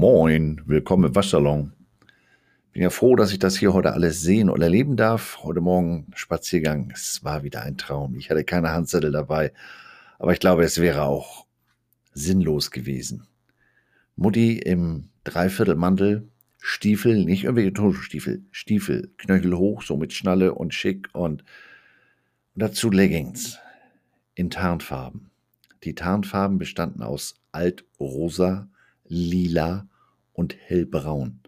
Moin, 0.00 0.62
willkommen 0.64 1.08
im 1.08 1.14
Waschsalon. 1.16 1.72
Bin 2.70 2.82
ja 2.82 2.90
froh, 2.90 3.16
dass 3.16 3.32
ich 3.32 3.40
das 3.40 3.56
hier 3.56 3.72
heute 3.72 3.94
alles 3.94 4.20
sehen 4.20 4.48
und 4.48 4.62
erleben 4.62 4.96
darf. 4.96 5.40
Heute 5.42 5.60
Morgen 5.60 6.06
Spaziergang, 6.14 6.92
es 6.94 7.24
war 7.24 7.42
wieder 7.42 7.62
ein 7.62 7.78
Traum. 7.78 8.14
Ich 8.14 8.30
hatte 8.30 8.44
keine 8.44 8.70
Handzettel 8.70 9.10
dabei, 9.10 9.52
aber 10.20 10.32
ich 10.32 10.38
glaube, 10.38 10.62
es 10.62 10.80
wäre 10.80 11.02
auch 11.02 11.46
sinnlos 12.14 12.70
gewesen. 12.70 13.26
Mutti 14.14 14.60
im 14.60 15.08
Dreiviertelmantel, 15.24 16.28
Stiefel, 16.58 17.24
nicht 17.24 17.42
irgendwelche 17.42 17.72
Turnschuhstiefel, 17.72 18.44
Stiefel, 18.52 19.10
Knöchel 19.18 19.56
hoch, 19.56 19.82
so 19.82 19.96
mit 19.96 20.12
Schnalle 20.12 20.54
und 20.54 20.74
schick 20.74 21.08
und, 21.12 21.42
und 21.42 21.42
dazu 22.54 22.88
Leggings 22.92 23.58
in 24.36 24.48
Tarnfarben. 24.48 25.32
Die 25.82 25.96
Tarnfarben 25.96 26.58
bestanden 26.58 27.02
aus 27.02 27.34
Altrosa, 27.50 28.68
Lila 29.08 29.88
und 30.38 30.56
Hellbraun. 30.66 31.40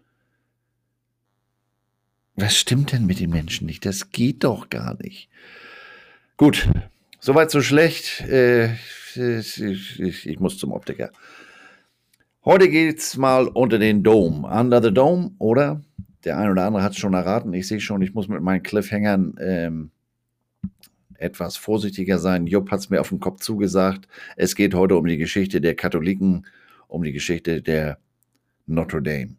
Was 2.35 2.57
stimmt 2.57 2.91
denn 2.91 3.05
mit 3.05 3.21
den 3.21 3.29
Menschen 3.29 3.65
nicht? 3.65 3.85
Das 3.85 4.11
geht 4.11 4.43
doch 4.43 4.69
gar 4.69 5.01
nicht. 5.01 5.29
Gut, 6.35 6.69
soweit 7.19 7.51
so 7.51 7.61
schlecht. 7.61 8.19
Äh, 8.21 8.73
ich, 9.15 10.39
muss 10.39 10.57
zum 10.57 10.73
Optiker. 10.73 11.11
Heute 12.43 12.69
geht's 12.69 13.15
mal 13.15 13.47
unter 13.47 13.79
den 13.79 14.03
Dome. 14.03 14.47
Under 14.47 14.81
the 14.81 14.93
Dome, 14.93 15.31
oder? 15.39 15.81
Der 16.25 16.37
eine 16.37 16.51
oder 16.51 16.65
andere 16.65 16.83
hat 16.83 16.91
es 16.91 16.97
schon 16.97 17.13
erraten. 17.13 17.53
Ich 17.53 17.67
sehe 17.67 17.79
schon, 17.79 18.01
ich 18.01 18.13
muss 18.13 18.27
mit 18.27 18.41
meinen 18.41 18.63
Cliffhangern 18.63 19.35
ähm, 19.39 19.91
etwas 21.15 21.55
vorsichtiger 21.55 22.19
sein. 22.19 22.45
Jupp 22.45 22.71
hat 22.71 22.81
es 22.81 22.89
mir 22.89 22.99
auf 22.99 23.09
den 23.09 23.21
Kopf 23.21 23.39
zugesagt. 23.39 24.09
Es 24.35 24.55
geht 24.55 24.73
heute 24.73 24.97
um 24.97 25.05
die 25.05 25.17
Geschichte 25.17 25.61
der 25.61 25.75
Katholiken, 25.75 26.45
um 26.87 27.03
die 27.03 27.13
Geschichte 27.13 27.61
der 27.61 27.97
Notre 28.71 29.01
Dame. 29.01 29.37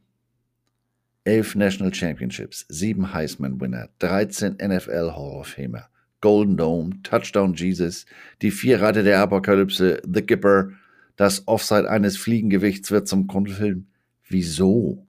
Elf 1.25 1.55
National 1.55 1.95
Championships, 1.95 2.67
sieben 2.69 3.13
Heisman-Winner, 3.13 3.89
13 4.01 4.57
NFL 4.61 5.13
Hall 5.15 5.41
of 5.41 5.49
Famer, 5.49 5.89
Golden 6.21 6.57
Dome, 6.57 7.03
Touchdown 7.03 7.55
Jesus, 7.55 8.07
die 8.43 8.51
vier 8.51 8.81
Reiter 8.81 9.03
der 9.03 9.21
Apokalypse, 9.21 10.03
The 10.05 10.23
Gipper, 10.23 10.71
das 11.17 11.47
Offside 11.47 11.89
eines 11.89 12.17
Fliegengewichts 12.17 12.91
wird 12.91 13.07
zum 13.07 13.27
Grundfilm. 13.27 13.87
Wieso? 14.29 15.07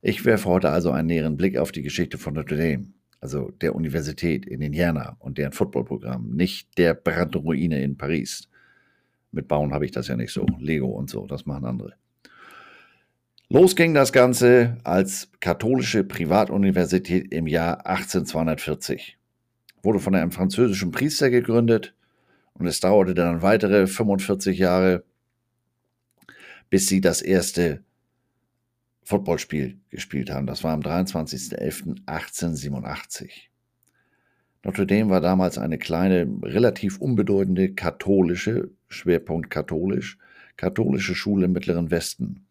Ich 0.00 0.24
werfe 0.24 0.48
heute 0.48 0.70
also 0.70 0.90
einen 0.90 1.08
näheren 1.08 1.36
Blick 1.36 1.56
auf 1.56 1.70
die 1.70 1.82
Geschichte 1.82 2.18
von 2.18 2.34
Notre 2.34 2.56
Dame 2.56 2.92
also 3.22 3.52
der 3.60 3.74
Universität 3.76 4.44
in 4.46 4.60
Indiana 4.60 5.16
und 5.20 5.38
deren 5.38 5.52
Footballprogramm, 5.52 6.34
nicht 6.34 6.76
der 6.76 6.94
Brandruine 6.94 7.80
in 7.80 7.96
Paris. 7.96 8.48
Mit 9.30 9.46
Bauen 9.46 9.72
habe 9.72 9.84
ich 9.84 9.92
das 9.92 10.08
ja 10.08 10.16
nicht 10.16 10.32
so. 10.32 10.44
Lego 10.58 10.88
und 10.88 11.08
so, 11.08 11.26
das 11.26 11.46
machen 11.46 11.64
andere. 11.64 11.94
Los 13.52 13.76
ging 13.76 13.92
das 13.92 14.14
Ganze 14.14 14.78
als 14.82 15.28
katholische 15.40 16.04
Privatuniversität 16.04 17.30
im 17.34 17.46
Jahr 17.46 17.84
1840. 17.84 19.18
Wurde 19.82 19.98
von 19.98 20.14
einem 20.14 20.32
französischen 20.32 20.90
Priester 20.90 21.28
gegründet 21.28 21.92
und 22.54 22.66
es 22.66 22.80
dauerte 22.80 23.12
dann 23.12 23.42
weitere 23.42 23.86
45 23.86 24.58
Jahre, 24.58 25.04
bis 26.70 26.88
sie 26.88 27.02
das 27.02 27.20
erste 27.20 27.84
Footballspiel 29.02 29.76
gespielt 29.90 30.30
haben. 30.30 30.46
Das 30.46 30.64
war 30.64 30.72
am 30.72 30.80
23.11.1887. 30.80 33.28
Notre 34.64 34.86
Dame 34.86 35.10
war 35.10 35.20
damals 35.20 35.58
eine 35.58 35.76
kleine, 35.76 36.26
relativ 36.42 36.96
unbedeutende 36.96 37.74
katholische, 37.74 38.70
Schwerpunkt 38.88 39.50
katholisch, 39.50 40.16
katholische 40.56 41.14
Schule 41.14 41.44
im 41.44 41.52
Mittleren 41.52 41.90
Westen. 41.90 42.46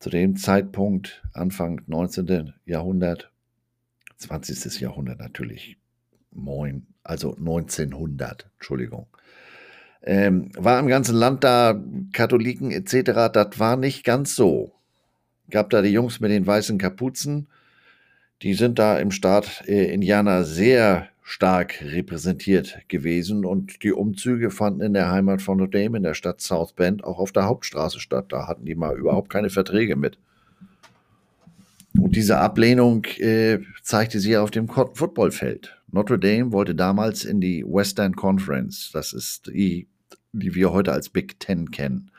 Zu 0.00 0.10
dem 0.10 0.36
Zeitpunkt, 0.36 1.22
Anfang 1.32 1.82
19. 1.86 2.54
Jahrhundert, 2.66 3.30
20. 4.16 4.80
Jahrhundert 4.80 5.20
natürlich, 5.20 5.76
moin, 6.32 6.86
also 7.04 7.36
1900, 7.36 8.50
Entschuldigung, 8.54 9.06
ähm, 10.02 10.50
war 10.56 10.80
im 10.80 10.88
ganzen 10.88 11.14
Land 11.14 11.44
da 11.44 11.80
Katholiken 12.12 12.72
etc., 12.72 13.30
das 13.32 13.58
war 13.58 13.76
nicht 13.76 14.02
ganz 14.02 14.34
so 14.34 14.72
gab 15.50 15.70
da 15.70 15.82
die 15.82 15.90
Jungs 15.90 16.20
mit 16.20 16.30
den 16.30 16.46
weißen 16.46 16.78
Kapuzen. 16.78 17.48
Die 18.42 18.54
sind 18.54 18.78
da 18.78 18.98
im 18.98 19.10
Staat 19.10 19.64
äh, 19.66 19.92
Indiana 19.92 20.44
sehr 20.44 21.08
stark 21.30 21.80
repräsentiert 21.80 22.80
gewesen 22.88 23.44
und 23.44 23.84
die 23.84 23.92
Umzüge 23.92 24.50
fanden 24.50 24.80
in 24.80 24.94
der 24.94 25.12
Heimat 25.12 25.40
von 25.40 25.58
Notre 25.58 25.80
Dame 25.80 25.98
in 25.98 26.02
der 26.02 26.14
Stadt 26.14 26.40
South 26.40 26.72
Bend 26.72 27.04
auch 27.04 27.20
auf 27.20 27.30
der 27.30 27.44
Hauptstraße 27.44 28.00
statt. 28.00 28.26
Da 28.30 28.48
hatten 28.48 28.64
die 28.64 28.74
mal 28.74 28.98
überhaupt 28.98 29.30
keine 29.30 29.48
Verträge 29.48 29.94
mit. 29.94 30.18
Und 31.96 32.16
diese 32.16 32.38
Ablehnung 32.38 33.04
äh, 33.18 33.60
zeigte 33.82 34.18
sich 34.18 34.36
auf 34.36 34.50
dem 34.50 34.68
Footballfeld. 34.68 35.80
Notre 35.92 36.18
Dame 36.18 36.50
wollte 36.50 36.74
damals 36.74 37.24
in 37.24 37.40
die 37.40 37.64
Western 37.64 38.16
Conference, 38.16 38.90
das 38.92 39.12
ist 39.12 39.46
die, 39.46 39.86
die 40.32 40.56
wir 40.56 40.72
heute 40.72 40.92
als 40.92 41.10
Big 41.10 41.38
Ten 41.38 41.70
kennen 41.70 42.10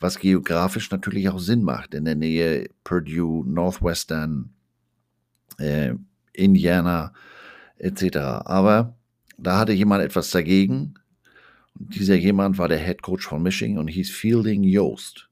was 0.00 0.18
geografisch 0.18 0.90
natürlich 0.90 1.30
auch 1.30 1.38
Sinn 1.38 1.62
macht, 1.62 1.94
in 1.94 2.04
der 2.04 2.14
Nähe 2.14 2.68
Purdue, 2.84 3.42
Northwestern, 3.46 4.50
äh, 5.56 5.94
Indiana 6.34 7.14
etc. 7.78 8.16
Aber 8.44 8.96
da 9.38 9.58
hatte 9.58 9.72
jemand 9.72 10.02
etwas 10.02 10.30
dagegen. 10.30 10.94
Und 11.78 11.94
dieser 11.96 12.14
jemand 12.14 12.58
war 12.58 12.68
der 12.68 12.78
Head 12.78 13.02
Coach 13.02 13.26
von 13.26 13.42
Michigan 13.42 13.78
und 13.78 13.88
hieß 13.88 14.10
Fielding 14.10 14.62
Yost. 14.62 15.28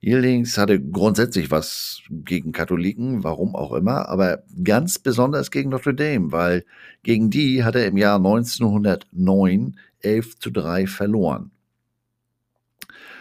Yieldings 0.00 0.56
hatte 0.56 0.80
grundsätzlich 0.80 1.50
was 1.50 2.02
gegen 2.08 2.52
Katholiken, 2.52 3.24
warum 3.24 3.56
auch 3.56 3.72
immer, 3.72 4.08
aber 4.08 4.44
ganz 4.62 4.98
besonders 4.98 5.50
gegen 5.50 5.70
Notre 5.70 5.94
Dame, 5.94 6.30
weil 6.30 6.64
gegen 7.02 7.30
die 7.30 7.64
hat 7.64 7.74
er 7.74 7.86
im 7.86 7.96
Jahr 7.96 8.16
1909 8.16 9.76
11 10.00 10.38
zu 10.38 10.50
3 10.50 10.86
verloren. 10.86 11.50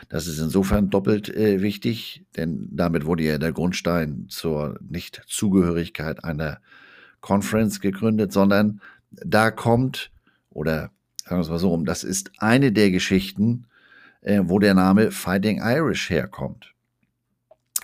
Das 0.09 0.27
ist 0.27 0.39
insofern 0.39 0.89
doppelt 0.89 1.29
äh, 1.29 1.61
wichtig, 1.61 2.23
denn 2.37 2.69
damit 2.71 3.05
wurde 3.05 3.23
ja 3.23 3.37
der 3.39 3.51
Grundstein 3.51 4.27
zur 4.29 4.79
Nichtzugehörigkeit 4.87 6.23
einer 6.23 6.59
Conference 7.21 7.79
gegründet, 7.79 8.31
sondern 8.31 8.81
da 9.11 9.51
kommt, 9.51 10.11
oder 10.49 10.91
sagen 11.23 11.37
wir 11.37 11.41
es 11.41 11.49
mal 11.49 11.59
so 11.59 11.69
rum, 11.69 11.85
das 11.85 12.03
ist 12.03 12.31
eine 12.37 12.71
der 12.71 12.91
Geschichten, 12.91 13.65
äh, 14.21 14.41
wo 14.43 14.59
der 14.59 14.73
Name 14.73 15.11
Fighting 15.11 15.61
Irish 15.61 16.09
herkommt. 16.09 16.73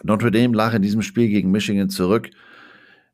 Notre 0.03 0.31
Dame 0.31 0.55
lag 0.55 0.73
in 0.73 0.81
diesem 0.81 1.01
Spiel 1.01 1.29
gegen 1.29 1.51
Michigan 1.51 1.89
zurück 1.89 2.29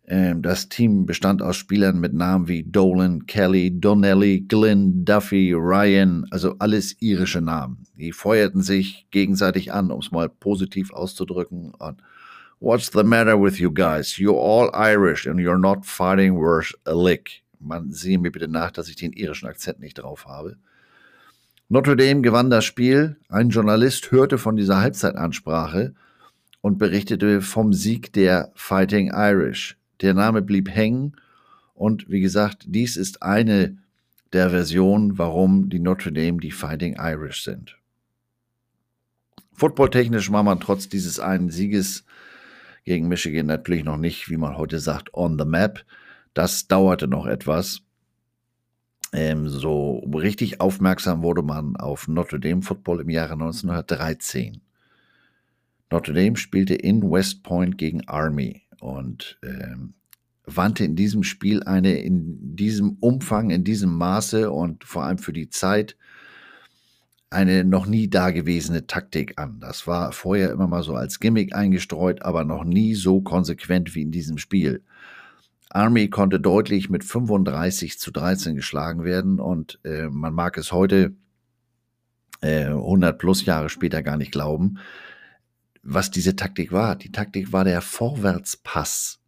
ähm, 0.10 0.42
das 0.42 0.70
Team 0.70 1.06
bestand 1.06 1.44
aus 1.44 1.56
Spielern 1.56 2.00
mit 2.00 2.14
Namen 2.14 2.48
wie 2.48 2.64
Dolan, 2.64 3.28
Kelly, 3.28 3.80
Donnelly, 3.80 4.42
Glynn, 4.42 5.06
Duffy, 5.06 5.54
Ryan, 5.54 6.26
also 6.32 6.56
alles 6.58 7.00
irische 7.00 7.42
Namen. 7.42 7.86
Die 7.96 8.12
feuerten 8.12 8.64
sich 8.64 9.06
gegenseitig 9.12 9.72
an, 9.72 9.92
um 9.92 10.00
es 10.00 10.12
mal 10.12 10.28
positiv 10.28 10.92
auszudrücken. 10.92 11.76
Und 11.76 12.02
What's 12.62 12.90
the 12.90 13.06
matter 13.06 13.38
with 13.38 13.58
you 13.62 13.72
guys? 13.72 14.20
You're 14.20 14.36
all 14.36 14.70
Irish 14.74 15.26
and 15.26 15.40
you're 15.40 15.58
not 15.58 15.86
fighting 15.86 16.36
worth 16.36 16.74
a 16.86 16.94
lick. 16.94 17.42
Man 17.62 17.94
sehe 17.94 18.18
mir 18.18 18.32
bitte 18.32 18.50
nach, 18.50 18.72
dass 18.72 18.90
ich 18.90 18.98
den 18.98 19.14
irischen 19.14 19.48
Akzent 19.48 19.80
nicht 19.80 19.98
drauf 19.98 20.26
habe. 20.26 20.58
Notre 21.70 21.96
Dame 21.96 22.22
gewann 22.22 22.50
das 22.50 22.66
Spiel. 22.66 23.16
Ein 23.30 23.50
Journalist 23.50 24.12
hörte 24.12 24.38
von 24.38 24.58
dieser 24.58 24.82
Halbzeitansprache 24.82 25.94
und 26.60 26.78
berichtete 26.78 27.42
vom 27.42 27.72
Sieg 27.72 28.12
der 28.12 28.52
Fighting 28.56 29.14
Irish. 29.14 29.78
Der 30.02 30.14
Name 30.14 30.42
blieb 30.42 30.70
hängen 30.70 31.16
und 31.76 32.10
wie 32.10 32.20
gesagt, 32.20 32.66
dies 32.68 32.98
ist 32.98 33.24
eine 33.24 33.78
der 34.34 34.50
Versionen, 34.50 35.18
warum 35.18 35.70
die 35.70 35.80
Notre 35.80 36.12
Dame 36.12 36.42
die 36.42 36.52
Fighting 36.52 36.98
Irish 37.00 37.42
sind. 37.46 37.78
Footballtechnisch 39.54 40.30
war 40.30 40.44
man 40.44 40.60
trotz 40.60 40.90
dieses 40.90 41.22
einen 41.22 41.50
Sieges 41.52 42.04
gegen 42.84 43.08
Michigan 43.08 43.46
natürlich 43.46 43.84
noch 43.84 43.98
nicht, 43.98 44.30
wie 44.30 44.38
man 44.38 44.58
heute 44.58 44.80
sagt, 44.80 45.14
on 45.14 45.38
the 45.38 45.46
map. 45.46 45.86
Das 46.34 46.68
dauerte 46.68 47.08
noch 47.08 47.26
etwas. 47.26 47.82
Ähm, 49.12 49.50
so 49.50 50.00
richtig 50.14 50.62
aufmerksam 50.62 51.24
wurde 51.24 51.42
man 51.42 51.76
auf 51.76 52.08
Notre 52.08 52.40
Dame 52.40 52.62
Football 52.62 53.02
im 53.02 53.10
Jahre 53.10 53.34
1913. 53.34 54.62
Notre 55.92 56.14
Dame 56.14 56.38
spielte 56.38 56.76
in 56.76 57.02
West 57.02 57.44
Point 57.44 57.78
gegen 57.78 58.08
Army 58.08 58.62
und 58.80 59.40
ähm, 59.44 59.96
wandte 60.46 60.84
in 60.84 60.96
diesem 60.96 61.24
Spiel 61.24 61.64
eine 61.64 62.00
in 62.00 62.56
diesem 62.56 62.98
Umfang, 63.00 63.50
in 63.50 63.64
diesem 63.64 63.96
Maße 63.98 64.52
und 64.52 64.84
vor 64.84 65.04
allem 65.04 65.18
für 65.18 65.34
die 65.34 65.50
Zeit 65.50 65.98
eine 67.30 67.64
noch 67.64 67.86
nie 67.86 68.10
dagewesene 68.10 68.88
Taktik 68.88 69.40
an. 69.40 69.60
Das 69.60 69.88
war 69.88 70.12
vorher 70.12 70.52
immer 70.52 70.68
mal 70.68 70.84
so 70.84 70.96
als 70.96 71.20
Gimmick 71.20 71.56
eingestreut, 71.56 72.22
aber 72.24 72.44
noch 72.44 72.64
nie 72.64 72.96
so 72.96 73.22
konsequent 73.22 73.96
wie 73.96 74.02
in 74.02 74.12
diesem 74.12 74.38
Spiel. 74.38 74.84
Army 75.70 76.10
konnte 76.10 76.40
deutlich 76.40 76.90
mit 76.90 77.04
35 77.04 78.00
zu 78.00 78.12
13 78.12 78.56
geschlagen 78.56 79.04
werden 79.04 79.40
und 79.40 79.80
äh, 79.84 80.08
man 80.10 80.34
mag 80.34 80.58
es 80.58 80.72
heute 80.72 81.14
äh, 82.42 82.66
100 82.66 83.20
plus 83.20 83.46
Jahre 83.46 83.70
später 83.70 84.02
gar 84.02 84.18
nicht 84.18 84.32
glauben 84.32 84.80
was 85.84 86.12
diese 86.12 86.36
Taktik 86.36 86.72
war. 86.72 86.96
Die 86.96 87.12
Taktik 87.12 87.52
war 87.52 87.64
der 87.64 87.82
Vorwärtspass. 87.82 89.19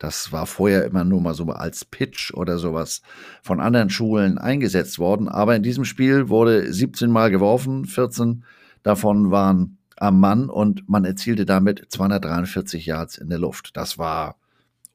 Das 0.00 0.32
war 0.32 0.46
vorher 0.46 0.86
immer 0.86 1.04
nur 1.04 1.20
mal 1.20 1.34
so 1.34 1.44
als 1.44 1.84
Pitch 1.84 2.32
oder 2.32 2.56
sowas 2.56 3.02
von 3.42 3.60
anderen 3.60 3.90
Schulen 3.90 4.38
eingesetzt 4.38 4.98
worden. 4.98 5.28
Aber 5.28 5.54
in 5.54 5.62
diesem 5.62 5.84
Spiel 5.84 6.30
wurde 6.30 6.72
17 6.72 7.10
Mal 7.10 7.30
geworfen, 7.30 7.84
14 7.84 8.42
davon 8.82 9.30
waren 9.30 9.76
am 9.96 10.18
Mann 10.18 10.48
und 10.48 10.88
man 10.88 11.04
erzielte 11.04 11.44
damit 11.44 11.84
243 11.90 12.86
Yards 12.86 13.18
in 13.18 13.28
der 13.28 13.38
Luft. 13.38 13.76
Das 13.76 13.98
war 13.98 14.36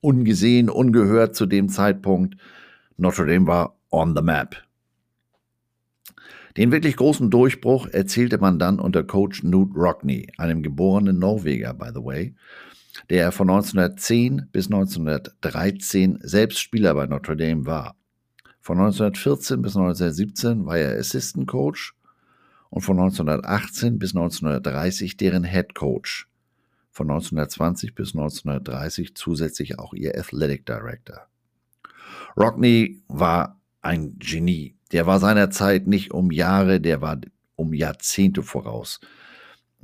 ungesehen, 0.02 0.72
ungehört 0.72 1.36
zu 1.36 1.46
dem 1.46 1.70
Zeitpunkt. 1.70 2.38
Notre 2.98 3.28
Dame 3.28 3.46
war 3.46 3.76
on 3.92 4.16
the 4.16 4.24
map. 4.24 4.56
Den 6.58 6.72
wirklich 6.72 6.96
großen 6.96 7.30
Durchbruch 7.30 7.88
erzielte 7.90 8.40
man 8.40 8.58
dann 8.58 8.80
unter 8.80 9.04
Coach 9.04 9.44
Newt 9.44 9.76
Rockney, 9.76 10.32
einem 10.40 10.64
geborenen 10.64 11.20
Norweger, 11.20 11.76
by 11.76 11.90
the 11.94 12.04
way, 12.04 12.34
der 13.10 13.32
von 13.32 13.50
1910 13.50 14.50
bis 14.52 14.68
1913 14.68 16.20
selbst 16.22 16.60
Spieler 16.60 16.94
bei 16.94 17.08
Notre 17.08 17.36
Dame 17.36 17.66
war. 17.66 17.96
Von 18.62 18.80
1914 18.80 19.62
bis 19.62 19.76
1917 19.76 20.66
war 20.66 20.78
er 20.78 20.98
Assistant 20.98 21.48
Coach 21.48 21.94
und 22.70 22.82
von 22.82 23.00
1918 23.00 24.00
bis 24.00 24.16
1930 24.16 25.18
deren 25.18 25.44
Head 25.44 25.76
Coach. 25.76 26.28
Von 26.92 27.12
1920 27.12 27.94
bis 27.94 28.16
1930 28.16 29.16
zusätzlich 29.16 29.78
auch 29.78 29.94
ihr 29.94 30.18
Athletic 30.18 30.66
Director. 30.66 31.28
Rockney 32.38 33.02
war 33.08 33.60
ein 33.82 34.18
Genie. 34.18 34.76
Der 34.92 35.06
war 35.06 35.20
seiner 35.20 35.52
Zeit 35.52 35.88
nicht 35.88 36.12
um 36.12 36.32
Jahre, 36.32 36.82
der 36.82 37.02
war 37.02 37.20
um 37.56 37.74
Jahrzehnte 37.74 38.44
voraus. 38.44 39.00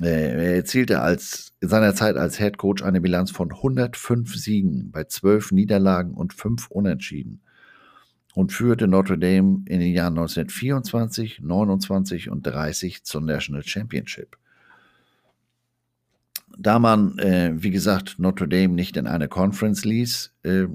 Er 0.04 0.56
erzielte 0.56 1.02
als, 1.02 1.54
in 1.60 1.70
seiner 1.70 1.94
Zeit 1.94 2.18
als 2.18 2.38
Head 2.38 2.58
Coach 2.58 2.82
eine 2.84 3.02
Bilanz 3.02 3.30
von 3.32 3.52
105 3.52 4.36
Siegen 4.36 4.92
bei 4.92 5.04
12 5.04 5.52
Niederlagen 5.52 6.14
und 6.14 6.34
5 6.34 6.68
Unentschieden 6.72 7.42
und 8.34 8.52
führte 8.52 8.88
Notre 8.88 9.18
Dame 9.18 9.64
in 9.66 9.80
den 9.80 9.94
Jahren 9.94 10.18
1924, 10.18 11.42
29 11.42 12.30
und 12.30 12.44
30 12.44 13.04
zur 13.04 13.22
National 13.22 13.64
Championship. 13.64 14.38
Da 16.58 16.80
man, 16.80 17.18
äh, 17.20 17.52
wie 17.56 17.72
gesagt, 17.72 18.16
Notre 18.18 18.48
Dame 18.48 18.74
nicht 18.74 18.98
in 18.98 19.08
eine 19.08 19.28
Conference 19.28 19.86
ließ, 19.86 20.34
äh, 20.44 20.66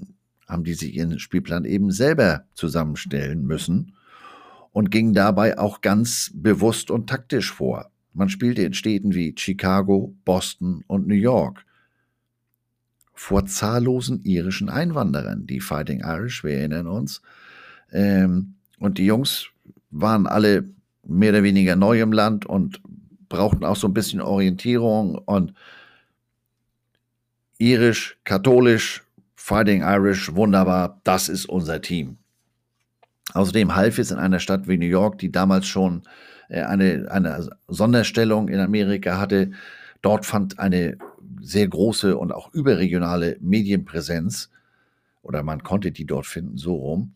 haben 0.46 0.64
die 0.64 0.74
sich 0.74 0.94
ihren 0.94 1.18
Spielplan 1.18 1.64
eben 1.64 1.90
selber 1.90 2.44
zusammenstellen 2.54 3.44
müssen 3.44 3.94
und 4.72 4.90
gingen 4.90 5.14
dabei 5.14 5.58
auch 5.58 5.80
ganz 5.80 6.30
bewusst 6.34 6.90
und 6.90 7.08
taktisch 7.08 7.52
vor. 7.52 7.90
Man 8.16 8.30
spielte 8.30 8.62
in 8.62 8.72
Städten 8.72 9.14
wie 9.14 9.34
Chicago, 9.36 10.14
Boston 10.24 10.82
und 10.86 11.06
New 11.06 11.14
York 11.14 11.66
vor 13.12 13.44
zahllosen 13.44 14.24
irischen 14.24 14.70
Einwanderern, 14.70 15.46
die 15.46 15.60
Fighting 15.60 16.00
Irish, 16.00 16.42
wir 16.42 16.54
erinnern 16.54 16.86
uns. 16.86 17.20
Ähm, 17.92 18.54
und 18.78 18.96
die 18.96 19.04
Jungs 19.04 19.48
waren 19.90 20.26
alle 20.26 20.64
mehr 21.06 21.30
oder 21.30 21.42
weniger 21.42 21.76
neu 21.76 22.00
im 22.00 22.12
Land 22.12 22.46
und 22.46 22.80
brauchten 23.28 23.66
auch 23.66 23.76
so 23.76 23.86
ein 23.86 23.94
bisschen 23.94 24.22
Orientierung 24.22 25.16
und 25.16 25.52
irisch, 27.58 28.18
katholisch, 28.24 29.04
Fighting 29.34 29.82
Irish, 29.82 30.34
wunderbar, 30.34 31.02
das 31.04 31.28
ist 31.28 31.46
unser 31.46 31.82
Team. 31.82 32.16
Außerdem 33.34 33.76
half 33.76 33.98
es 33.98 34.10
in 34.10 34.18
einer 34.18 34.40
Stadt 34.40 34.68
wie 34.68 34.78
New 34.78 34.86
York, 34.86 35.18
die 35.18 35.30
damals 35.30 35.66
schon 35.66 36.02
eine, 36.48 37.10
eine 37.10 37.50
Sonderstellung 37.68 38.48
in 38.48 38.60
Amerika 38.60 39.18
hatte. 39.18 39.50
Dort 40.02 40.26
fand 40.26 40.58
eine 40.58 40.98
sehr 41.40 41.68
große 41.68 42.16
und 42.16 42.32
auch 42.32 42.52
überregionale 42.52 43.36
Medienpräsenz 43.40 44.50
oder 45.22 45.42
man 45.42 45.62
konnte 45.62 45.90
die 45.90 46.06
dort 46.06 46.26
finden, 46.26 46.56
so 46.56 46.76
rum. 46.76 47.14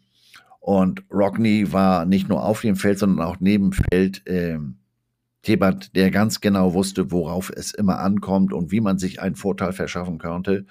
Und 0.58 1.04
Rockney 1.10 1.72
war 1.72 2.04
nicht 2.04 2.28
nur 2.28 2.44
auf 2.44 2.60
dem 2.60 2.76
Feld, 2.76 2.98
sondern 2.98 3.26
auch 3.26 3.36
neben 3.40 3.72
Feld 3.72 4.26
äh, 4.26 4.58
jemand, 5.44 5.96
der 5.96 6.10
ganz 6.10 6.40
genau 6.40 6.74
wusste, 6.74 7.10
worauf 7.10 7.50
es 7.50 7.72
immer 7.72 8.00
ankommt 8.00 8.52
und 8.52 8.70
wie 8.70 8.80
man 8.80 8.98
sich 8.98 9.22
einen 9.22 9.36
Vorteil 9.36 9.72
verschaffen 9.72 10.18
könnte. 10.18 10.66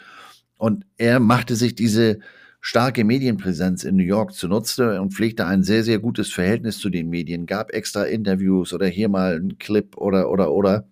Und 0.58 0.86
er 0.98 1.20
machte 1.20 1.56
sich 1.56 1.74
diese 1.74 2.20
starke 2.62 3.04
Medienpräsenz 3.04 3.84
in 3.84 3.96
New 3.96 4.04
York 4.04 4.34
zunutze 4.34 5.02
und 5.02 5.14
pflegte 5.14 5.46
ein 5.46 5.64
sehr, 5.64 5.84
sehr 5.84 6.00
gutes 6.00 6.32
Verhältnis 6.32 6.80
zu 6.80 6.90
den 6.90 7.10
Medien, 7.10 7.46
gab 7.46 7.72
extra 7.72 8.04
Interviews 8.04 8.74
oder 8.74 8.88
hier 8.88 9.10
mal 9.10 9.36
einen 9.36 9.58
Clip 9.58 9.96
oder, 9.98 10.30
oder, 10.30 10.52
oder. 10.52 10.88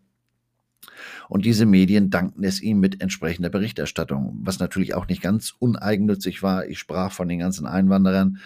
Und 1.30 1.46
diese 1.46 1.66
Medien 1.66 2.10
dankten 2.10 2.44
es 2.44 2.62
ihm 2.62 2.80
mit 2.80 3.02
entsprechender 3.02 3.50
Berichterstattung, 3.50 4.40
was 4.44 4.60
natürlich 4.60 4.94
auch 4.94 5.08
nicht 5.08 5.22
ganz 5.22 5.54
uneigennützig 5.60 6.42
war. 6.42 6.66
Ich 6.68 6.80
sprach 6.80 7.12
von 7.12 7.28
den 7.28 7.40
ganzen 7.40 7.66
Einwanderern. 7.66 8.40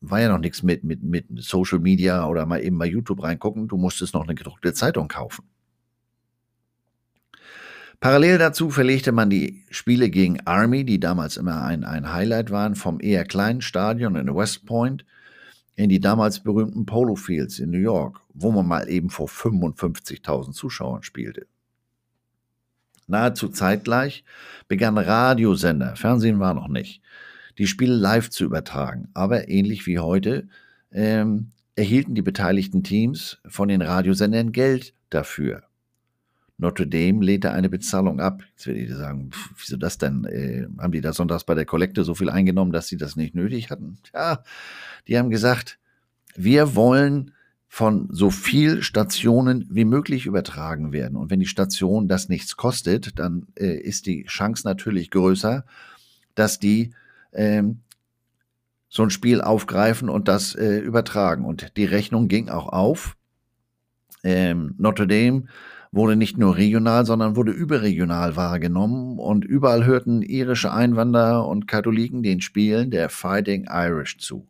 War 0.00 0.20
ja 0.20 0.28
noch 0.28 0.38
nichts 0.38 0.62
mit, 0.62 0.84
mit, 0.84 1.02
mit 1.02 1.26
Social 1.36 1.80
Media 1.80 2.26
oder 2.26 2.46
mal 2.46 2.62
eben 2.62 2.78
bei 2.78 2.86
YouTube 2.86 3.22
reingucken. 3.22 3.68
Du 3.68 3.76
musstest 3.76 4.14
noch 4.14 4.24
eine 4.24 4.34
gedruckte 4.34 4.72
Zeitung 4.72 5.08
kaufen. 5.08 5.49
Parallel 8.00 8.38
dazu 8.38 8.70
verlegte 8.70 9.12
man 9.12 9.28
die 9.28 9.62
Spiele 9.70 10.08
gegen 10.08 10.40
Army, 10.46 10.84
die 10.84 10.98
damals 10.98 11.36
immer 11.36 11.62
ein, 11.62 11.84
ein 11.84 12.10
Highlight 12.10 12.50
waren, 12.50 12.74
vom 12.74 12.98
eher 12.98 13.26
kleinen 13.26 13.60
Stadion 13.60 14.16
in 14.16 14.34
West 14.34 14.64
Point 14.64 15.04
in 15.76 15.90
die 15.90 16.00
damals 16.00 16.40
berühmten 16.40 16.86
Polo 16.86 17.14
Fields 17.14 17.58
in 17.58 17.70
New 17.70 17.78
York, 17.78 18.20
wo 18.32 18.52
man 18.52 18.66
mal 18.66 18.88
eben 18.88 19.10
vor 19.10 19.28
55.000 19.28 20.52
Zuschauern 20.52 21.02
spielte. 21.02 21.46
Nahezu 23.06 23.48
zeitgleich 23.48 24.24
begann 24.66 24.96
Radiosender, 24.96 25.96
Fernsehen 25.96 26.38
war 26.38 26.54
noch 26.54 26.68
nicht, 26.68 27.02
die 27.58 27.66
Spiele 27.66 27.94
live 27.94 28.30
zu 28.30 28.44
übertragen. 28.44 29.08
Aber 29.12 29.48
ähnlich 29.48 29.86
wie 29.86 29.98
heute 29.98 30.48
ähm, 30.92 31.52
erhielten 31.76 32.14
die 32.14 32.22
beteiligten 32.22 32.82
Teams 32.82 33.38
von 33.46 33.68
den 33.68 33.82
Radiosendern 33.82 34.52
Geld 34.52 34.94
dafür. 35.10 35.64
Notre 36.60 36.86
Dame 36.86 37.24
lehnte 37.24 37.52
eine 37.52 37.70
Bezahlung 37.70 38.20
ab. 38.20 38.42
Jetzt 38.50 38.66
werde 38.66 38.80
ich 38.80 38.90
sagen, 38.90 39.30
pff, 39.32 39.50
wieso 39.58 39.76
das 39.76 39.96
denn? 39.96 40.24
Äh, 40.24 40.66
haben 40.78 40.92
die 40.92 41.00
da 41.00 41.12
sonntags 41.12 41.44
bei 41.44 41.54
der 41.54 41.64
Kollekte 41.64 42.04
so 42.04 42.14
viel 42.14 42.28
eingenommen, 42.28 42.72
dass 42.72 42.88
sie 42.88 42.98
das 42.98 43.16
nicht 43.16 43.34
nötig 43.34 43.70
hatten? 43.70 43.98
Tja, 44.04 44.44
die 45.08 45.18
haben 45.18 45.30
gesagt, 45.30 45.78
wir 46.36 46.74
wollen 46.74 47.32
von 47.66 48.08
so 48.10 48.30
viel 48.30 48.82
Stationen 48.82 49.66
wie 49.70 49.84
möglich 49.84 50.26
übertragen 50.26 50.92
werden. 50.92 51.16
Und 51.16 51.30
wenn 51.30 51.40
die 51.40 51.46
Station 51.46 52.08
das 52.08 52.28
nichts 52.28 52.56
kostet, 52.56 53.18
dann 53.18 53.46
äh, 53.56 53.76
ist 53.76 54.06
die 54.06 54.24
Chance 54.24 54.66
natürlich 54.66 55.10
größer, 55.10 55.64
dass 56.34 56.58
die 56.58 56.92
ähm, 57.32 57.80
so 58.88 59.02
ein 59.02 59.10
Spiel 59.10 59.40
aufgreifen 59.40 60.10
und 60.10 60.28
das 60.28 60.54
äh, 60.56 60.78
übertragen. 60.78 61.44
Und 61.44 61.76
die 61.76 61.84
Rechnung 61.84 62.28
ging 62.28 62.48
auch 62.48 62.68
auf. 62.68 63.16
Ähm, 64.24 64.74
Notre 64.76 65.06
Dame 65.06 65.44
wurde 65.92 66.16
nicht 66.16 66.38
nur 66.38 66.56
regional, 66.56 67.04
sondern 67.04 67.36
wurde 67.36 67.52
überregional 67.52 68.36
wahrgenommen 68.36 69.18
und 69.18 69.44
überall 69.44 69.84
hörten 69.84 70.22
irische 70.22 70.72
Einwanderer 70.72 71.46
und 71.46 71.66
Katholiken 71.66 72.22
den 72.22 72.40
Spielen 72.40 72.90
der 72.90 73.08
Fighting 73.08 73.66
Irish 73.68 74.18
zu. 74.18 74.46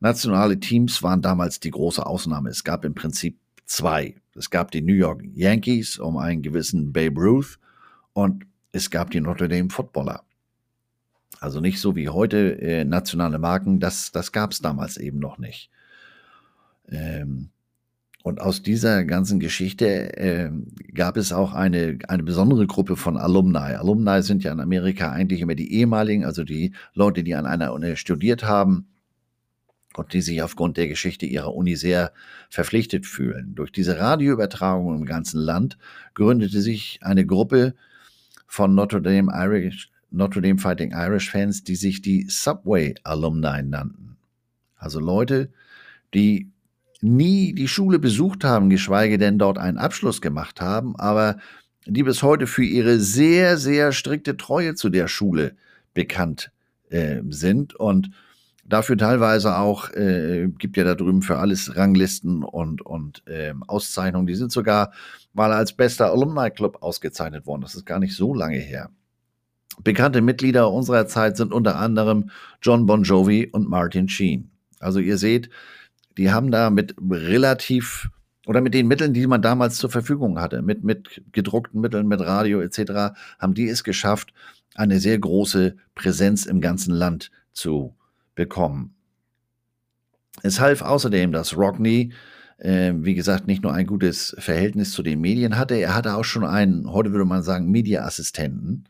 Nationale 0.00 0.58
Teams 0.58 1.02
waren 1.02 1.22
damals 1.22 1.60
die 1.60 1.70
große 1.70 2.04
Ausnahme. 2.04 2.50
Es 2.50 2.64
gab 2.64 2.84
im 2.84 2.94
Prinzip 2.94 3.38
zwei. 3.64 4.16
Es 4.34 4.50
gab 4.50 4.70
die 4.70 4.82
New 4.82 4.94
York 4.94 5.22
Yankees 5.34 5.98
um 5.98 6.16
einen 6.16 6.42
gewissen 6.42 6.92
Babe 6.92 7.20
Ruth 7.20 7.58
und 8.12 8.44
es 8.72 8.90
gab 8.90 9.10
die 9.10 9.20
Notre 9.20 9.48
Dame 9.48 9.70
Footballer. 9.70 10.22
Also 11.40 11.60
nicht 11.60 11.80
so 11.80 11.96
wie 11.96 12.08
heute 12.08 12.60
äh, 12.60 12.84
nationale 12.84 13.38
Marken, 13.38 13.80
das, 13.80 14.10
das 14.10 14.32
gab 14.32 14.52
es 14.52 14.60
damals 14.60 14.96
eben 14.96 15.18
noch 15.18 15.38
nicht. 15.38 15.70
Ähm, 16.88 17.50
und 18.26 18.40
aus 18.40 18.60
dieser 18.60 19.04
ganzen 19.04 19.38
Geschichte 19.38 20.16
äh, 20.16 20.50
gab 20.92 21.16
es 21.16 21.32
auch 21.32 21.52
eine, 21.52 22.00
eine 22.08 22.24
besondere 22.24 22.66
Gruppe 22.66 22.96
von 22.96 23.16
Alumni. 23.16 23.76
Alumni 23.76 24.20
sind 24.20 24.42
ja 24.42 24.50
in 24.50 24.58
Amerika 24.58 25.12
eigentlich 25.12 25.42
immer 25.42 25.54
die 25.54 25.72
ehemaligen, 25.72 26.24
also 26.24 26.42
die 26.42 26.72
Leute, 26.92 27.22
die 27.22 27.36
an 27.36 27.46
einer 27.46 27.72
Uni 27.72 27.94
studiert 27.94 28.42
haben 28.42 28.88
und 29.94 30.12
die 30.12 30.22
sich 30.22 30.42
aufgrund 30.42 30.76
der 30.76 30.88
Geschichte 30.88 31.24
ihrer 31.24 31.54
Uni 31.54 31.76
sehr 31.76 32.12
verpflichtet 32.50 33.06
fühlen. 33.06 33.54
Durch 33.54 33.70
diese 33.70 34.00
Radioübertragung 34.00 34.96
im 34.96 35.04
ganzen 35.04 35.38
Land 35.38 35.78
gründete 36.14 36.60
sich 36.62 36.98
eine 37.02 37.26
Gruppe 37.26 37.76
von 38.48 38.74
Notre 38.74 39.00
Dame 39.02 39.30
Irish, 39.32 39.92
Notre 40.10 40.42
Dame 40.42 40.58
Fighting 40.58 40.90
Irish 40.90 41.30
Fans, 41.30 41.62
die 41.62 41.76
sich 41.76 42.02
die 42.02 42.26
Subway 42.28 42.96
Alumni 43.04 43.62
nannten. 43.62 44.16
Also 44.74 44.98
Leute, 44.98 45.52
die 46.12 46.50
nie 47.00 47.52
die 47.52 47.68
Schule 47.68 47.98
besucht 47.98 48.44
haben, 48.44 48.70
geschweige 48.70 49.18
denn 49.18 49.38
dort 49.38 49.58
einen 49.58 49.78
Abschluss 49.78 50.20
gemacht 50.20 50.60
haben, 50.60 50.96
aber 50.96 51.36
die 51.86 52.02
bis 52.02 52.22
heute 52.22 52.46
für 52.46 52.64
ihre 52.64 52.98
sehr, 52.98 53.58
sehr 53.58 53.92
strikte 53.92 54.36
Treue 54.36 54.74
zu 54.74 54.88
der 54.88 55.08
Schule 55.08 55.56
bekannt 55.94 56.50
äh, 56.90 57.20
sind 57.28 57.74
und 57.74 58.10
dafür 58.64 58.98
teilweise 58.98 59.56
auch, 59.56 59.90
äh, 59.90 60.48
gibt 60.58 60.76
ja 60.76 60.84
da 60.84 60.94
drüben 60.94 61.22
für 61.22 61.38
alles 61.38 61.76
Ranglisten 61.76 62.42
und, 62.42 62.82
und 62.82 63.22
ähm, 63.28 63.62
Auszeichnungen. 63.64 64.26
Die 64.26 64.34
sind 64.34 64.52
sogar 64.52 64.92
mal 65.32 65.52
als 65.52 65.72
bester 65.72 66.10
Alumni 66.10 66.50
Club 66.50 66.78
ausgezeichnet 66.82 67.46
worden. 67.46 67.62
Das 67.62 67.74
ist 67.74 67.86
gar 67.86 68.00
nicht 68.00 68.16
so 68.16 68.34
lange 68.34 68.58
her. 68.58 68.90
Bekannte 69.82 70.22
Mitglieder 70.22 70.72
unserer 70.72 71.06
Zeit 71.06 71.36
sind 71.36 71.52
unter 71.52 71.76
anderem 71.76 72.30
John 72.62 72.86
Bon 72.86 73.02
Jovi 73.02 73.48
und 73.52 73.68
Martin 73.68 74.08
Sheen. 74.08 74.50
Also 74.80 74.98
ihr 75.00 75.18
seht, 75.18 75.50
die 76.16 76.30
haben 76.30 76.50
da 76.50 76.70
mit 76.70 76.94
relativ 76.98 78.08
oder 78.46 78.60
mit 78.60 78.74
den 78.74 78.86
Mitteln, 78.86 79.12
die 79.12 79.26
man 79.26 79.42
damals 79.42 79.76
zur 79.76 79.90
Verfügung 79.90 80.40
hatte, 80.40 80.62
mit, 80.62 80.84
mit 80.84 81.22
gedruckten 81.32 81.80
Mitteln, 81.80 82.06
mit 82.06 82.20
Radio 82.20 82.60
etc., 82.60 83.16
haben 83.38 83.54
die 83.54 83.68
es 83.68 83.82
geschafft, 83.82 84.32
eine 84.76 85.00
sehr 85.00 85.18
große 85.18 85.76
Präsenz 85.94 86.46
im 86.46 86.60
ganzen 86.60 86.94
Land 86.94 87.30
zu 87.52 87.96
bekommen. 88.34 88.94
Es 90.42 90.60
half 90.60 90.82
außerdem, 90.82 91.32
dass 91.32 91.56
Rockney, 91.56 92.12
äh, 92.58 92.92
wie 92.94 93.14
gesagt, 93.14 93.46
nicht 93.46 93.62
nur 93.62 93.72
ein 93.72 93.86
gutes 93.86 94.36
Verhältnis 94.38 94.92
zu 94.92 95.02
den 95.02 95.20
Medien 95.20 95.58
hatte, 95.58 95.74
er 95.74 95.94
hatte 95.94 96.14
auch 96.14 96.24
schon 96.24 96.44
einen, 96.44 96.92
heute 96.92 97.12
würde 97.12 97.24
man 97.24 97.42
sagen, 97.42 97.70
Mediaassistenten 97.70 98.88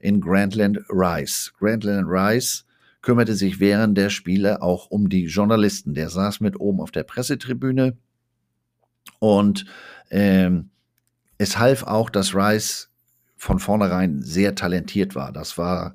in 0.00 0.20
Grantland 0.20 0.78
Rice. 0.90 1.52
Grantland 1.58 2.06
Rice 2.08 2.66
kümmerte 3.02 3.34
sich 3.34 3.60
während 3.60 3.96
der 3.96 4.10
Spiele 4.10 4.62
auch 4.62 4.90
um 4.90 5.08
die 5.08 5.24
Journalisten. 5.24 5.94
Der 5.94 6.10
saß 6.10 6.40
mit 6.40 6.60
oben 6.60 6.80
auf 6.80 6.90
der 6.90 7.04
Pressetribüne 7.04 7.96
und 9.18 9.64
ähm, 10.10 10.70
es 11.38 11.58
half 11.58 11.84
auch, 11.84 12.10
dass 12.10 12.34
Rice 12.34 12.90
von 13.36 13.58
vornherein 13.58 14.20
sehr 14.20 14.54
talentiert 14.54 15.14
war. 15.14 15.32
Das 15.32 15.56
war 15.56 15.94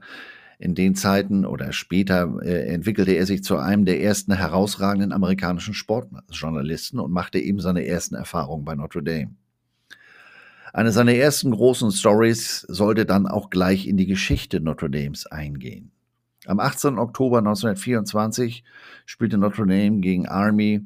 in 0.58 0.74
den 0.74 0.96
Zeiten 0.96 1.46
oder 1.46 1.74
später 1.74 2.40
äh, 2.42 2.74
entwickelte 2.74 3.12
er 3.12 3.26
sich 3.26 3.44
zu 3.44 3.58
einem 3.58 3.86
der 3.86 4.02
ersten 4.02 4.34
herausragenden 4.34 5.12
amerikanischen 5.12 5.74
Sportjournalisten 5.74 7.00
und 7.00 7.12
machte 7.12 7.40
eben 7.40 7.60
seine 7.60 7.86
ersten 7.86 8.16
Erfahrungen 8.16 8.66
bei 8.66 8.76
Notre 8.76 9.04
Dame. 9.04 9.36
Eine 10.74 10.92
seiner 10.92 11.14
ersten 11.14 11.52
großen 11.52 11.92
Stories 11.92 12.62
sollte 12.68 13.06
dann 13.06 13.28
auch 13.28 13.50
gleich 13.50 13.88
in 13.88 13.98
die 13.98 14.08
Geschichte 14.08 14.60
Notre 14.60 14.90
Dames 14.90 15.26
eingehen. 15.26 15.92
Am 16.46 16.60
18. 16.60 17.00
Oktober 17.00 17.40
1924 17.40 18.64
spielte 19.06 19.38
Notre 19.38 19.66
Dame 19.66 20.00
gegen 20.00 20.28
Army 20.28 20.86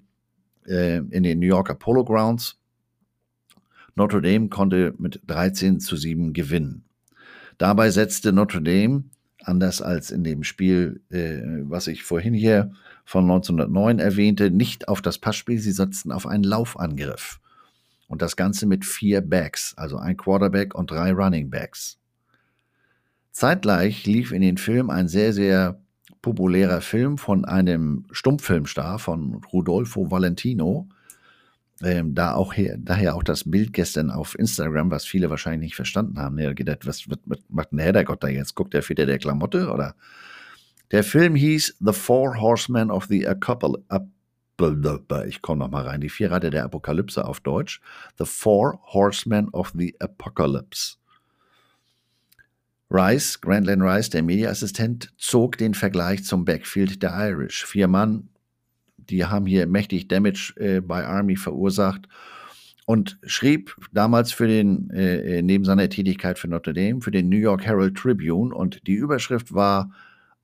äh, 0.66 0.98
in 0.98 1.24
den 1.24 1.40
New 1.40 1.48
Yorker 1.48 1.76
Polo 1.76 2.06
Grounds. 2.06 2.58
Notre 3.96 4.22
Dame 4.22 4.48
konnte 4.48 4.94
mit 4.98 5.22
13 5.28 5.80
zu 5.80 5.98
7 5.98 6.32
gewinnen. 6.32 6.86
Dabei 7.58 7.92
setzte 7.92 8.32
Notre 8.32 8.62
Dame, 8.62 9.04
anders 9.44 9.82
als 9.82 10.12
in 10.12 10.24
dem 10.24 10.44
Spiel, 10.44 11.02
äh, 11.10 11.42
was 11.64 11.88
ich 11.88 12.04
vorhin 12.04 12.34
hier 12.34 12.72
von 13.04 13.24
1909 13.26 14.00
erwähnte, 14.00 14.52
nicht 14.52 14.88
auf 14.88 15.02
das 15.02 15.18
Passspiel, 15.18 15.60
sie 15.60 15.74
setzten 15.74 16.14
auf 16.14 16.26
einen 16.26 16.46
Laufangriff. 16.46 17.42
Und 18.08 18.22
das 18.22 18.38
Ganze 18.38 18.66
mit 18.66 18.86
vier 18.86 19.22
Backs, 19.22 19.74
also 19.76 19.98
ein 19.98 20.16
Quarterback 20.16 20.74
und 20.74 20.90
drei 20.90 21.12
Running 21.12 21.50
Backs. 21.50 21.99
Zeitgleich 23.40 24.06
lief 24.06 24.34
in 24.34 24.42
den 24.42 24.58
Film 24.58 24.90
ein 24.90 25.08
sehr, 25.08 25.32
sehr 25.32 25.82
populärer 26.22 26.82
Film 26.82 27.18
von 27.18 27.46
einem 27.46 28.06
Stummfilmstar 28.12 29.00
von 29.00 29.42
Rudolfo 29.54 30.12
Valentino. 30.12 30.90
Ähm, 31.82 32.14
da 32.14 32.34
auch 32.34 32.54
her, 32.54 32.76
daher 32.78 33.16
auch 33.16 33.24
das 33.24 33.50
Bild 33.50 33.72
gestern 33.72 34.12
auf 34.12 34.38
Instagram, 34.38 34.92
was 34.92 35.06
viele 35.06 35.30
wahrscheinlich 35.30 35.70
nicht 35.70 35.76
verstanden 35.78 36.20
haben. 36.20 36.36
Der 36.36 36.54
gedacht, 36.54 36.86
was, 36.86 37.10
was, 37.10 37.20
was 37.24 37.40
macht 37.48 37.72
denn 37.72 37.94
der 37.94 38.04
Gott 38.04 38.22
da 38.22 38.28
jetzt? 38.28 38.56
Guckt 38.56 38.74
der 38.74 38.88
wieder 38.90 39.06
der 39.06 39.20
Klamotte? 39.20 39.72
Oder? 39.72 39.96
Der 40.92 41.06
Film 41.06 41.36
hieß 41.36 41.78
The 41.80 41.94
Four 41.94 42.42
Horsemen 42.42 42.92
of 42.92 43.06
the 43.06 43.26
Apocalypse. 43.26 43.86
Ich 45.30 45.42
komme 45.42 45.60
noch 45.60 45.72
mal 45.72 45.88
rein. 45.88 46.02
Die 46.02 46.10
vier 46.10 46.30
der 46.50 46.66
Apokalypse 46.66 47.24
auf 47.24 47.40
Deutsch. 47.40 47.80
The 48.18 48.26
Four 48.26 48.82
Horsemen 48.84 49.48
of 49.54 49.72
the 49.78 49.96
Apocalypse. 50.02 50.99
Rice, 52.92 53.40
Grantland 53.40 53.84
Rice, 53.84 54.10
der 54.10 54.24
Mediaassistent, 54.24 55.14
zog 55.18 55.58
den 55.58 55.74
Vergleich 55.74 56.24
zum 56.24 56.44
Backfield 56.44 57.04
der 57.04 57.14
Irish. 57.30 57.66
Vier 57.66 57.88
Mann, 57.88 58.30
die 58.98 59.26
haben 59.26 59.46
hier 59.46 59.68
mächtig 59.68 60.08
Damage 60.08 60.54
äh, 60.58 60.82
bei 60.82 61.06
Army 61.06 61.36
verursacht 61.36 62.08
und 62.86 63.20
schrieb 63.24 63.76
damals 63.92 64.32
für 64.32 64.48
den, 64.48 64.90
äh, 64.90 65.38
äh, 65.38 65.42
neben 65.44 65.66
seiner 65.66 65.88
Tätigkeit 65.90 66.40
für 66.40 66.48
Notre 66.48 66.74
Dame, 66.74 67.02
für 67.02 67.12
den 67.12 67.30
New 67.30 67.38
York 67.38 67.64
Herald 67.64 67.96
Tribune 67.96 68.54
und 68.54 68.88
die 68.88 68.96
Überschrift 68.96 69.54
war 69.54 69.92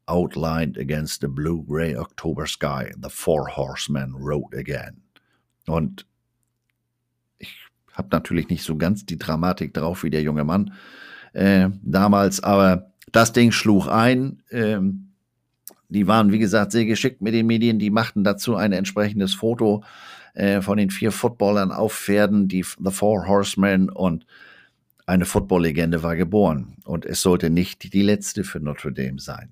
Outlined 0.06 0.78
against 0.78 1.22
the 1.22 1.28
blue-gray 1.28 1.98
October 1.98 2.46
sky, 2.46 2.94
the 3.02 3.10
four 3.10 3.48
horsemen 3.56 4.14
rode 4.14 4.56
again. 4.56 5.02
Und 5.66 6.06
ich 7.40 7.58
habe 7.94 8.10
natürlich 8.12 8.50
nicht 8.50 8.62
so 8.62 8.78
ganz 8.78 9.08
die 9.08 9.18
Dramatik 9.18 9.74
drauf 9.74 10.04
wie 10.04 10.12
der 10.12 10.22
junge 10.22 10.44
Mann, 10.44 10.74
äh, 11.36 11.70
damals, 11.84 12.42
aber 12.42 12.92
das 13.12 13.34
Ding 13.34 13.52
schlug 13.52 13.88
ein. 13.88 14.42
Ähm, 14.52 15.12
die 15.90 16.08
waren, 16.08 16.32
wie 16.32 16.40
gesagt, 16.40 16.72
sehr 16.72 16.86
geschickt 16.86 17.22
mit 17.22 17.34
den 17.34 17.46
Medien. 17.46 17.78
Die 17.78 17.92
machten 17.92 18.24
dazu 18.24 18.56
ein 18.56 18.72
entsprechendes 18.72 19.36
Foto 19.36 19.84
äh, 20.34 20.62
von 20.62 20.78
den 20.78 20.90
vier 20.90 21.12
Footballern 21.12 21.72
auf 21.72 21.94
Pferden, 21.94 22.48
die 22.48 22.64
The 22.64 22.92
Four 22.92 23.28
Horsemen 23.28 23.90
und 23.90 24.26
eine 25.06 25.26
Football-Legende 25.26 26.02
war 26.02 26.16
geboren. 26.16 26.78
Und 26.86 27.06
es 27.06 27.22
sollte 27.22 27.50
nicht 27.50 27.94
die 27.94 28.02
letzte 28.02 28.44
für 28.44 28.60
Notre 28.60 28.92
Dame 28.92 29.20
sein. 29.20 29.52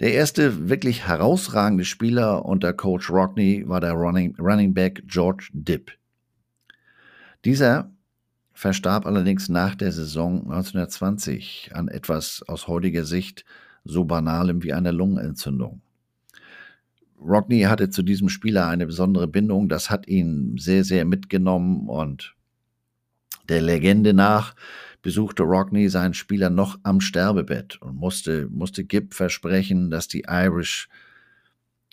Der 0.00 0.12
erste 0.12 0.68
wirklich 0.68 1.06
herausragende 1.06 1.84
Spieler 1.84 2.44
unter 2.44 2.72
Coach 2.72 3.10
Rockney 3.10 3.64
war 3.66 3.80
der 3.80 3.92
Running, 3.92 4.34
Running 4.38 4.74
Back 4.74 5.04
George 5.06 5.48
Dipp. 5.52 5.92
Dieser 7.44 7.93
verstarb 8.64 9.04
allerdings 9.04 9.50
nach 9.50 9.74
der 9.74 9.92
Saison 9.92 10.50
1920 10.50 11.72
an 11.74 11.88
etwas 11.88 12.42
aus 12.48 12.66
heutiger 12.66 13.04
Sicht 13.04 13.44
so 13.84 14.04
banalem 14.06 14.62
wie 14.62 14.72
einer 14.72 14.90
Lungenentzündung. 14.90 15.82
Rockney 17.20 17.64
hatte 17.64 17.90
zu 17.90 18.02
diesem 18.02 18.30
Spieler 18.30 18.66
eine 18.68 18.86
besondere 18.86 19.28
Bindung, 19.28 19.68
das 19.68 19.90
hat 19.90 20.08
ihn 20.08 20.56
sehr, 20.56 20.82
sehr 20.82 21.04
mitgenommen 21.04 21.90
und 21.90 22.34
der 23.50 23.60
Legende 23.60 24.14
nach 24.14 24.54
besuchte 25.02 25.42
Rockney 25.42 25.90
seinen 25.90 26.14
Spieler 26.14 26.48
noch 26.48 26.78
am 26.84 27.02
Sterbebett 27.02 27.82
und 27.82 27.96
musste, 27.96 28.48
musste 28.48 28.82
Gibb 28.84 29.12
versprechen, 29.12 29.90
dass 29.90 30.08
die 30.08 30.24
Irish 30.26 30.88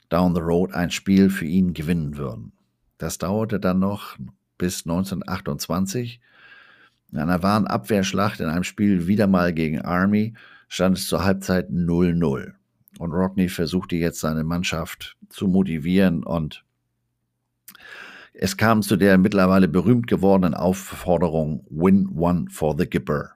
down 0.08 0.34
the 0.34 0.40
road 0.42 0.72
ein 0.72 0.90
Spiel 0.90 1.30
für 1.30 1.44
ihn 1.48 1.74
gewinnen 1.74 2.16
würden. 2.16 2.54
Das 2.98 3.18
dauerte 3.18 3.60
dann 3.60 3.80
noch 3.80 4.16
bis 4.58 4.86
1928 4.86 6.22
in 7.12 7.20
einer 7.20 7.44
wahren 7.44 7.68
Abwehrschlacht 7.68 8.40
in 8.40 8.48
einem 8.48 8.64
Spiel 8.64 9.08
wieder 9.08 9.28
mal 9.28 9.54
gegen 9.54 9.82
Army 9.82 10.34
stand 10.68 10.98
es 10.98 11.08
zur 11.08 11.24
Halbzeit 11.24 11.70
0-0. 11.70 12.54
Und 13.00 13.12
Rockney 13.12 13.50
versuchte 13.50 13.96
jetzt 13.96 14.20
seine 14.20 14.44
Mannschaft 14.44 15.18
zu 15.30 15.48
motivieren 15.48 16.24
und 16.24 16.64
es 18.34 18.56
kam 18.56 18.82
zu 18.82 18.96
der 18.96 19.18
mittlerweile 19.18 19.68
berühmt 19.68 20.08
gewordenen 20.08 20.54
Aufforderung 20.54 21.66
Win 21.70 22.08
One 22.16 22.46
for 22.50 22.78
the 22.78 22.88
Gipper. 22.90 23.32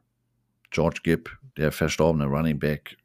George 0.72 1.02
Gibb, 1.04 1.30
der 1.58 1.72
verstorbene 1.72 2.26
Running 2.26 2.60
Back. 2.60 2.98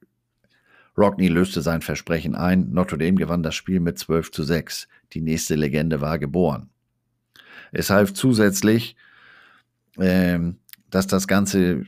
Rockney 0.96 1.28
löste 1.28 1.62
sein 1.62 1.82
Versprechen 1.82 2.34
ein. 2.34 2.70
Notre 2.70 2.98
Dame 2.98 3.16
gewann 3.16 3.42
das 3.42 3.54
Spiel 3.54 3.80
mit 3.80 3.98
12 3.98 4.30
zu 4.30 4.44
6. 4.44 4.86
Die 5.12 5.20
nächste 5.20 5.56
Legende 5.56 6.00
war 6.00 6.18
geboren. 6.18 6.70
Es 7.72 7.90
half 7.90 8.12
zusätzlich, 8.14 8.96
ähm, 9.98 10.59
dass 10.90 11.06
das 11.06 11.26
Ganze 11.26 11.84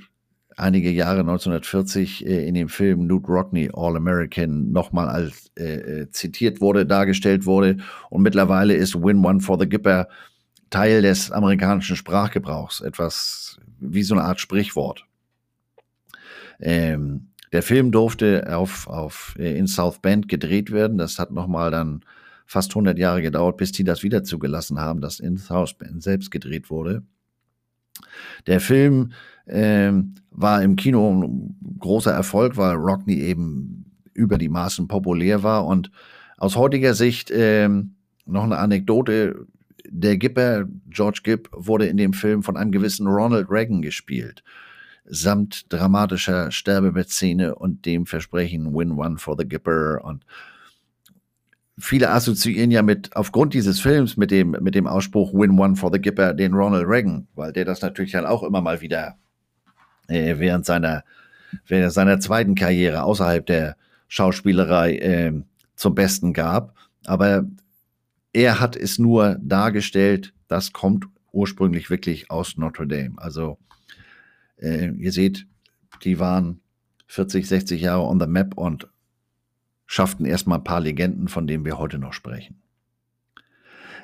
einige 0.57 0.91
Jahre 0.91 1.21
1940 1.21 2.27
äh, 2.27 2.47
in 2.47 2.55
dem 2.55 2.69
Film 2.69 3.07
Newt 3.07 3.29
Rockney 3.29 3.71
All 3.73 3.97
American 3.97 4.71
nochmal 4.73 5.09
als 5.09 5.51
äh, 5.59 6.03
äh, 6.03 6.11
zitiert 6.11 6.61
wurde, 6.61 6.87
dargestellt 6.87 7.47
wurde. 7.47 7.79
Und 8.11 8.23
mittlerweile 8.23 8.75
ist 8.75 8.95
Win 8.95 9.25
One 9.25 9.41
for 9.41 9.59
the 9.59 9.69
Gipper 9.69 10.09
Teil 10.71 11.03
des 11.03 11.31
amerikanischen 11.31 11.97
Sprachgebrauchs, 11.97 12.81
etwas 12.81 13.59
wie 13.79 14.03
so 14.03 14.15
eine 14.15 14.25
Art 14.25 14.41
Sprichwort. 14.41 15.05
Ähm, 16.61 17.29
der 17.53 17.63
Film 17.63 17.93
durfte 17.93 18.57
auf, 18.57 18.87
auf, 18.87 19.37
äh, 19.39 19.59
in 19.59 19.67
South 19.67 20.01
Bend 20.01 20.29
gedreht 20.29 20.71
werden. 20.71 20.97
Das 20.97 21.19
hat 21.19 21.31
nochmal 21.31 21.71
dann 21.71 22.05
fast 22.47 22.71
100 22.71 22.99
Jahre 22.99 23.21
gedauert, 23.21 23.59
bis 23.59 23.73
die 23.73 23.85
das 23.85 24.03
wieder 24.03 24.25
zugelassen 24.25 24.81
haben, 24.81 25.01
dass 25.01 25.21
in 25.21 25.37
South 25.37 25.75
Bend 25.75 26.03
selbst 26.03 26.31
gedreht 26.31 26.71
wurde. 26.71 27.03
Der 28.47 28.61
Film 28.61 29.13
ähm, 29.47 30.15
war 30.31 30.63
im 30.63 30.77
Kino 30.77 31.11
ein 31.11 31.57
großer 31.79 32.13
Erfolg, 32.13 32.57
weil 32.57 32.75
Rockney 32.75 33.21
eben 33.21 33.93
über 34.15 34.39
die 34.39 34.49
Maßen 34.49 34.89
populär 34.89 35.43
war. 35.43 35.67
Und 35.67 35.91
aus 36.39 36.57
heutiger 36.57 36.95
Sicht 36.95 37.31
ähm, 37.35 37.95
noch 38.27 38.45
eine 38.45 38.59
Anekdote. 38.59 39.47
Der 39.89 40.17
Gipper, 40.17 40.67
George 40.89 41.21
Gibb, 41.23 41.49
wurde 41.53 41.87
in 41.87 41.97
dem 41.97 42.13
Film 42.13 42.43
von 42.43 42.57
einem 42.57 42.73
gewissen 42.73 43.07
Ronald 43.07 43.51
Reagan 43.51 43.83
gespielt. 43.83 44.43
samt 45.05 45.73
dramatischer 45.73 46.51
Sterbebettszene 46.51 47.55
und 47.55 47.85
dem 47.87 48.07
Versprechen 48.07 48.75
Win 48.75 48.93
One 48.93 49.19
for 49.19 49.37
the 49.37 49.47
Gipper 49.47 50.05
und 50.05 50.25
viele 51.79 52.11
assoziieren 52.11 52.71
ja 52.71 52.83
mit, 52.83 53.15
aufgrund 53.17 53.55
dieses 53.55 53.81
Films 53.81 54.17
mit 54.17 54.31
dem, 54.31 54.51
mit 54.61 54.75
dem 54.75 54.87
Ausspruch 54.87 55.33
Win 55.33 55.59
One 55.59 55.77
for 55.77 55.91
the 55.93 56.01
Gipper 56.01 56.35
den 56.35 56.55
Ronald 56.55 56.87
Reagan, 56.87 57.27
weil 57.35 57.53
der 57.53 57.65
das 57.65 57.81
natürlich 57.83 58.13
dann 58.13 58.27
auch 58.27 58.43
immer 58.43 58.61
mal 58.61 58.81
wieder 58.81 59.17
äh, 60.09 60.39
während 60.39 60.67
seiner, 60.67 61.05
während 61.67 61.93
seiner 61.93 62.21
zweiten 62.21 62.55
Karriere 62.55 63.03
außerhalb 63.03 63.47
der 63.47 63.77
Schauspielerei 64.09 64.97
äh, 64.97 65.33
zum 65.77 65.95
Besten 65.95 66.33
gab. 66.33 66.77
Aber 67.07 67.47
er 68.33 68.61
hat 68.61 68.77
es 68.77 68.99
nur 68.99 69.39
dargestellt, 69.41 70.35
das 70.49 70.73
kommt 70.73 71.07
ursprünglich 71.33 71.89
wirklich 71.91 72.31
aus 72.31 72.57
Notre 72.57 72.87
Dame. 72.87 73.15
Also 73.17 73.59
äh, 74.57 74.91
ihr 74.91 75.13
seht, 75.13 75.47
die 76.05 76.19
waren 76.19 76.61
40, 77.07 77.47
60 77.47 77.81
Jahre 77.81 78.03
on 78.03 78.21
the 78.21 78.27
map 78.27 78.57
und 78.57 78.89
schafften 79.93 80.25
erstmal 80.25 80.59
ein 80.59 80.65
paar 80.65 80.81
Legenden, 80.81 81.29
von 81.29 81.47
denen 81.47 81.67
wir 81.67 81.77
heute 81.77 81.99
noch 81.99 82.15
sprechen. 82.15 82.63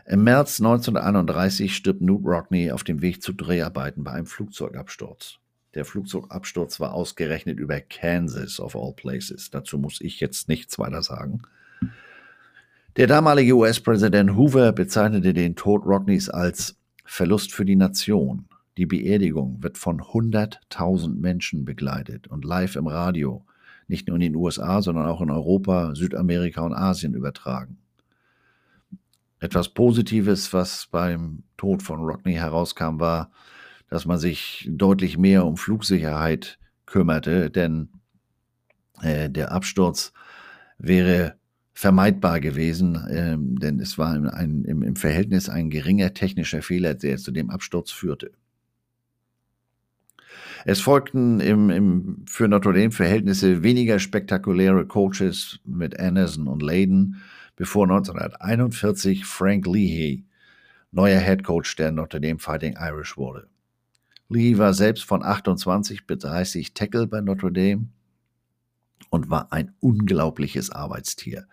Im 0.04 0.23
März 0.23 0.61
1931 0.61 1.75
stirbt 1.75 2.02
Newt 2.02 2.26
Rockney 2.26 2.71
auf 2.73 2.85
dem 2.85 3.00
Weg 3.00 3.23
zu 3.23 3.33
Dreharbeiten 3.33 4.04
bei 4.04 4.12
einem 4.12 4.26
Flugzeugabsturz. 4.26 5.38
Der 5.75 5.87
Flugzeugabsturz 5.87 6.78
war 6.78 6.92
ausgerechnet 6.92 7.59
über 7.59 7.80
Kansas 7.80 8.61
of 8.61 8.76
all 8.76 8.92
places. 8.92 9.50
Dazu 9.50 9.78
muss 9.78 10.02
ich 10.02 10.21
jetzt 10.21 10.47
nichts 10.47 10.78
weiter 10.78 11.02
sagen. 11.02 11.40
Der 12.97 13.07
damalige 13.07 13.57
US-Präsident 13.57 14.37
Hoover 14.37 14.73
bezeichnete 14.73 15.33
den 15.33 15.57
Tod 15.57 15.87
Rockneys 15.87 16.28
als 16.28 16.76
Verlust 17.07 17.54
für 17.54 17.64
die 17.64 17.76
Nation. 17.76 18.45
Die 18.76 18.87
Beerdigung 18.87 19.62
wird 19.62 19.78
von 19.78 20.02
100.000 20.02 21.18
Menschen 21.18 21.64
begleitet 21.64 22.28
und 22.28 22.45
live 22.45 22.76
im 22.76 22.88
Radio, 22.88 23.47
nicht 23.88 24.07
nur 24.07 24.16
in 24.16 24.23
den 24.23 24.37
USA, 24.37 24.83
sondern 24.83 25.07
auch 25.07 25.21
in 25.21 25.30
Europa, 25.30 25.95
Südamerika 25.95 26.62
und 26.62 26.75
Asien 26.75 27.14
übertragen. 27.14 27.78
Etwas 29.40 29.68
Positives, 29.68 30.52
was 30.52 30.87
beim 30.87 31.42
Tod 31.57 31.83
von 31.83 32.00
Rockney 32.00 32.35
herauskam, 32.35 33.00
war, 33.00 33.30
dass 33.88 34.04
man 34.04 34.18
sich 34.18 34.68
deutlich 34.71 35.16
mehr 35.16 35.47
um 35.47 35.57
Flugsicherheit 35.57 36.59
kümmerte, 36.87 37.50
denn 37.50 37.88
äh, 39.02 39.30
der 39.30 39.52
Absturz 39.52 40.12
wäre 40.78 41.37
vermeidbar 41.73 42.40
gewesen, 42.40 43.00
ähm, 43.11 43.59
denn 43.59 43.78
es 43.78 43.99
war 43.99 44.12
ein, 44.35 44.64
im, 44.64 44.83
im 44.83 44.97
Verhältnis 44.97 45.49
ein 45.49 45.71
geringer 45.71 46.12
technischer 46.12 46.61
Fehler, 46.61 46.95
der 46.95 47.18
zu 47.18 47.30
dem 47.30 47.50
Absturz 47.50 47.92
führte. 47.92 48.33
Es 50.64 50.80
folgten 50.80 51.40
im, 51.40 51.71
im, 51.71 52.25
für 52.26 52.49
Notre 52.49 52.73
Dame 52.73 52.90
Verhältnisse 52.90 53.62
weniger 53.62 53.99
spektakuläre 53.99 54.87
Coaches 54.87 55.61
mit 55.64 55.99
Anderson 55.99 56.47
und 56.47 56.62
Layden, 56.62 57.23
bevor 57.57 57.85
1941 57.85 59.25
Frank 59.25 59.66
Leahy 59.66 60.25
neuer 60.90 61.21
Head 61.21 61.45
Coach 61.45 61.76
der 61.76 61.92
Notre 61.92 62.21
Dame 62.21 62.38
Fighting 62.38 62.76
Irish 62.78 63.16
wurde. 63.16 63.49
Leahy 64.28 64.59
war 64.59 64.75
selbst 64.75 65.04
von 65.04 65.23
28 65.23 66.07
bis 66.07 66.18
30 66.18 66.75
Tackle 66.75 67.07
bei 67.07 67.21
Notre 67.21 67.52
Dame 67.52 67.88
und 69.11 69.30
war 69.30 69.52
ein 69.52 69.73
unglaubliches 69.80 70.71
Arbeitstier. 70.71 71.47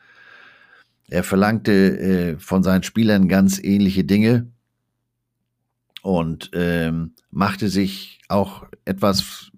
Er 1.08 1.24
verlangte 1.24 1.72
äh, 1.72 2.38
von 2.40 2.64
seinen 2.64 2.84
Spielern 2.84 3.28
ganz 3.28 3.60
ähnliche 3.64 4.04
Dinge 4.04 4.52
und 6.06 6.52
ähm, 6.54 7.14
machte 7.32 7.68
sich 7.68 8.20
auch 8.28 8.68
etwas 8.86 9.52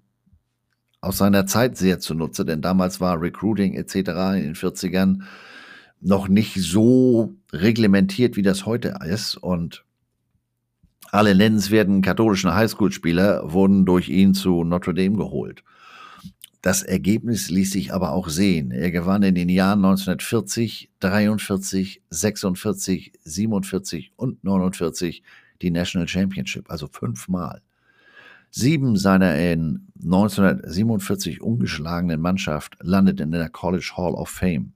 aus 1.02 1.18
seiner 1.18 1.44
Zeit 1.44 1.76
sehr 1.76 2.00
zunutze, 2.00 2.46
denn 2.46 2.62
damals 2.62 3.02
war 3.02 3.20
Recruiting 3.20 3.74
etc. 3.74 3.96
in 3.96 4.42
den 4.42 4.54
40ern 4.54 5.24
noch 6.00 6.26
nicht 6.26 6.54
so 6.54 7.34
reglementiert, 7.52 8.36
wie 8.36 8.42
das 8.42 8.64
heute 8.64 8.98
ist. 9.04 9.36
Und 9.36 9.84
alle 11.12 11.34
nennenswerten 11.34 12.00
katholischen 12.00 12.54
Highschool-Spieler 12.54 13.52
wurden 13.52 13.84
durch 13.84 14.08
ihn 14.08 14.32
zu 14.32 14.64
Notre 14.64 14.94
Dame 14.94 15.18
geholt. 15.18 15.62
Das 16.62 16.82
Ergebnis 16.82 17.50
ließ 17.50 17.72
sich 17.72 17.92
aber 17.92 18.12
auch 18.12 18.30
sehen. 18.30 18.70
Er 18.70 18.90
gewann 18.90 19.22
in 19.22 19.34
den 19.34 19.50
Jahren 19.50 19.84
1940, 19.84 20.92
43, 21.00 22.00
46, 22.08 23.12
47 23.22 24.12
und 24.16 24.42
49 24.42 25.22
die 25.62 25.70
National 25.70 26.08
Championship, 26.08 26.70
also 26.70 26.86
fünfmal. 26.86 27.62
Sieben 28.50 28.96
seiner 28.96 29.36
in 29.36 29.88
1947 30.02 31.42
ungeschlagenen 31.42 32.20
Mannschaft 32.20 32.76
landeten 32.80 33.32
in 33.32 33.38
der 33.38 33.50
College 33.50 33.92
Hall 33.96 34.14
of 34.14 34.30
Fame. 34.30 34.72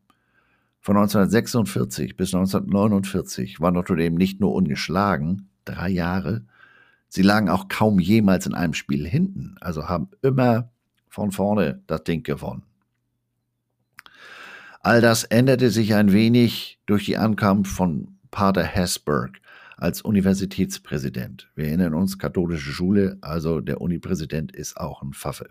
Von 0.81 0.97
1946 0.97 2.17
bis 2.17 2.35
1949 2.35 3.61
war 3.61 3.71
Notre 3.71 3.97
Dame 3.97 4.17
nicht 4.17 4.41
nur 4.41 4.53
ungeschlagen, 4.53 5.49
drei 5.65 5.89
Jahre, 5.89 6.45
sie 7.09 7.23
lagen 7.23 7.49
auch 7.49 7.69
kaum 7.69 8.01
jemals 8.01 8.47
in 8.47 8.55
einem 8.55 8.75
Spiel 8.75 9.07
hinten, 9.07 9.57
also 9.61 9.89
haben 9.89 10.09
immer 10.23 10.71
von 11.09 11.31
vorne 11.31 11.83
das 11.87 12.05
Ding 12.05 12.23
gewonnen. 12.23 12.65
All 14.81 15.01
das 15.01 15.23
änderte 15.23 15.71
sich 15.71 15.95
ein 15.95 16.13
wenig 16.13 16.81
durch 16.87 17.05
die 17.05 17.17
Ankunft 17.17 17.71
von 17.71 18.19
Pater 18.33 18.65
Hesburg 18.65 19.42
als 19.83 20.01
Universitätspräsident. 20.01 21.51
Wir 21.57 21.67
erinnern 21.67 21.95
uns, 21.95 22.17
katholische 22.17 22.71
Schule, 22.71 23.19
also 23.21 23.61
der 23.61 23.81
Unipräsident 23.81 24.55
ist 24.55 24.77
auch 24.77 25.03
ein 25.03 25.13
Pfaffe. 25.13 25.49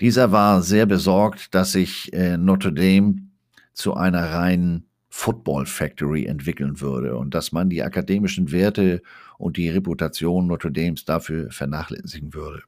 Dieser 0.00 0.30
war 0.30 0.60
sehr 0.60 0.84
besorgt, 0.84 1.54
dass 1.54 1.72
sich 1.72 2.12
äh, 2.12 2.36
Notre 2.36 2.72
Dame 2.72 3.28
zu 3.72 3.94
einer 3.94 4.30
reinen 4.30 4.86
Football 5.08 5.64
Factory 5.64 6.26
entwickeln 6.26 6.80
würde 6.80 7.16
und 7.16 7.34
dass 7.34 7.52
man 7.52 7.70
die 7.70 7.82
akademischen 7.82 8.52
Werte 8.52 9.00
und 9.38 9.56
die 9.56 9.70
Reputation 9.70 10.46
Notre 10.46 10.70
Dames 10.70 11.06
dafür 11.06 11.50
vernachlässigen 11.50 12.34
würde. 12.34 12.62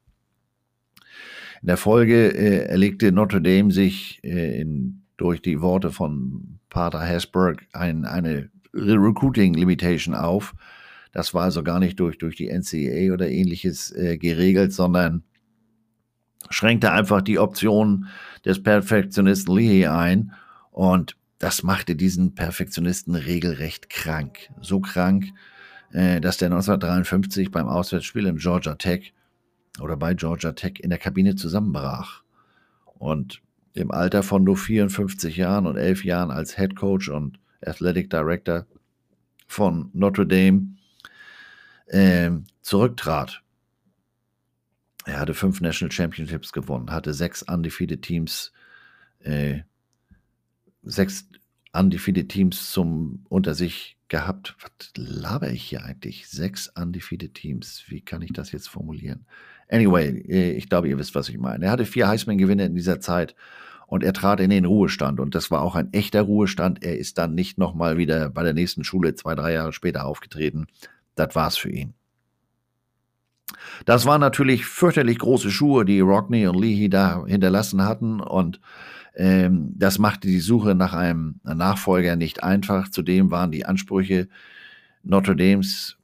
In 1.60 1.66
der 1.66 1.76
Folge 1.76 2.28
äh, 2.28 2.66
erlegte 2.66 3.12
Notre 3.12 3.42
Dame 3.42 3.70
sich 3.72 4.20
äh, 4.24 4.58
in, 4.60 5.02
durch 5.18 5.42
die 5.42 5.60
Worte 5.60 5.90
von 5.90 6.60
Pater 6.70 7.02
Hesburg 7.02 7.66
ein, 7.72 8.04
eine 8.04 8.50
Recruiting 8.76 9.54
Limitation 9.54 10.14
auf. 10.14 10.54
Das 11.12 11.32
war 11.34 11.44
also 11.44 11.62
gar 11.62 11.80
nicht 11.80 11.98
durch, 11.98 12.18
durch 12.18 12.36
die 12.36 12.48
NCAA 12.48 13.12
oder 13.12 13.28
ähnliches 13.28 13.90
äh, 13.92 14.18
geregelt, 14.18 14.72
sondern 14.72 15.24
schränkte 16.50 16.92
einfach 16.92 17.22
die 17.22 17.38
Option 17.38 18.06
des 18.44 18.62
Perfektionisten 18.62 19.54
Leahy 19.54 19.86
ein 19.86 20.32
und 20.70 21.16
das 21.38 21.62
machte 21.62 21.96
diesen 21.96 22.34
Perfektionisten 22.34 23.14
regelrecht 23.14 23.90
krank. 23.90 24.50
So 24.60 24.80
krank, 24.80 25.26
äh, 25.92 26.20
dass 26.20 26.38
der 26.38 26.46
1953 26.46 27.50
beim 27.50 27.66
Auswärtsspiel 27.66 28.26
im 28.26 28.36
Georgia 28.36 28.74
Tech 28.74 29.12
oder 29.80 29.96
bei 29.96 30.14
Georgia 30.14 30.52
Tech 30.52 30.80
in 30.80 30.90
der 30.90 30.98
Kabine 30.98 31.34
zusammenbrach. 31.34 32.22
Und 32.98 33.42
im 33.74 33.90
Alter 33.90 34.22
von 34.22 34.44
nur 34.44 34.56
54 34.56 35.36
Jahren 35.36 35.66
und 35.66 35.76
11 35.76 36.04
Jahren 36.04 36.30
als 36.30 36.56
Head 36.56 36.76
Coach 36.76 37.10
und 37.10 37.38
Athletic 37.66 38.10
Director 38.10 38.66
von 39.46 39.90
Notre 39.92 40.26
Dame 40.26 40.76
äh, 41.86 42.30
zurücktrat. 42.62 43.42
Er 45.04 45.20
hatte 45.20 45.34
fünf 45.34 45.60
National 45.60 45.92
Championships 45.92 46.52
gewonnen, 46.52 46.90
hatte 46.90 47.14
sechs 47.14 47.42
undefeated 47.42 48.02
Teams, 48.02 48.52
äh, 49.20 49.60
sechs 50.82 51.28
undefeated 51.72 52.28
Teams 52.28 52.72
zum 52.72 53.24
unter 53.28 53.54
sich 53.54 53.96
gehabt. 54.08 54.56
Was 54.60 54.90
laber 54.96 55.50
ich 55.50 55.62
hier 55.62 55.84
eigentlich? 55.84 56.28
Sechs 56.28 56.68
undefeated 56.68 57.34
Teams. 57.34 57.84
Wie 57.86 58.00
kann 58.00 58.22
ich 58.22 58.32
das 58.32 58.52
jetzt 58.52 58.68
formulieren? 58.68 59.26
Anyway, 59.68 60.24
äh, 60.28 60.52
ich 60.52 60.68
glaube, 60.68 60.88
ihr 60.88 60.98
wisst, 60.98 61.14
was 61.14 61.28
ich 61.28 61.38
meine. 61.38 61.66
Er 61.66 61.70
hatte 61.72 61.86
vier 61.86 62.08
Heisman-Gewinne 62.08 62.66
in 62.66 62.74
dieser 62.74 63.00
Zeit 63.00 63.34
und 63.86 64.02
er 64.02 64.12
trat 64.12 64.40
in 64.40 64.50
den 64.50 64.64
Ruhestand 64.64 65.20
und 65.20 65.34
das 65.34 65.50
war 65.50 65.62
auch 65.62 65.74
ein 65.74 65.92
echter 65.92 66.22
Ruhestand. 66.22 66.82
Er 66.82 66.98
ist 66.98 67.18
dann 67.18 67.34
nicht 67.34 67.58
nochmal 67.58 67.98
wieder 67.98 68.30
bei 68.30 68.42
der 68.42 68.52
nächsten 68.52 68.84
Schule 68.84 69.14
zwei, 69.14 69.34
drei 69.34 69.52
Jahre 69.52 69.72
später 69.72 70.06
aufgetreten. 70.06 70.66
Das 71.14 71.34
war's 71.34 71.56
für 71.56 71.70
ihn. 71.70 71.94
Das 73.84 74.04
waren 74.04 74.20
natürlich 74.20 74.66
fürchterlich 74.66 75.18
große 75.18 75.50
Schuhe, 75.50 75.84
die 75.84 76.00
Rockney 76.00 76.46
und 76.46 76.60
Leahy 76.60 76.90
da 76.90 77.24
hinterlassen 77.26 77.82
hatten 77.84 78.20
und 78.20 78.60
ähm, 79.14 79.72
das 79.74 79.98
machte 79.98 80.28
die 80.28 80.40
Suche 80.40 80.74
nach 80.74 80.92
einem 80.92 81.40
Nachfolger 81.42 82.16
nicht 82.16 82.42
einfach. 82.42 82.90
Zudem 82.90 83.30
waren 83.30 83.50
die 83.50 83.64
Ansprüche 83.64 84.28
Notre 85.02 85.36
Dames 85.36 85.96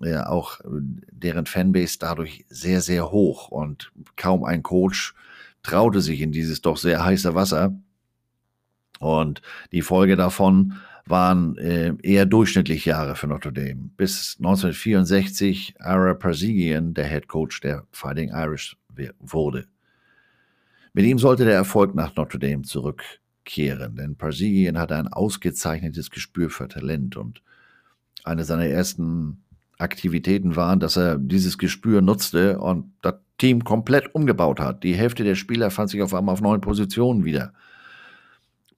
ja, 0.00 0.28
auch 0.28 0.60
deren 0.64 1.46
Fanbase 1.46 1.98
dadurch 1.98 2.44
sehr, 2.48 2.80
sehr 2.80 3.10
hoch 3.10 3.48
und 3.48 3.92
kaum 4.16 4.44
ein 4.44 4.62
Coach 4.62 5.14
traute 5.62 6.00
sich 6.00 6.20
in 6.20 6.32
dieses 6.32 6.60
doch 6.62 6.76
sehr 6.76 7.04
heiße 7.04 7.34
Wasser. 7.34 7.74
Und 8.98 9.40
die 9.72 9.82
Folge 9.82 10.16
davon 10.16 10.74
waren 11.06 11.56
äh, 11.58 11.94
eher 12.02 12.26
durchschnittlich 12.26 12.84
Jahre 12.84 13.16
für 13.16 13.26
Notre 13.26 13.52
Dame. 13.52 13.90
Bis 13.96 14.36
1964 14.38 15.74
Ara 15.80 16.14
Parzigian 16.14 16.94
der 16.94 17.06
Head 17.06 17.28
Coach 17.28 17.60
der 17.60 17.86
Fighting 17.90 18.30
Irish 18.30 18.76
wurde. 19.18 19.66
Mit 20.92 21.06
ihm 21.06 21.18
sollte 21.18 21.44
der 21.44 21.54
Erfolg 21.54 21.94
nach 21.94 22.14
Notre 22.16 22.38
Dame 22.38 22.62
zurückkehren, 22.62 23.96
denn 23.96 24.16
Parzigian 24.16 24.78
hatte 24.78 24.96
ein 24.96 25.08
ausgezeichnetes 25.08 26.10
Gespür 26.10 26.50
für 26.50 26.68
Talent 26.68 27.16
und 27.16 27.42
eine 28.24 28.44
seiner 28.44 28.66
ersten 28.66 29.42
Aktivitäten 29.80 30.56
waren, 30.56 30.80
dass 30.80 30.96
er 30.96 31.18
dieses 31.18 31.58
Gespür 31.58 32.02
nutzte 32.02 32.58
und 32.58 32.92
das 33.02 33.14
Team 33.38 33.64
komplett 33.64 34.14
umgebaut 34.14 34.60
hat. 34.60 34.84
Die 34.84 34.94
Hälfte 34.94 35.24
der 35.24 35.34
Spieler 35.34 35.70
fand 35.70 35.90
sich 35.90 36.02
auf 36.02 36.14
einmal 36.14 36.34
auf 36.34 36.40
neuen 36.40 36.60
Positionen 36.60 37.24
wieder. 37.24 37.52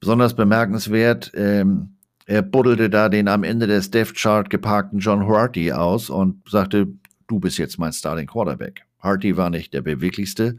Besonders 0.01 0.35
bemerkenswert, 0.35 1.33
ähm, 1.35 1.97
er 2.27 2.43
buddelte 2.43 2.89
da 2.89 3.09
den 3.09 3.29
am 3.29 3.43
Ende 3.43 3.67
des 3.67 3.91
Death 3.91 4.15
Chart 4.15 4.49
geparkten 4.49 5.01
John 5.01 5.27
Harty 5.27 5.73
aus 5.73 6.11
und 6.11 6.49
sagte, 6.49 6.89
du 7.27 7.41
bist 7.41 7.59
jetzt 7.59 7.79
mein 7.79 7.93
Starting 7.93 8.27
Quarterback. 8.27 8.85
Harty 9.01 9.37
war 9.37 9.51
nicht 9.51 9.75
der 9.75 9.83
beweglichste. 9.83 10.57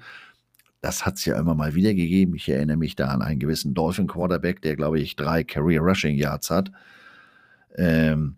Das 0.81 1.05
hat 1.05 1.15
es 1.15 1.23
ja 1.23 1.39
immer 1.39 1.55
mal 1.55 1.75
wieder 1.75 1.93
gegeben. 1.93 2.35
Ich 2.35 2.49
erinnere 2.49 2.75
mich 2.75 2.97
da 2.97 3.07
an 3.07 3.21
einen 3.21 3.39
gewissen 3.39 3.73
Dolphin 3.73 4.07
Quarterback, 4.07 4.61
der, 4.61 4.75
glaube 4.75 4.99
ich, 4.99 5.15
drei 5.15 5.45
Career 5.45 5.81
Rushing 5.81 6.17
Yards 6.17 6.49
hat. 6.49 6.71
Ähm, 7.77 8.35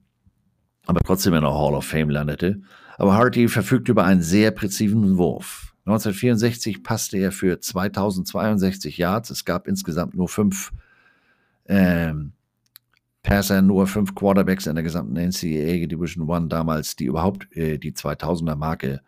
aber 0.85 1.01
trotzdem 1.01 1.33
in 1.33 1.41
der 1.41 1.53
Hall 1.53 1.73
of 1.73 1.85
Fame 1.85 2.09
landete. 2.09 2.61
Aber 2.97 3.15
Harty 3.15 3.47
verfügt 3.47 3.89
über 3.89 4.05
einen 4.05 4.21
sehr 4.21 4.51
präzisen 4.51 5.17
Wurf. 5.17 5.73
1964 5.85 6.83
passte 6.83 7.17
er 7.17 7.31
für 7.31 7.59
2062 7.59 8.97
Yards. 8.97 9.29
Es 9.29 9.45
gab 9.45 9.67
insgesamt 9.67 10.15
nur 10.15 10.27
fünf 10.27 10.71
ähm, 11.67 12.31
Passer, 13.21 13.61
nur 13.61 13.87
fünf 13.87 14.15
Quarterbacks 14.15 14.67
in 14.67 14.75
der 14.75 14.83
gesamten 14.83 15.15
NCAA 15.15 15.87
Division 15.87 16.29
One 16.29 16.47
damals, 16.47 16.95
die 16.95 17.05
überhaupt 17.05 17.47
äh, 17.55 17.77
die 17.77 17.91
2000er 17.91 18.55
Marke 18.55 19.01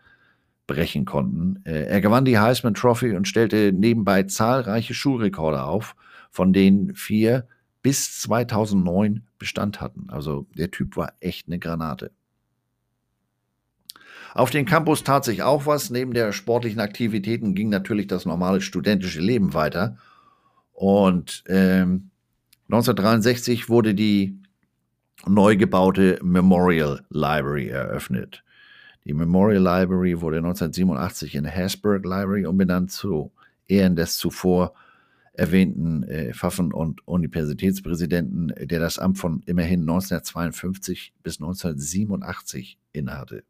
brechen 0.66 1.04
konnten. 1.04 1.60
Äh, 1.64 1.84
er 1.84 2.00
gewann 2.00 2.24
die 2.24 2.38
Heisman 2.38 2.74
Trophy 2.74 3.16
und 3.16 3.26
stellte 3.26 3.72
nebenbei 3.72 4.24
zahlreiche 4.24 4.94
Schulrekorde 4.94 5.62
auf, 5.64 5.96
von 6.30 6.52
denen 6.52 6.94
vier 6.94 7.46
bis 7.88 8.20
2009 8.20 9.22
Bestand 9.38 9.80
hatten. 9.80 10.10
Also 10.10 10.46
der 10.54 10.70
Typ 10.70 10.98
war 10.98 11.14
echt 11.20 11.46
eine 11.46 11.58
Granate. 11.58 12.10
Auf 14.34 14.50
dem 14.50 14.66
Campus 14.66 15.04
tat 15.04 15.24
sich 15.24 15.42
auch 15.42 15.64
was. 15.64 15.88
Neben 15.88 16.12
der 16.12 16.32
sportlichen 16.32 16.80
Aktivitäten 16.80 17.54
ging 17.54 17.70
natürlich 17.70 18.06
das 18.06 18.26
normale 18.26 18.60
studentische 18.60 19.22
Leben 19.22 19.54
weiter. 19.54 19.96
Und 20.74 21.44
ähm, 21.48 22.10
1963 22.64 23.70
wurde 23.70 23.94
die 23.94 24.38
neu 25.24 25.56
gebaute 25.56 26.18
Memorial 26.22 27.06
Library 27.08 27.68
eröffnet. 27.68 28.44
Die 29.06 29.14
Memorial 29.14 29.62
Library 29.62 30.20
wurde 30.20 30.36
1987 30.36 31.36
in 31.36 31.46
Hasburg 31.46 32.04
Library 32.04 32.44
umbenannt 32.44 32.92
zu 32.92 33.32
Ehren 33.66 33.96
des 33.96 34.18
zuvor 34.18 34.74
erwähnten 35.38 36.02
äh, 36.02 36.34
Pfaffen- 36.34 36.72
und 36.72 37.06
Universitätspräsidenten, 37.06 38.52
der 38.60 38.80
das 38.80 38.98
Amt 38.98 39.18
von 39.18 39.42
immerhin 39.46 39.82
1952 39.82 41.14
bis 41.22 41.40
1987 41.40 42.78
innehatte. 42.92 43.44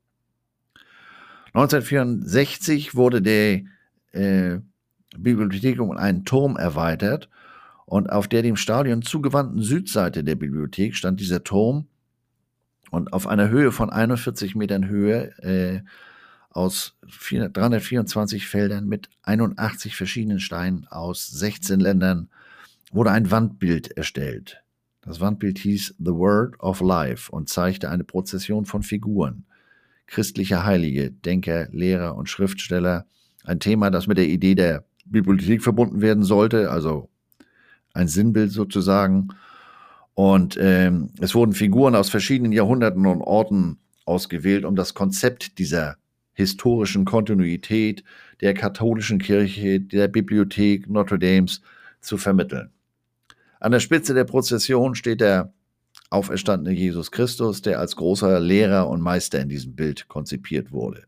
1964 1.55 2.95
wurde 2.95 3.23
die 3.23 3.69
äh, 4.13 4.59
Bibliothek 5.17 5.81
um 5.81 5.93
einen 5.93 6.27
Turm 6.27 6.57
erweitert 6.57 7.31
und 7.87 8.11
auf 8.11 8.29
der 8.29 8.43
dem 8.43 8.57
Stadion 8.57 9.01
zugewandten 9.01 9.63
Südseite 9.63 10.23
der 10.23 10.35
Bibliothek 10.35 10.95
stand 10.95 11.21
dieser 11.21 11.43
Turm 11.43 11.87
und 12.91 13.15
auf 13.15 13.27
einer 13.27 13.49
Höhe 13.49 13.73
von 13.73 13.89
41 13.89 14.55
Metern 14.55 14.89
Höhe 14.89 15.33
äh, 15.39 15.81
aus 16.51 16.97
400, 17.09 17.57
324 17.57 18.47
Feldern 18.47 18.87
mit 18.87 19.09
81 19.23 19.97
verschiedenen 19.97 20.41
Steinen 20.41 20.87
aus 20.89 21.29
16 21.29 21.81
Ländern 21.81 22.29
wurde 22.91 23.11
ein 23.11 23.31
Wandbild 23.31 23.97
erstellt. 23.97 24.63
Das 25.03 25.21
Wandbild 25.21 25.59
hieß 25.59 25.95
The 25.99 26.13
Word 26.13 26.59
of 26.61 26.81
Life 26.81 27.31
und 27.31 27.49
zeigte 27.49 27.91
eine 27.91 28.05
Prozession 28.05 28.65
von 28.65 28.83
Figuren, 28.83 29.47
christliche 30.07 30.65
Heilige, 30.65 31.11
Denker, 31.11 31.69
Lehrer 31.71 32.17
und 32.17 32.29
Schriftsteller. 32.29 33.07
Ein 33.45 33.61
Thema, 33.61 33.91
das 33.91 34.07
mit 34.07 34.19
der 34.19 34.29
Idee 34.29 34.55
der 34.55 34.85
Bibliothek 35.05 35.63
verbunden 35.63 36.01
werden 36.01 36.25
sollte, 36.25 36.71
also 36.71 37.09
ein 37.95 38.09
Sinnbild 38.09 38.53
sozusagen. 38.53 39.29
Und 40.15 40.59
ähm, 40.61 41.11
es 41.21 41.35
wurden 41.35 41.53
Figuren 41.53 41.95
aus 41.95 42.11
verschiedenen 42.11 42.53
Jahrhunderten 42.53 43.07
und 43.07 43.23
Orten 43.23 43.79
ausgewählt, 44.05 44.65
um 44.65 44.75
das 44.75 44.95
Konzept 44.95 45.59
dieser 45.59 45.98
historischen 46.39 47.05
Kontinuität 47.05 48.05
der 48.41 48.55
katholischen 48.55 49.19
Kirche, 49.19 49.81
der 49.81 50.07
Bibliothek 50.07 50.89
Notre 50.89 51.19
Dames 51.19 51.63
zu 52.01 52.17
vermitteln. 52.17 52.71
An 53.59 53.73
der 53.73 53.81
Spitze 53.81 54.15
der 54.15 54.23
Prozession 54.23 54.95
steht 54.95 55.21
der 55.21 55.53
auferstandene 56.11 56.77
Jesus 56.77 57.11
Christus, 57.11 57.61
der 57.61 57.81
als 57.81 57.97
großer 57.97 58.39
Lehrer 58.39 58.89
und 58.89 59.01
Meister 59.01 59.41
in 59.41 59.49
diesem 59.49 59.75
Bild 59.75 60.07
konzipiert 60.07 60.71
wurde. 60.71 61.07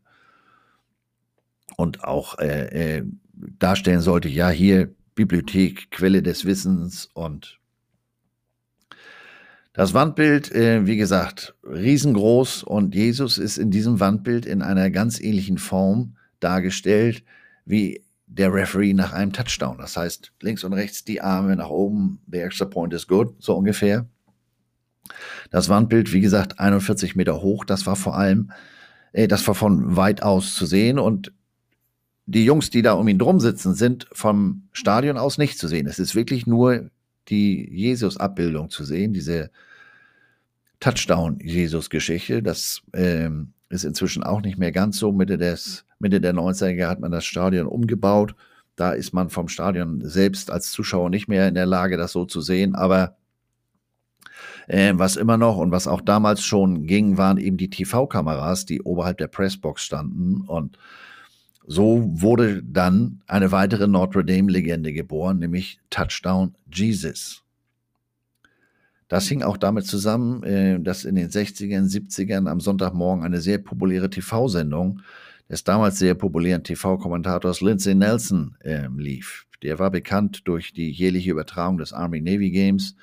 Und 1.77 2.03
auch 2.03 2.37
äh, 2.37 2.97
äh, 2.97 3.03
darstellen 3.57 4.01
sollte, 4.01 4.27
ja, 4.27 4.49
hier 4.49 4.93
Bibliothek, 5.15 5.91
Quelle 5.91 6.21
des 6.21 6.43
Wissens 6.43 7.09
und 7.13 7.60
das 9.73 9.93
Wandbild, 9.93 10.51
äh, 10.51 10.85
wie 10.85 10.97
gesagt, 10.97 11.55
riesengroß 11.63 12.63
und 12.63 12.93
Jesus 12.93 13.37
ist 13.37 13.57
in 13.57 13.71
diesem 13.71 13.99
Wandbild 13.99 14.45
in 14.45 14.61
einer 14.61 14.89
ganz 14.89 15.19
ähnlichen 15.19 15.57
Form 15.57 16.17
dargestellt 16.39 17.23
wie 17.65 18.03
der 18.27 18.53
Referee 18.53 18.93
nach 18.93 19.13
einem 19.13 19.33
Touchdown. 19.33 19.77
Das 19.77 19.95
heißt, 19.95 20.33
links 20.41 20.63
und 20.63 20.73
rechts 20.73 21.03
die 21.03 21.21
Arme 21.21 21.55
nach 21.55 21.69
oben, 21.69 22.19
the 22.31 22.39
extra 22.39 22.65
point 22.65 22.93
is 22.93 23.07
good, 23.07 23.35
so 23.39 23.55
ungefähr. 23.55 24.05
Das 25.49 25.69
Wandbild, 25.69 26.13
wie 26.13 26.21
gesagt, 26.21 26.59
41 26.59 27.15
Meter 27.15 27.41
hoch, 27.41 27.65
das 27.65 27.85
war 27.85 27.95
vor 27.95 28.17
allem, 28.17 28.51
äh, 29.13 29.27
das 29.27 29.45
war 29.47 29.55
von 29.55 29.95
weit 29.95 30.21
aus 30.23 30.55
zu 30.55 30.65
sehen 30.65 30.99
und 30.99 31.33
die 32.25 32.45
Jungs, 32.45 32.69
die 32.69 32.81
da 32.81 32.93
um 32.93 33.07
ihn 33.07 33.19
drum 33.19 33.39
sitzen, 33.39 33.73
sind 33.73 34.07
vom 34.11 34.67
Stadion 34.71 35.17
aus 35.17 35.37
nicht 35.37 35.57
zu 35.57 35.67
sehen. 35.67 35.87
Es 35.87 35.99
ist 35.99 36.15
wirklich 36.15 36.47
nur 36.47 36.89
die 37.29 37.69
Jesus-Abbildung 37.71 38.69
zu 38.69 38.83
sehen, 38.83 39.13
diese 39.13 39.51
Touchdown-Jesus-Geschichte. 40.79 42.43
Das 42.43 42.81
ähm, 42.93 43.53
ist 43.69 43.85
inzwischen 43.85 44.23
auch 44.23 44.41
nicht 44.41 44.57
mehr 44.57 44.71
ganz 44.71 44.97
so. 44.97 45.11
Mitte, 45.11 45.37
des, 45.37 45.85
Mitte 45.99 46.19
der 46.19 46.33
90er 46.33 46.87
hat 46.87 46.99
man 46.99 47.11
das 47.11 47.25
Stadion 47.25 47.67
umgebaut. 47.67 48.35
Da 48.75 48.91
ist 48.91 49.13
man 49.13 49.29
vom 49.29 49.47
Stadion 49.47 50.01
selbst 50.03 50.49
als 50.51 50.71
Zuschauer 50.71 51.09
nicht 51.09 51.27
mehr 51.27 51.47
in 51.47 51.55
der 51.55 51.65
Lage, 51.65 51.97
das 51.97 52.11
so 52.11 52.25
zu 52.25 52.41
sehen. 52.41 52.75
Aber 52.75 53.15
äh, 54.67 54.93
was 54.95 55.15
immer 55.15 55.37
noch 55.37 55.57
und 55.57 55.71
was 55.71 55.87
auch 55.87 56.01
damals 56.01 56.43
schon 56.43 56.87
ging, 56.87 57.17
waren 57.17 57.37
eben 57.37 57.57
die 57.57 57.69
TV-Kameras, 57.69 58.65
die 58.65 58.81
oberhalb 58.81 59.17
der 59.17 59.27
Pressbox 59.27 59.83
standen. 59.83 60.41
Und 60.41 60.77
so 61.71 62.09
wurde 62.11 62.61
dann 62.61 63.21
eine 63.27 63.53
weitere 63.53 63.87
Notre 63.87 64.25
Dame-Legende 64.25 64.91
geboren, 64.91 65.39
nämlich 65.39 65.79
Touchdown 65.89 66.53
Jesus. 66.69 67.43
Das 69.07 69.29
hing 69.29 69.41
auch 69.41 69.55
damit 69.55 69.85
zusammen, 69.85 70.43
äh, 70.43 70.81
dass 70.81 71.05
in 71.05 71.15
den 71.15 71.29
60ern, 71.29 71.89
70ern 71.89 72.49
am 72.49 72.59
Sonntagmorgen 72.59 73.23
eine 73.23 73.39
sehr 73.39 73.57
populäre 73.57 74.09
TV-Sendung 74.09 74.99
des 75.49 75.63
damals 75.63 75.97
sehr 75.97 76.13
populären 76.13 76.65
TV-Kommentators 76.65 77.61
Lindsay 77.61 77.95
Nelson 77.95 78.57
äh, 78.59 78.87
lief. 78.97 79.45
Der 79.63 79.79
war 79.79 79.91
bekannt 79.91 80.41
durch 80.49 80.73
die 80.73 80.91
jährliche 80.91 81.31
Übertragung 81.31 81.77
des 81.77 81.93
Army-Navy 81.93 82.51
Games. 82.51 82.95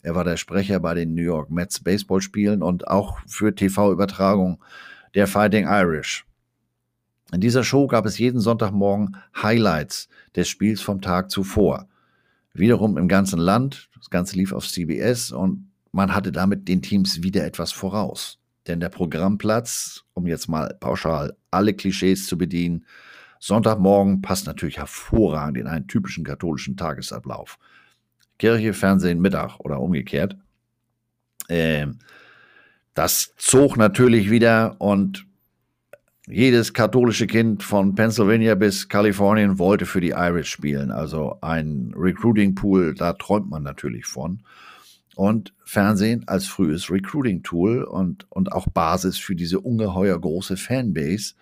Er 0.00 0.14
war 0.14 0.24
der 0.24 0.38
Sprecher 0.38 0.80
bei 0.80 0.94
den 0.94 1.14
New 1.14 1.22
York 1.22 1.50
Mets 1.50 1.80
Baseballspielen 1.80 2.62
und 2.62 2.88
auch 2.88 3.18
für 3.26 3.54
TV-Übertragung 3.54 4.62
der 5.14 5.26
Fighting 5.26 5.66
Irish. 5.66 6.24
In 7.32 7.40
dieser 7.40 7.64
Show 7.64 7.86
gab 7.86 8.06
es 8.06 8.18
jeden 8.18 8.40
Sonntagmorgen 8.40 9.16
Highlights 9.40 10.08
des 10.36 10.48
Spiels 10.48 10.80
vom 10.80 11.00
Tag 11.00 11.30
zuvor. 11.30 11.88
Wiederum 12.52 12.96
im 12.96 13.08
ganzen 13.08 13.38
Land. 13.38 13.88
Das 13.96 14.10
Ganze 14.10 14.36
lief 14.36 14.52
auf 14.52 14.68
CBS 14.68 15.32
und 15.32 15.70
man 15.90 16.14
hatte 16.14 16.32
damit 16.32 16.68
den 16.68 16.82
Teams 16.82 17.22
wieder 17.22 17.44
etwas 17.44 17.72
voraus. 17.72 18.38
Denn 18.66 18.80
der 18.80 18.88
Programmplatz, 18.88 20.04
um 20.14 20.26
jetzt 20.26 20.48
mal 20.48 20.76
pauschal 20.80 21.36
alle 21.50 21.74
Klischees 21.74 22.26
zu 22.26 22.38
bedienen, 22.38 22.84
Sonntagmorgen 23.40 24.22
passt 24.22 24.46
natürlich 24.46 24.78
hervorragend 24.78 25.58
in 25.58 25.66
einen 25.66 25.86
typischen 25.86 26.24
katholischen 26.24 26.76
Tagesablauf. 26.76 27.58
Kirche, 28.38 28.72
Fernsehen, 28.72 29.20
Mittag 29.20 29.60
oder 29.60 29.80
umgekehrt. 29.80 30.36
Ähm, 31.48 31.98
das 32.94 33.34
zog 33.36 33.76
natürlich 33.76 34.30
wieder 34.30 34.80
und 34.80 35.26
jedes 36.26 36.72
katholische 36.72 37.26
Kind 37.26 37.62
von 37.62 37.94
Pennsylvania 37.94 38.54
bis 38.54 38.88
Kalifornien 38.88 39.58
wollte 39.58 39.84
für 39.84 40.00
die 40.00 40.10
Irish 40.10 40.50
spielen. 40.50 40.90
Also 40.90 41.38
ein 41.42 41.92
Recruiting 41.96 42.54
Pool, 42.54 42.94
da 42.94 43.12
träumt 43.12 43.50
man 43.50 43.62
natürlich 43.62 44.06
von. 44.06 44.40
und 45.16 45.54
Fernsehen 45.64 46.26
als 46.26 46.46
frühes 46.46 46.90
Recruiting-Tool 46.90 47.84
und, 47.84 48.26
und 48.30 48.52
auch 48.52 48.66
Basis 48.68 49.16
für 49.18 49.36
diese 49.36 49.60
ungeheuer 49.60 50.20
große 50.20 50.56
Fanbase. 50.56 51.34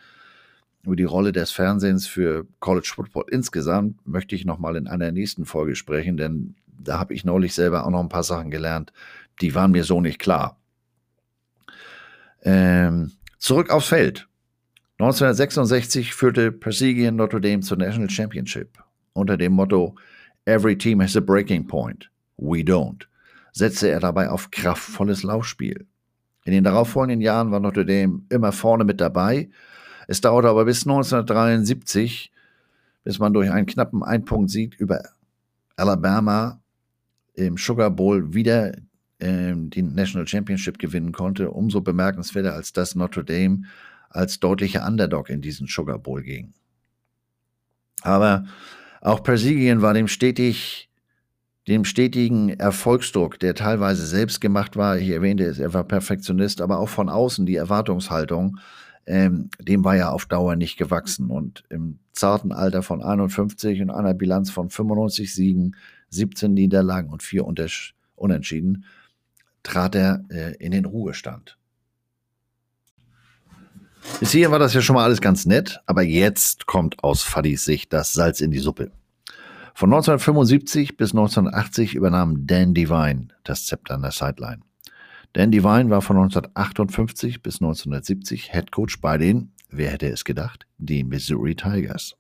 Über 0.83 0.97
die 0.97 1.05
Rolle 1.05 1.33
des 1.33 1.53
Fernsehens 1.53 2.07
für 2.07 2.47
College 2.61 2.91
Football 2.95 3.25
insgesamt 3.31 4.07
möchte 4.07 4.35
ich 4.35 4.45
nochmal 4.45 4.77
in 4.77 4.89
einer 4.89 5.13
nächsten 5.13 5.47
Folge 5.47 5.75
sprechen, 5.77 6.17
denn 6.17 6.55
da 6.67 6.99
habe 6.99 7.15
ich 7.15 7.25
neulich 7.25 7.55
selber 7.55 7.87
auch 7.87 7.91
noch 7.91 8.01
ein 8.01 8.09
paar 8.09 8.25
Sachen 8.25 8.51
gelernt, 8.51 8.93
die 9.41 9.55
waren 9.55 9.71
mir 9.71 9.85
so 9.85 10.01
nicht 10.01 10.19
klar. 10.19 10.59
Ähm, 12.43 13.13
zurück 13.39 13.71
aufs 13.71 13.89
Feld. 13.89 14.29
1966 14.99 16.15
führte 16.15 16.53
Persigian 16.53 17.17
Notre 17.17 17.41
Dame 17.41 17.61
zur 17.61 17.79
National 17.79 18.11
Championship 18.11 18.79
unter 19.15 19.37
dem 19.37 19.53
Motto 19.53 19.97
Every 20.45 20.77
team 20.77 21.01
has 21.01 21.17
a 21.17 21.21
breaking 21.21 21.67
point. 21.67 22.11
We 22.37 22.61
don't. 22.61 23.07
Setzte 23.53 23.89
er 23.89 24.01
dabei 24.01 24.29
auf 24.29 24.51
kraftvolles 24.51 25.23
Laufspiel. 25.23 25.87
In 26.45 26.53
den 26.53 26.65
darauffolgenden 26.65 27.21
Jahren 27.21 27.51
war 27.53 27.61
Notre 27.61 27.87
Dame 27.87 28.23
immer 28.29 28.53
vorne 28.53 28.85
mit 28.85 29.01
dabei. 29.01 29.51
Es 30.09 30.21
dauerte 30.21 30.49
aber 30.49 30.65
bis 30.65 30.83
1973, 30.83 32.33
bis 33.05 33.19
man 33.19 33.33
durch 33.33 33.51
einen 33.51 33.67
knappen 33.67 34.03
Einpunkt-Sieg 34.03 34.75
über 34.79 35.03
Alabama 35.77 36.61
im 37.35 37.57
Sugar 37.57 37.91
Bowl 37.91 38.35
wieder 38.35 38.73
ähm, 39.21 39.71
die 39.71 39.83
National 39.83 40.27
Championship 40.27 40.79
gewinnen 40.79 41.13
konnte. 41.13 41.51
Umso 41.51 41.81
bemerkenswerter, 41.81 42.55
als 42.55 42.73
dass 42.73 42.97
Notre 42.97 43.25
Dame 43.25 43.63
als 44.13 44.41
deutlicher 44.41 44.87
Underdog 44.87 45.31
in 45.31 45.41
diesen 45.41 45.67
Sugar 45.67 45.99
Bowl 45.99 46.23
ging. 46.23 46.53
Aber 48.03 48.45
auch 49.01 49.23
Persigien 49.23 49.83
war 49.83 49.95
dem 49.95 50.09
stetig 50.09 50.89
dem 51.69 51.85
stetigen 51.85 52.49
Erfolgsdruck, 52.49 53.39
der 53.39 53.55
teilweise 53.55 54.05
selbst 54.07 54.41
gemacht 54.41 54.77
war, 54.77 54.99
ich 54.99 55.11
erwähnte 55.11 55.45
es, 55.45 55.59
er 55.59 55.73
war 55.73 55.85
Perfektionist, 55.85 56.61
aber 56.61 56.79
auch 56.79 56.89
von 56.89 57.09
außen 57.09 57.47
die 57.47 57.55
Erwartungshaltung, 57.55 58.59
ähm, 59.07 59.51
dem 59.61 59.85
war 59.85 59.97
ja 59.97 60.11
auf 60.11 60.27
Dauer 60.27 60.57
nicht 60.57 60.77
gewachsen. 60.77 61.31
Und 61.31 61.65
im 61.69 61.99
zarten 62.13 62.53
Alter 62.53 62.83
von 62.83 63.03
51 63.03 63.81
und 63.83 63.91
einer 63.91 64.15
Bilanz 64.15 64.51
von 64.51 64.71
95 64.71 65.33
Siegen, 65.35 65.77
17 66.11 66.53
Niederlagen 66.53 67.11
und 67.11 67.23
vier 67.23 67.45
Unentschieden, 67.45 68.85
trat 69.63 69.95
er 69.95 70.25
äh, 70.31 70.55
in 70.57 70.73
den 70.73 70.85
Ruhestand. 70.85 71.59
Bis 74.21 74.33
hier 74.33 74.51
war 74.51 74.59
das 74.59 74.75
ja 74.75 74.83
schon 74.83 74.95
mal 74.95 75.05
alles 75.05 75.21
ganz 75.21 75.47
nett, 75.47 75.81
aber 75.87 76.03
jetzt 76.03 76.67
kommt 76.67 77.03
aus 77.03 77.23
Faddis 77.23 77.65
Sicht 77.65 77.93
das 77.93 78.13
Salz 78.13 78.41
in 78.41 78.51
die 78.51 78.59
Suppe. 78.59 78.91
Von 79.75 79.93
1975 79.93 80.97
bis 80.97 81.13
1980 81.13 81.95
übernahm 81.95 82.47
Dan 82.47 82.75
Devine 82.75 83.29
das 83.45 83.67
Zepter 83.67 83.95
an 83.95 84.03
der 84.03 84.11
Sideline. 84.11 84.61
Dan 85.33 85.51
Devine 85.51 85.89
war 85.89 86.03
von 86.03 86.17
1958 86.17 87.43
bis 87.43 87.57
1970 87.57 88.53
Head 88.53 88.71
Coach 88.71 89.01
bei 89.01 89.17
den, 89.17 89.53
wer 89.71 89.91
hätte 89.91 90.09
es 90.09 90.25
gedacht, 90.25 90.67
die 90.77 91.05
Missouri 91.05 91.55
Tigers. 91.55 92.15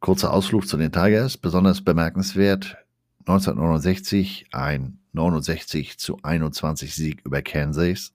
Kurzer 0.00 0.32
Ausflug 0.32 0.66
zu 0.66 0.78
den 0.78 0.92
Tigers, 0.92 1.36
besonders 1.36 1.82
bemerkenswert 1.82 2.78
1969 3.20 4.46
ein 4.52 4.98
69 5.12 5.98
zu 5.98 6.18
21 6.22 6.94
Sieg 6.94 7.20
über 7.24 7.42
Kansas. 7.42 8.14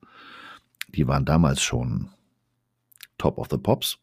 Die 0.96 1.06
waren 1.06 1.24
damals 1.24 1.62
schon 1.62 2.08
Top 3.18 3.38
of 3.38 3.48
the 3.50 3.58
Pops. 3.58 3.98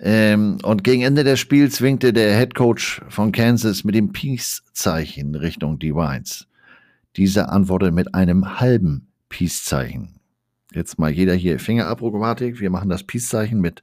Ähm, 0.00 0.58
und 0.62 0.84
gegen 0.84 1.02
Ende 1.02 1.24
des 1.24 1.40
Spiels 1.40 1.80
winkte 1.80 2.12
der 2.12 2.36
Head 2.36 2.54
Coach 2.54 3.00
von 3.08 3.32
Kansas 3.32 3.84
mit 3.84 3.94
dem 3.94 4.12
Peace-Zeichen 4.12 5.34
Richtung 5.34 5.78
Divines. 5.78 6.46
Dieser 7.16 7.50
antwortete 7.50 7.92
mit 7.92 8.14
einem 8.14 8.60
halben 8.60 9.08
Peace-Zeichen. 9.28 10.20
Jetzt 10.72 10.98
mal 10.98 11.10
jeder 11.10 11.34
hier 11.34 11.60
Fingerabrogratik. 11.60 12.60
Wir 12.60 12.70
machen 12.70 12.88
das 12.88 13.04
Peace-Zeichen 13.04 13.60
mit 13.60 13.82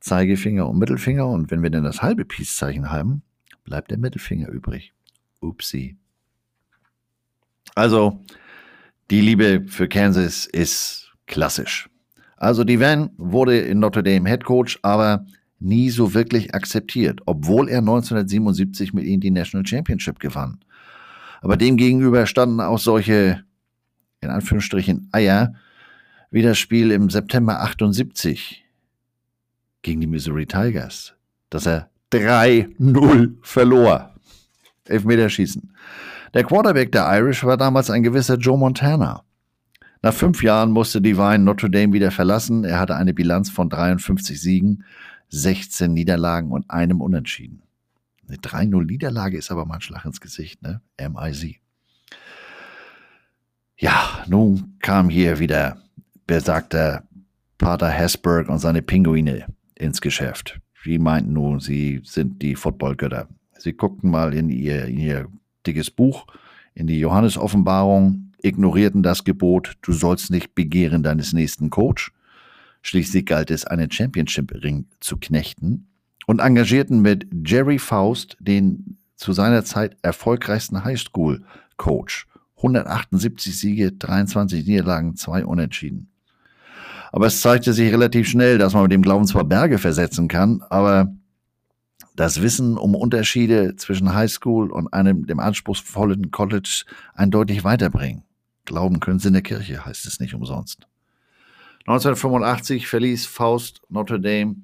Zeigefinger 0.00 0.68
und 0.68 0.78
Mittelfinger. 0.78 1.26
Und 1.26 1.50
wenn 1.50 1.62
wir 1.62 1.70
dann 1.70 1.84
das 1.84 2.02
halbe 2.02 2.24
Peace-Zeichen 2.24 2.90
haben, 2.90 3.22
bleibt 3.64 3.90
der 3.90 3.98
Mittelfinger 3.98 4.48
übrig. 4.48 4.92
Upsi. 5.40 5.96
Also, 7.74 8.20
die 9.10 9.20
Liebe 9.20 9.64
für 9.66 9.88
Kansas 9.88 10.46
ist 10.46 11.12
klassisch. 11.26 11.88
Also 12.36 12.64
die 12.64 12.80
Van 12.80 13.10
wurde 13.16 13.58
in 13.58 13.80
Notre 13.80 14.02
Dame 14.02 14.28
Head 14.28 14.44
Coach, 14.44 14.78
aber 14.82 15.26
nie 15.58 15.90
so 15.90 16.14
wirklich 16.14 16.54
akzeptiert, 16.54 17.20
obwohl 17.26 17.68
er 17.68 17.78
1977 17.78 18.94
mit 18.94 19.04
ihnen 19.04 19.20
die 19.20 19.30
National 19.30 19.66
Championship 19.66 20.18
gewann. 20.18 20.60
Aber 21.42 21.56
demgegenüber 21.56 22.26
standen 22.26 22.60
auch 22.60 22.78
solche, 22.78 23.44
in 24.20 24.30
Anführungsstrichen, 24.30 25.08
Eier, 25.12 25.54
wie 26.30 26.42
das 26.42 26.58
Spiel 26.58 26.90
im 26.90 27.10
September 27.10 27.60
78 27.60 28.64
gegen 29.82 30.00
die 30.00 30.06
Missouri 30.06 30.46
Tigers, 30.46 31.14
dass 31.50 31.66
er 31.66 31.90
3-0 32.12 33.34
verlor. 33.42 34.14
Elfmeterschießen. 34.84 35.72
Der 36.32 36.44
Quarterback 36.44 36.92
der 36.92 37.08
Irish 37.18 37.42
war 37.44 37.56
damals 37.56 37.90
ein 37.90 38.04
gewisser 38.04 38.36
Joe 38.36 38.56
Montana. 38.56 39.24
Nach 40.02 40.14
fünf 40.14 40.42
Jahren 40.42 40.70
musste 40.70 41.02
Divine 41.02 41.40
Notre 41.40 41.68
Dame 41.68 41.92
wieder 41.92 42.12
verlassen. 42.12 42.64
Er 42.64 42.78
hatte 42.78 42.94
eine 42.94 43.12
Bilanz 43.12 43.50
von 43.50 43.68
53 43.68 44.40
Siegen, 44.40 44.84
16 45.30 45.92
Niederlagen 45.92 46.52
und 46.52 46.70
einem 46.70 47.00
Unentschieden. 47.00 47.62
Eine 48.28 48.38
3-0-Niederlage 48.38 49.36
ist 49.36 49.50
aber 49.50 49.66
mal 49.66 49.74
ein 49.74 49.80
Schlag 49.80 50.04
ins 50.04 50.20
Gesicht, 50.20 50.62
ne? 50.62 50.80
MIC. 51.00 51.60
Ja, 53.76 54.24
nun 54.28 54.76
kam 54.80 55.08
hier 55.08 55.40
wieder 55.40 55.82
besagter 56.28 57.02
Pater 57.58 57.88
Hesberg 57.88 58.48
und 58.48 58.60
seine 58.60 58.82
Pinguine 58.82 59.46
ins 59.74 60.00
Geschäft. 60.00 60.60
Die 60.84 60.98
meinten 60.98 61.32
nun, 61.32 61.58
sie 61.58 62.00
sind 62.04 62.40
die 62.40 62.54
Footballgötter. 62.54 63.28
Sie 63.58 63.72
guckten 63.72 64.10
mal 64.10 64.32
in 64.32 64.48
ihr, 64.48 64.84
in 64.86 64.98
ihr 64.98 65.28
dickes 65.66 65.90
Buch, 65.90 66.26
in 66.74 66.86
die 66.86 66.98
Johannes-Offenbarung 66.98 68.32
ignorierten 68.42 69.02
das 69.02 69.24
Gebot, 69.24 69.74
du 69.82 69.92
sollst 69.92 70.30
nicht 70.30 70.54
begehren 70.54 71.02
deines 71.02 71.32
nächsten 71.32 71.70
Coach. 71.70 72.12
Schließlich 72.82 73.26
galt 73.26 73.50
es, 73.50 73.66
einen 73.66 73.90
Championship-Ring 73.90 74.86
zu 75.00 75.18
knechten 75.18 75.88
und 76.26 76.40
engagierten 76.40 77.00
mit 77.00 77.26
Jerry 77.44 77.78
Faust 77.78 78.36
den 78.40 78.96
zu 79.16 79.32
seiner 79.32 79.64
Zeit 79.64 79.96
erfolgreichsten 80.02 80.82
Highschool-Coach. 80.84 82.26
178 82.56 83.58
Siege, 83.58 83.92
23 83.92 84.66
Niederlagen, 84.66 85.16
zwei 85.16 85.44
Unentschieden. 85.44 86.08
Aber 87.12 87.26
es 87.26 87.40
zeigte 87.40 87.72
sich 87.72 87.92
relativ 87.92 88.28
schnell, 88.28 88.58
dass 88.58 88.74
man 88.74 88.84
mit 88.84 88.92
dem 88.92 89.02
Glauben 89.02 89.26
zwar 89.26 89.44
Berge 89.44 89.78
versetzen 89.78 90.28
kann, 90.28 90.62
aber 90.70 91.12
das 92.16 92.42
Wissen 92.42 92.76
um 92.76 92.94
Unterschiede 92.94 93.76
zwischen 93.76 94.14
Highschool 94.14 94.70
und 94.70 94.92
einem 94.92 95.26
dem 95.26 95.40
anspruchsvollen 95.40 96.30
College 96.30 96.84
eindeutig 97.14 97.64
weiterbringen. 97.64 98.24
Glauben 98.64 99.00
können 99.00 99.18
sie 99.18 99.28
in 99.28 99.34
der 99.34 99.42
Kirche, 99.42 99.84
heißt 99.84 100.06
es 100.06 100.20
nicht 100.20 100.34
umsonst. 100.34 100.86
1985 101.86 102.86
verließ 102.86 103.26
Faust 103.26 103.82
Notre 103.88 104.20
Dame 104.20 104.56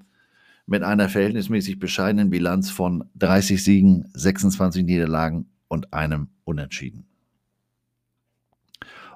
mit 0.66 0.82
einer 0.82 1.08
verhältnismäßig 1.08 1.78
bescheidenen 1.78 2.30
Bilanz 2.30 2.70
von 2.70 3.08
30 3.14 3.62
Siegen, 3.62 4.10
26 4.14 4.84
Niederlagen 4.84 5.46
und 5.68 5.92
einem 5.92 6.28
Unentschieden. 6.44 7.06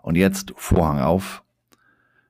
Und 0.03 0.17
jetzt 0.17 0.53
Vorhang 0.57 1.01
auf 1.01 1.43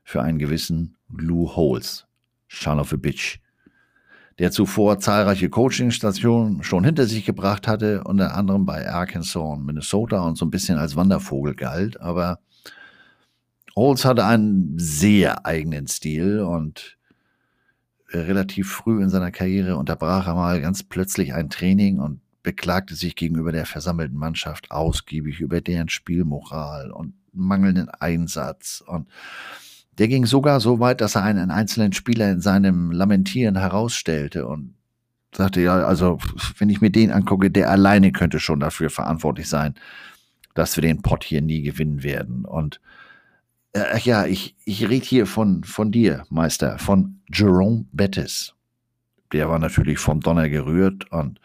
für 0.02 0.22
einen 0.22 0.38
gewissen 0.38 0.96
Lou 1.08 1.54
Holes, 1.54 2.06
Son 2.48 2.80
of 2.80 2.92
a 2.92 2.96
Bitch, 2.96 3.38
der 4.40 4.50
zuvor 4.50 4.98
zahlreiche 4.98 5.50
Coachingstationen 5.50 6.62
schon 6.62 6.82
hinter 6.82 7.04
sich 7.04 7.26
gebracht 7.26 7.68
hatte, 7.68 8.04
unter 8.04 8.34
anderem 8.34 8.64
bei 8.64 8.90
Arkansas 8.90 9.36
und 9.36 9.66
Minnesota 9.66 10.20
und 10.20 10.38
so 10.38 10.46
ein 10.46 10.50
bisschen 10.50 10.78
als 10.78 10.96
Wandervogel 10.96 11.54
galt. 11.54 12.00
Aber 12.00 12.38
Holz 13.76 14.06
hatte 14.06 14.24
einen 14.24 14.78
sehr 14.78 15.44
eigenen 15.44 15.86
Stil 15.88 16.40
und 16.40 16.96
relativ 18.08 18.70
früh 18.72 19.02
in 19.02 19.10
seiner 19.10 19.30
Karriere 19.30 19.76
unterbrach 19.76 20.26
er 20.26 20.34
mal 20.34 20.58
ganz 20.62 20.84
plötzlich 20.84 21.34
ein 21.34 21.50
Training 21.50 21.98
und 21.98 22.22
beklagte 22.42 22.94
sich 22.94 23.16
gegenüber 23.16 23.52
der 23.52 23.66
versammelten 23.66 24.16
Mannschaft 24.16 24.70
ausgiebig 24.70 25.40
über 25.40 25.60
deren 25.60 25.90
Spielmoral 25.90 26.92
und 26.92 27.12
mangelnden 27.34 27.90
Einsatz 27.90 28.82
und 28.86 29.06
der 30.00 30.08
ging 30.08 30.24
sogar 30.24 30.60
so 30.60 30.80
weit, 30.80 31.02
dass 31.02 31.14
er 31.14 31.24
einen 31.24 31.50
einzelnen 31.50 31.92
Spieler 31.92 32.32
in 32.32 32.40
seinem 32.40 32.90
Lamentieren 32.90 33.58
herausstellte 33.58 34.46
und 34.46 34.74
sagte, 35.34 35.60
ja, 35.60 35.84
also 35.84 36.18
wenn 36.58 36.70
ich 36.70 36.80
mir 36.80 36.90
den 36.90 37.12
angucke, 37.12 37.50
der 37.50 37.70
alleine 37.70 38.10
könnte 38.10 38.40
schon 38.40 38.60
dafür 38.60 38.88
verantwortlich 38.88 39.46
sein, 39.46 39.74
dass 40.54 40.74
wir 40.74 40.80
den 40.80 41.02
Pott 41.02 41.22
hier 41.22 41.42
nie 41.42 41.60
gewinnen 41.60 42.02
werden. 42.02 42.46
Und 42.46 42.80
äh, 43.74 44.00
ja, 44.00 44.24
ich, 44.24 44.56
ich 44.64 44.88
rede 44.88 45.04
hier 45.04 45.26
von, 45.26 45.64
von 45.64 45.92
dir, 45.92 46.24
Meister, 46.30 46.78
von 46.78 47.20
Jerome 47.30 47.84
Bettis. 47.92 48.54
Der 49.34 49.50
war 49.50 49.58
natürlich 49.58 49.98
vom 49.98 50.20
Donner 50.20 50.48
gerührt 50.48 51.12
und 51.12 51.40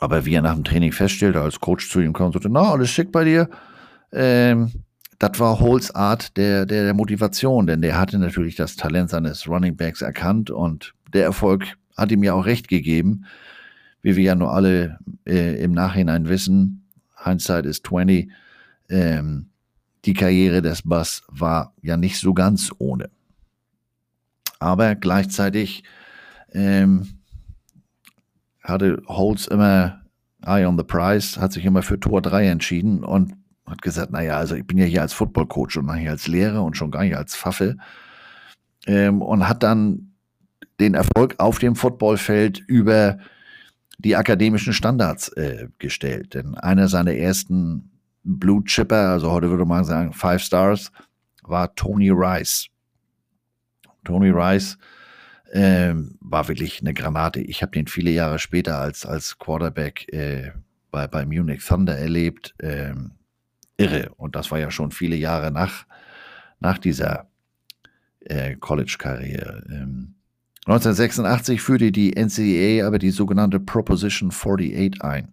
Aber 0.00 0.24
wie 0.24 0.34
er 0.34 0.42
nach 0.42 0.54
dem 0.54 0.64
Training 0.64 0.92
feststellte, 0.92 1.42
als 1.42 1.60
Coach 1.60 1.90
zu 1.90 2.00
ihm 2.00 2.14
kam 2.14 2.28
und 2.28 2.32
sagte, 2.32 2.48
na, 2.48 2.72
alles 2.72 2.90
schick 2.90 3.12
bei 3.12 3.24
dir, 3.24 3.50
ähm, 4.10 4.72
das 5.22 5.38
war 5.38 5.60
Holes 5.60 5.94
Art 5.94 6.36
der, 6.36 6.66
der, 6.66 6.82
der 6.82 6.94
Motivation, 6.94 7.68
denn 7.68 7.80
der 7.80 7.96
hatte 7.96 8.18
natürlich 8.18 8.56
das 8.56 8.74
Talent 8.74 9.08
seines 9.08 9.46
Running 9.46 9.76
Backs 9.76 10.02
erkannt 10.02 10.50
und 10.50 10.94
der 11.14 11.22
Erfolg 11.22 11.64
hat 11.96 12.10
ihm 12.10 12.24
ja 12.24 12.32
auch 12.34 12.44
recht 12.44 12.66
gegeben, 12.66 13.24
wie 14.00 14.16
wir 14.16 14.24
ja 14.24 14.34
nur 14.34 14.52
alle 14.52 14.98
äh, 15.24 15.62
im 15.62 15.70
Nachhinein 15.70 16.28
wissen. 16.28 16.88
Hindsight 17.22 17.66
ist 17.66 17.86
20. 17.86 18.32
Ähm, 18.88 19.50
die 20.04 20.14
Karriere 20.14 20.60
des 20.60 20.82
Bass 20.82 21.22
war 21.28 21.72
ja 21.82 21.96
nicht 21.96 22.18
so 22.18 22.34
ganz 22.34 22.72
ohne. 22.78 23.08
Aber 24.58 24.96
gleichzeitig 24.96 25.84
ähm, 26.50 27.20
hatte 28.60 29.00
Holtz 29.06 29.46
immer 29.46 30.02
Eye 30.44 30.66
on 30.66 30.76
the 30.76 30.82
Prize, 30.82 31.40
hat 31.40 31.52
sich 31.52 31.64
immer 31.64 31.82
für 31.82 32.00
Tor 32.00 32.22
3 32.22 32.48
entschieden 32.48 33.04
und 33.04 33.34
hat 33.66 33.82
gesagt, 33.82 34.10
naja, 34.10 34.36
also 34.36 34.54
ich 34.54 34.66
bin 34.66 34.78
ja 34.78 34.84
hier 34.84 35.02
als 35.02 35.12
Football-Coach 35.12 35.76
und 35.76 35.86
nicht 35.86 36.08
als 36.08 36.26
Lehrer 36.26 36.62
und 36.62 36.76
schon 36.76 36.90
gar 36.90 37.02
nicht 37.02 37.16
als 37.16 37.36
Pfaffe. 37.36 37.76
Ähm, 38.86 39.22
und 39.22 39.48
hat 39.48 39.62
dann 39.62 40.12
den 40.80 40.94
Erfolg 40.94 41.36
auf 41.38 41.58
dem 41.58 41.76
Footballfeld 41.76 42.58
über 42.58 43.18
die 43.98 44.16
akademischen 44.16 44.72
Standards 44.72 45.28
äh, 45.30 45.68
gestellt. 45.78 46.34
Denn 46.34 46.56
einer 46.56 46.88
seiner 46.88 47.14
ersten 47.14 47.90
Blue 48.24 48.64
Chipper, 48.64 49.10
also 49.10 49.30
heute 49.30 49.50
würde 49.50 49.64
man 49.64 49.84
sagen 49.84 50.12
Five 50.12 50.42
Stars, 50.42 50.90
war 51.42 51.74
Tony 51.74 52.10
Rice. 52.10 52.68
Tony 54.04 54.30
Rice 54.30 54.78
äh, 55.52 55.94
war 56.20 56.48
wirklich 56.48 56.80
eine 56.80 56.94
Granate. 56.94 57.40
Ich 57.40 57.62
habe 57.62 57.72
den 57.72 57.86
viele 57.86 58.10
Jahre 58.10 58.38
später 58.38 58.78
als, 58.78 59.06
als 59.06 59.38
Quarterback 59.38 60.12
äh, 60.12 60.50
bei, 60.90 61.06
bei 61.06 61.24
Munich 61.24 61.64
Thunder 61.64 61.96
erlebt. 61.96 62.54
Ähm, 62.60 63.12
irre. 63.76 64.10
Und 64.16 64.36
das 64.36 64.50
war 64.50 64.58
ja 64.58 64.70
schon 64.70 64.90
viele 64.90 65.16
Jahre 65.16 65.50
nach, 65.50 65.86
nach 66.60 66.78
dieser 66.78 67.28
äh, 68.20 68.56
College-Karriere. 68.56 69.64
Ähm, 69.70 70.14
1986 70.66 71.60
führte 71.60 71.90
die 71.90 72.12
NCAA 72.12 72.86
aber 72.86 72.98
die 72.98 73.10
sogenannte 73.10 73.58
Proposition 73.58 74.30
48 74.30 75.02
ein. 75.02 75.32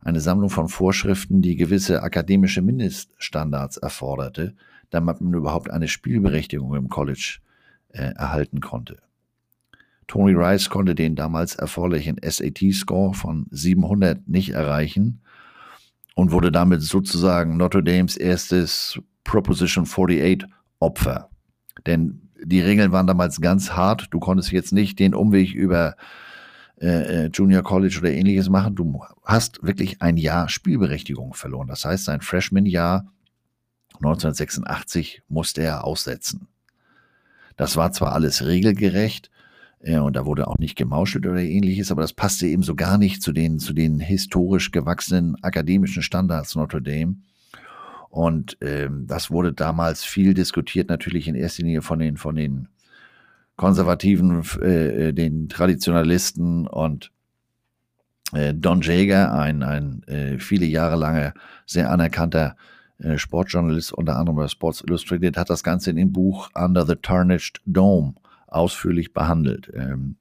Eine 0.00 0.20
Sammlung 0.20 0.50
von 0.50 0.68
Vorschriften, 0.68 1.42
die 1.42 1.56
gewisse 1.56 2.02
akademische 2.02 2.62
Mindeststandards 2.62 3.78
erforderte, 3.78 4.54
damit 4.90 5.20
man 5.20 5.34
überhaupt 5.34 5.70
eine 5.70 5.88
Spielberechtigung 5.88 6.74
im 6.74 6.88
College 6.88 7.38
äh, 7.88 8.12
erhalten 8.14 8.60
konnte. 8.60 8.98
Tony 10.06 10.34
Rice 10.34 10.68
konnte 10.68 10.94
den 10.94 11.16
damals 11.16 11.56
erforderlichen 11.56 12.20
SAT-Score 12.22 13.14
von 13.14 13.46
700 13.50 14.28
nicht 14.28 14.50
erreichen 14.50 15.20
und 16.14 16.32
wurde 16.32 16.52
damit 16.52 16.82
sozusagen 16.82 17.56
Notre 17.56 17.82
Dames 17.82 18.16
erstes 18.16 18.98
Proposition 19.24 19.84
48 19.84 20.48
Opfer. 20.78 21.28
Denn 21.86 22.30
die 22.42 22.60
Regeln 22.60 22.92
waren 22.92 23.06
damals 23.06 23.40
ganz 23.40 23.72
hart. 23.72 24.08
Du 24.10 24.20
konntest 24.20 24.52
jetzt 24.52 24.72
nicht 24.72 24.98
den 24.98 25.14
Umweg 25.14 25.54
über 25.54 25.96
äh, 26.80 27.24
äh, 27.24 27.30
Junior 27.32 27.62
College 27.62 27.98
oder 28.00 28.10
ähnliches 28.10 28.48
machen. 28.48 28.74
Du 28.74 29.02
hast 29.24 29.62
wirklich 29.62 30.02
ein 30.02 30.16
Jahr 30.16 30.48
Spielberechtigung 30.48 31.34
verloren. 31.34 31.68
Das 31.68 31.84
heißt, 31.84 32.04
sein 32.04 32.20
Freshman-Jahr 32.20 33.06
1986 33.94 35.22
musste 35.28 35.62
er 35.62 35.84
aussetzen. 35.84 36.48
Das 37.56 37.76
war 37.76 37.92
zwar 37.92 38.12
alles 38.12 38.44
regelgerecht, 38.44 39.30
ja, 39.86 40.00
und 40.00 40.16
da 40.16 40.24
wurde 40.24 40.48
auch 40.48 40.56
nicht 40.56 40.76
gemauschelt 40.76 41.26
oder 41.26 41.40
ähnliches, 41.40 41.90
aber 41.90 42.00
das 42.00 42.14
passte 42.14 42.46
eben 42.46 42.62
so 42.62 42.74
gar 42.74 42.96
nicht 42.96 43.22
zu 43.22 43.32
den, 43.32 43.58
zu 43.58 43.74
den 43.74 44.00
historisch 44.00 44.70
gewachsenen 44.70 45.36
akademischen 45.42 46.02
Standards 46.02 46.56
Notre 46.56 46.80
Dame. 46.80 47.16
Und 48.08 48.56
ähm, 48.62 49.06
das 49.06 49.30
wurde 49.30 49.52
damals 49.52 50.02
viel 50.02 50.32
diskutiert, 50.32 50.88
natürlich 50.88 51.28
in 51.28 51.34
erster 51.34 51.64
Linie 51.64 51.82
von 51.82 51.98
den, 51.98 52.16
von 52.16 52.34
den 52.34 52.68
Konservativen, 53.56 54.42
äh, 54.62 55.12
den 55.12 55.50
Traditionalisten 55.50 56.66
und 56.66 57.12
äh, 58.32 58.54
Don 58.54 58.80
Jager, 58.80 59.34
ein, 59.34 59.62
ein 59.62 60.02
äh, 60.04 60.38
viele 60.38 60.64
Jahre 60.64 60.96
lange 60.96 61.34
sehr 61.66 61.90
anerkannter 61.90 62.56
äh, 62.98 63.18
Sportjournalist, 63.18 63.92
unter 63.92 64.16
anderem 64.16 64.36
bei 64.36 64.48
Sports 64.48 64.82
Illustrated, 64.86 65.36
hat 65.36 65.50
das 65.50 65.62
Ganze 65.62 65.90
in 65.90 65.96
dem 65.96 66.12
Buch 66.12 66.48
Under 66.54 66.86
the 66.86 66.96
Tarnished 66.96 67.60
Dome 67.66 68.14
ausführlich 68.54 69.12
behandelt. 69.12 69.70
Ähm, 69.74 70.16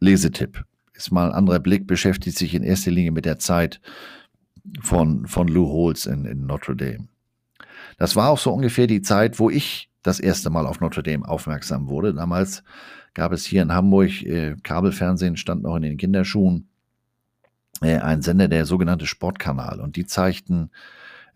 Lesetipp. 0.00 0.64
Ist 0.94 1.12
mal 1.12 1.28
ein 1.28 1.34
anderer 1.34 1.60
Blick, 1.60 1.86
beschäftigt 1.86 2.36
sich 2.36 2.54
in 2.54 2.64
erster 2.64 2.90
Linie 2.90 3.12
mit 3.12 3.24
der 3.24 3.38
Zeit 3.38 3.80
von, 4.80 5.26
von 5.26 5.46
Lou 5.46 5.68
Holtz 5.68 6.06
in, 6.06 6.24
in 6.24 6.46
Notre 6.46 6.74
Dame. 6.74 7.08
Das 7.98 8.16
war 8.16 8.30
auch 8.30 8.38
so 8.38 8.52
ungefähr 8.52 8.86
die 8.86 9.02
Zeit, 9.02 9.38
wo 9.38 9.48
ich 9.50 9.90
das 10.02 10.20
erste 10.20 10.50
Mal 10.50 10.66
auf 10.66 10.80
Notre 10.80 11.02
Dame 11.02 11.28
aufmerksam 11.28 11.88
wurde. 11.88 12.14
Damals 12.14 12.64
gab 13.14 13.32
es 13.32 13.44
hier 13.44 13.62
in 13.62 13.72
Hamburg, 13.72 14.22
äh, 14.22 14.56
Kabelfernsehen 14.62 15.36
stand 15.36 15.62
noch 15.62 15.76
in 15.76 15.82
den 15.82 15.96
Kinderschuhen, 15.96 16.68
äh, 17.80 17.98
ein 17.98 18.22
Sender, 18.22 18.48
der 18.48 18.66
sogenannte 18.66 19.06
Sportkanal. 19.06 19.80
Und 19.80 19.96
die 19.96 20.06
zeigten 20.06 20.70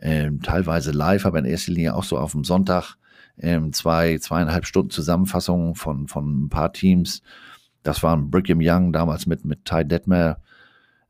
äh, 0.02 0.30
teilweise 0.42 0.90
live, 0.90 1.26
aber 1.26 1.38
in 1.38 1.44
erster 1.44 1.72
Linie 1.72 1.94
auch 1.94 2.04
so 2.04 2.18
auf 2.18 2.32
dem 2.32 2.44
Sonntag 2.44 2.96
ähm, 3.38 3.72
zwei, 3.72 4.18
zweieinhalb 4.18 4.66
Stunden 4.66 4.90
Zusammenfassung 4.90 5.74
von, 5.74 6.08
von 6.08 6.44
ein 6.44 6.48
paar 6.48 6.72
Teams. 6.72 7.22
Das 7.82 8.02
waren 8.02 8.30
Brigham 8.30 8.60
Young 8.60 8.92
damals 8.92 9.26
mit, 9.26 9.44
mit 9.44 9.64
Ty 9.64 9.84
Detmer, 9.84 10.38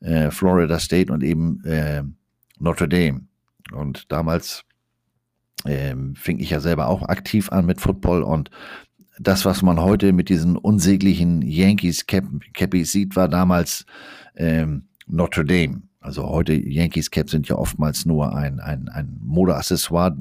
äh, 0.01 0.31
Florida 0.31 0.79
State 0.79 1.13
und 1.13 1.23
eben 1.23 1.65
äh, 1.65 2.03
Notre 2.59 2.89
Dame. 2.89 3.23
Und 3.73 4.13
damals 4.13 4.65
äh, 5.65 5.95
fing 6.15 6.39
ich 6.39 6.51
ja 6.51 6.61
selber 6.61 6.89
auch 6.89 7.03
aktiv 7.03 7.51
an 7.51 7.67
mit 7.67 7.81
Football 7.81 8.23
und 8.23 8.51
das, 9.19 9.45
was 9.45 9.63
man 9.63 9.81
heute 9.81 10.13
mit 10.13 10.29
diesen 10.29 10.57
unsäglichen 10.57 11.43
Yankees 11.43 12.07
Cap 12.07 12.25
Cappies 12.55 12.93
sieht, 12.93 13.15
war 13.15 13.29
damals 13.29 13.85
ähm, 14.35 14.85
Notre 15.07 15.45
Dame. 15.45 15.83
Also 16.03 16.29
heute 16.29 16.53
Yankees 16.53 17.11
Caps 17.11 17.31
sind 17.31 17.49
ja 17.49 17.57
oftmals 17.57 18.05
nur 18.05 18.35
ein, 18.35 18.61
ein, 18.61 18.89
ein 18.89 19.19
Modeaccessoire, 19.23 20.17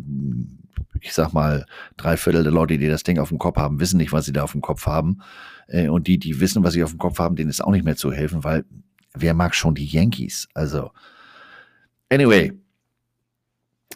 ich 1.02 1.14
sag 1.14 1.34
mal, 1.34 1.66
drei 1.98 2.18
Viertel 2.18 2.44
der 2.44 2.52
Leute, 2.52 2.78
die 2.78 2.88
das 2.88 3.04
Ding 3.04 3.18
auf 3.18 3.30
dem 3.30 3.40
Kopf 3.40 3.58
haben, 3.58 3.80
wissen 3.80 3.98
nicht, 3.98 4.12
was 4.12 4.26
sie 4.26 4.34
da 4.34 4.44
auf 4.44 4.52
dem 4.52 4.62
Kopf 4.62 4.86
haben. 4.86 5.22
Äh, 5.68 5.90
und 5.90 6.08
die, 6.08 6.20
die 6.20 6.40
wissen, 6.40 6.64
was 6.64 6.74
sie 6.74 6.84
auf 6.84 6.92
dem 6.92 7.00
Kopf 7.00 7.18
haben, 7.20 7.36
denen 7.36 7.50
ist 7.50 7.64
auch 7.64 7.72
nicht 7.72 7.84
mehr 7.84 7.96
zu 7.96 8.12
helfen, 8.12 8.44
weil 8.44 8.64
wer 9.14 9.34
mag 9.34 9.56
schon 9.56 9.74
die 9.74 9.86
Yankees? 9.86 10.48
Also, 10.54 10.92
anyway. 12.10 12.54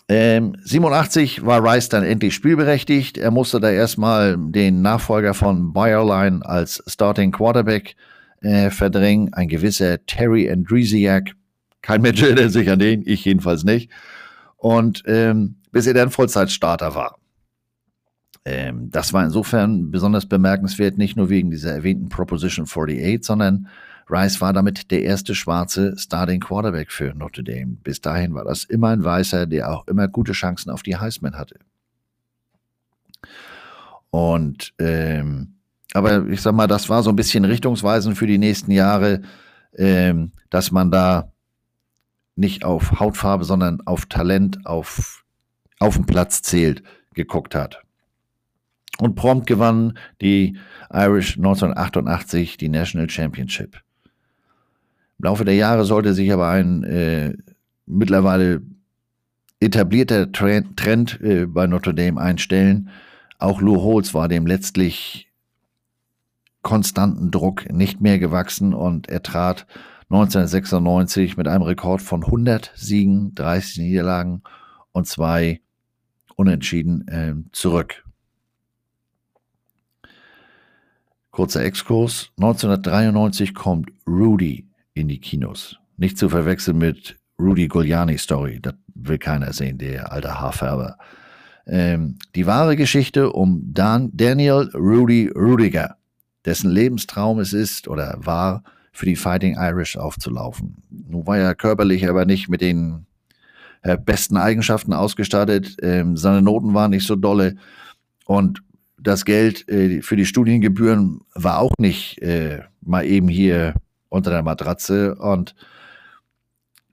Ähm, 0.08 0.56
87 0.64 1.46
war 1.46 1.64
Rice 1.64 1.90
dann 1.90 2.04
endlich 2.04 2.36
spielberechtigt. 2.36 3.18
Er 3.18 3.32
musste 3.32 3.60
da 3.60 3.72
erstmal 3.72 4.38
den 4.38 4.82
Nachfolger 4.82 5.34
von 5.34 5.74
Bayerline 5.74 6.46
als 6.46 6.84
Starting 6.88 7.32
Quarterback 7.32 7.96
äh, 8.42 8.70
verdrängen. 8.70 9.34
Ein 9.34 9.48
gewisser 9.48 10.04
Terry 10.06 10.50
Andresiak. 10.50 11.36
Kein 11.86 12.02
Mensch 12.02 12.20
erinnert 12.24 12.52
sich 12.52 12.68
an 12.72 12.80
den, 12.80 13.04
ich 13.06 13.24
jedenfalls 13.26 13.64
nicht. 13.64 13.92
Und 14.58 15.04
ähm, 15.06 15.58
bis 15.72 15.86
er 15.86 15.94
dann 15.94 16.10
Vollzeitstarter 16.10 16.96
war. 16.96 17.20
Ähm, 18.44 18.90
das 18.90 19.14
war 19.14 19.24
insofern 19.24 19.92
besonders 19.92 20.26
bemerkenswert, 20.26 20.98
nicht 20.98 21.16
nur 21.16 21.30
wegen 21.30 21.52
dieser 21.52 21.74
erwähnten 21.74 22.10
Proposition 22.10 22.66
48, 22.66 23.24
sondern 23.24 23.68
Rice 24.10 24.42
war 24.42 24.52
damit 24.52 24.90
der 24.90 25.04
erste 25.04 25.36
schwarze 25.36 25.96
Starting 25.96 26.40
Quarterback 26.40 26.92
für 26.92 27.14
Notre 27.14 27.44
Dame. 27.44 27.78
Bis 27.84 28.02
dahin 28.02 28.34
war 28.34 28.46
das 28.46 28.64
immer 28.64 28.90
ein 28.90 29.04
Weißer, 29.04 29.46
der 29.46 29.72
auch 29.72 29.88
immer 29.88 30.08
gute 30.08 30.32
Chancen 30.32 30.72
auf 30.72 30.82
die 30.82 30.98
Heisman 30.98 31.38
hatte. 31.38 31.60
Und 34.10 34.74
ähm, 34.80 35.54
aber 35.94 36.26
ich 36.30 36.42
sag 36.42 36.56
mal, 36.56 36.66
das 36.66 36.90
war 36.90 37.04
so 37.04 37.12
ein 37.12 37.16
bisschen 37.16 37.46
richtungsweisend 37.46 38.18
für 38.18 38.26
die 38.26 38.40
nächsten 38.40 38.72
Jahre, 38.72 39.22
ähm, 39.78 40.32
dass 40.50 40.72
man 40.72 40.90
da 40.90 41.32
nicht 42.36 42.66
auf 42.66 43.00
Hautfarbe, 43.00 43.46
sondern 43.46 43.82
auf 43.86 44.06
Talent, 44.06 44.66
auf 44.66 45.26
auf 45.80 45.96
dem 45.96 46.06
Platz 46.06 46.42
zählt, 46.42 46.84
geguckt 47.14 47.56
hat. 47.56 47.82
Und 48.98 49.16
prompt 49.16 49.46
gewann 49.48 49.98
die 50.22 50.58
Irish 50.92 51.38
1988 51.38 52.58
die 52.58 52.70
National 52.70 53.10
Championship. 53.10 53.82
Im 55.20 55.26
Laufe 55.26 55.46
der 55.46 55.56
Jahre 55.56 55.86
sollte 55.86 56.14
sich 56.14 56.32
aber 56.32 56.50
ein 56.50 56.84
äh, 56.84 57.34
mittlerweile 57.86 58.62
etablierter 59.60 60.32
Trend, 60.32 60.78
Trend 60.78 61.20
äh, 61.22 61.46
bei 61.46 61.68
Notre 61.68 61.94
Dame 61.94 62.20
einstellen. 62.20 62.90
Auch 63.38 63.62
Lou 63.62 63.82
Holtz 63.82 64.14
war 64.14 64.28
dem 64.30 64.48
letztlich 64.48 65.30
konstanten 66.62 67.32
Druck 67.32 67.72
nicht 67.72 68.02
mehr 68.02 68.18
gewachsen 68.18 68.74
und 68.74 69.10
er 69.10 69.22
trat 69.22 69.68
1996 70.10 71.36
mit 71.38 71.48
einem 71.48 71.64
Rekord 71.64 72.02
von 72.02 72.24
100 72.24 72.72
Siegen, 72.76 73.34
30 73.36 73.80
Niederlagen 73.80 74.44
und 74.92 75.08
zwei 75.08 75.62
unentschieden 76.36 77.08
äh, 77.08 77.34
zurück. 77.52 78.04
Kurzer 81.32 81.64
Exkurs. 81.64 82.32
1993 82.38 83.54
kommt 83.54 83.90
Rudy 84.08 84.70
in 84.94 85.08
die 85.08 85.20
Kinos. 85.20 85.78
Nicht 85.98 86.18
zu 86.18 86.30
verwechseln 86.30 86.78
mit 86.78 87.18
Rudy 87.40 87.68
Giuliani 87.68 88.18
Story. 88.18 88.60
Das 88.62 88.76
will 88.94 89.18
keiner 89.18 89.52
sehen, 89.54 89.78
der 89.78 90.12
alte 90.12 90.40
Haarfärber. 90.40 90.98
Ähm, 91.68 92.18
die 92.36 92.46
wahre 92.46 92.76
Geschichte 92.76 93.32
um 93.32 93.74
Dan 93.74 94.12
Daniel 94.14 94.70
Rudy 94.74 95.28
Rudiger, 95.36 95.98
dessen 96.46 96.70
Lebenstraum 96.70 97.40
es 97.40 97.54
ist 97.54 97.88
oder 97.88 98.18
war, 98.20 98.64
für 98.96 99.06
die 99.06 99.18
Fighting 99.18 99.58
Irish 99.58 99.98
aufzulaufen. 99.98 100.78
Nun 100.90 101.28
war 101.28 101.38
er 101.38 101.54
körperlich 101.54 102.08
aber 102.08 102.26
nicht 102.26 102.48
mit 102.48 102.62
den 102.62 103.06
äh, 103.82 103.98
besten 103.98 104.38
Eigenschaften 104.38 104.94
ausgestattet. 104.94 105.76
Ähm, 105.82 106.16
seine 106.16 106.42
Noten 106.42 106.74
waren 106.74 106.92
nicht 106.92 107.06
so 107.06 107.18
dolle 107.18 107.58
und 108.26 108.64
das 108.98 109.26
Geld 109.26 109.68
äh, 109.68 110.02
für 110.02 110.16
die 110.16 110.26
Studiengebühren 110.26 111.20
war 111.34 111.60
auch 111.60 111.74
nicht 111.78 112.22
äh, 112.22 112.62
mal 112.82 113.06
eben 113.06 113.28
hier 113.28 113.74
unter 114.08 114.32
der 114.32 114.44
Matratze 114.44 115.16
und 115.16 115.56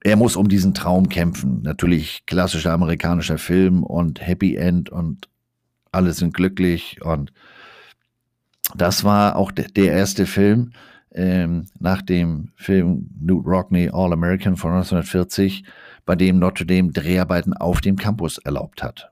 er 0.03 0.17
muss 0.17 0.35
um 0.35 0.49
diesen 0.49 0.73
Traum 0.73 1.07
kämpfen. 1.07 1.61
Natürlich 1.61 2.25
klassischer 2.25 2.73
amerikanischer 2.73 3.37
Film 3.37 3.81
und 3.81 4.19
Happy 4.19 4.57
End 4.57 4.89
und 4.89 5.29
alle 5.93 6.11
sind 6.11 6.33
glücklich 6.33 7.01
und 7.01 7.31
das 8.75 9.05
war 9.05 9.37
auch 9.37 9.53
der 9.53 9.73
erste 9.75 10.25
Film 10.25 10.73
ähm, 11.13 11.65
nach 11.79 12.01
dem 12.01 12.49
Film 12.55 13.09
Newt 13.19 13.45
Rockney 13.45 13.89
All 13.91 14.13
American 14.13 14.55
von 14.55 14.71
1940, 14.71 15.63
bei 16.05 16.15
dem 16.15 16.39
Notre 16.39 16.65
Dame 16.65 16.91
Dreharbeiten 16.91 17.53
auf 17.53 17.81
dem 17.81 17.95
Campus 17.95 18.37
erlaubt 18.39 18.83
hat. 18.83 19.11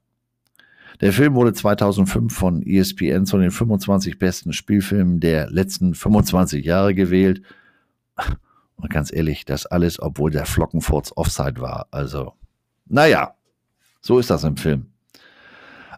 Der 1.00 1.14
Film 1.14 1.34
wurde 1.34 1.54
2005 1.54 2.34
von 2.34 2.62
ESPN 2.62 3.26
zu 3.26 3.38
den 3.38 3.52
25 3.52 4.20
besten 4.20 4.54
Spielfilmen 4.54 5.20
der 5.20 5.50
letzten 5.50 5.96
25 5.96 6.64
Jahre 6.64 6.94
gewählt 6.94 7.42
und 8.82 8.90
ganz 8.90 9.14
ehrlich, 9.14 9.46
das 9.46 9.66
alles, 9.66 10.02
obwohl 10.02 10.32
der 10.32 10.46
Flockenfurz 10.46 11.14
Offside 11.16 11.62
war. 11.62 11.88
Also, 11.92 12.34
naja, 12.88 13.36
so 14.02 14.20
ist 14.20 14.30
das 14.30 14.44
im 14.44 14.58
Film. 14.58 14.88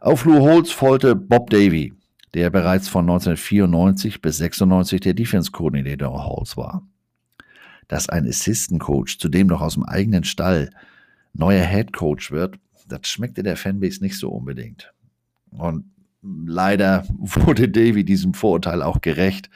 Auf 0.02 0.26
Lou 0.26 0.42
Holtz 0.42 0.72
folgte 0.72 1.16
Bob 1.16 1.50
Davy, 1.50 1.94
der 2.34 2.50
bereits 2.50 2.88
von 2.88 3.06
1994 3.06 4.22
bis 4.22 4.38
96 4.38 5.02
der 5.02 5.14
Defense 5.14 5.52
Coordinator 5.52 6.26
Halls 6.26 6.58
war. 6.58 6.88
Dass 7.88 8.10
ein 8.10 8.28
Assistant 8.28 8.82
Coach 8.82 9.20
zudem 9.20 9.48
noch 9.48 9.62
aus 9.62 9.76
dem 9.76 9.84
eigenen 9.84 10.24
Stall 10.24 10.72
neuer 11.34 11.66
Head 11.66 11.94
Coach 11.94 12.32
wird, 12.32 12.58
das 12.88 13.08
schmeckte 13.08 13.44
der 13.44 13.58
Fanbase 13.58 14.04
nicht 14.04 14.18
so 14.18 14.30
unbedingt. 14.30 14.94
Und 15.52 15.86
leider 16.22 17.06
wurde 17.18 17.70
Davy 17.70 18.04
diesem 18.04 18.34
Vorurteil 18.34 18.82
auch 18.82 19.02
gerecht. 19.02 19.50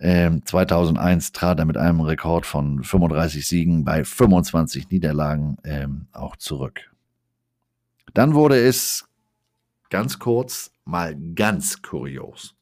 2001 0.00 1.26
ähm, 1.28 1.32
trat 1.34 1.58
er 1.58 1.66
mit 1.66 1.76
einem 1.76 2.00
Rekord 2.00 2.46
von 2.46 2.82
35 2.82 3.46
Siegen 3.46 3.84
bei 3.84 4.02
25 4.02 4.88
Niederlagen 4.88 5.58
ähm, 5.62 6.06
auch 6.12 6.36
zurück. 6.36 6.90
Dann 8.14 8.32
wurde 8.32 8.58
es 8.58 9.06
ganz 9.90 10.18
kurz 10.18 10.72
mal 10.90 11.16
ganz 11.34 11.82
kurios. 11.82 12.54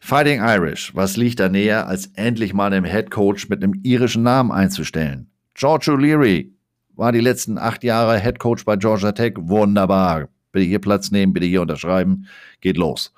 Fighting 0.00 0.40
Irish, 0.40 0.94
was 0.94 1.16
liegt 1.16 1.40
da 1.40 1.48
näher, 1.48 1.86
als 1.86 2.06
endlich 2.14 2.54
mal 2.54 2.72
einen 2.72 2.84
Head 2.84 3.10
Coach 3.10 3.48
mit 3.48 3.62
einem 3.62 3.80
irischen 3.82 4.22
Namen 4.22 4.50
einzustellen? 4.50 5.30
George 5.54 5.90
O'Leary 5.92 6.52
war 6.96 7.12
die 7.12 7.20
letzten 7.20 7.58
acht 7.58 7.84
Jahre 7.84 8.18
Head 8.18 8.38
Coach 8.38 8.64
bei 8.64 8.76
Georgia 8.76 9.12
Tech. 9.12 9.34
Wunderbar. 9.36 10.28
Bitte 10.52 10.66
hier 10.66 10.80
Platz 10.80 11.10
nehmen, 11.10 11.32
bitte 11.32 11.46
hier 11.46 11.62
unterschreiben. 11.62 12.26
Geht 12.60 12.76
los. 12.76 13.12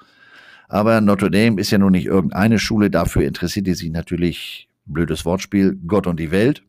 Aber 0.68 1.00
Notre 1.00 1.30
Dame 1.30 1.60
ist 1.60 1.70
ja 1.70 1.78
nun 1.78 1.92
nicht 1.92 2.06
irgendeine 2.06 2.58
Schule, 2.58 2.90
dafür 2.90 3.22
interessiert 3.22 3.66
die 3.66 3.74
sich 3.74 3.90
natürlich, 3.90 4.68
blödes 4.86 5.24
Wortspiel, 5.24 5.78
Gott 5.86 6.06
und 6.06 6.18
die 6.18 6.30
Welt. 6.30 6.62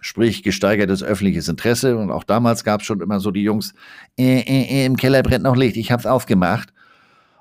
Sprich, 0.00 0.44
gesteigertes 0.44 1.02
öffentliches 1.02 1.48
Interesse. 1.48 1.96
Und 1.96 2.10
auch 2.10 2.24
damals 2.24 2.62
gab 2.62 2.80
es 2.80 2.86
schon 2.86 3.00
immer 3.00 3.18
so 3.18 3.30
die 3.30 3.42
Jungs, 3.42 3.74
äh, 4.16 4.40
äh, 4.40 4.82
äh, 4.82 4.86
im 4.86 4.96
Keller 4.96 5.22
brennt 5.22 5.44
noch 5.44 5.56
Licht, 5.56 5.76
ich 5.76 5.90
hab's 5.90 6.06
aufgemacht. 6.06 6.72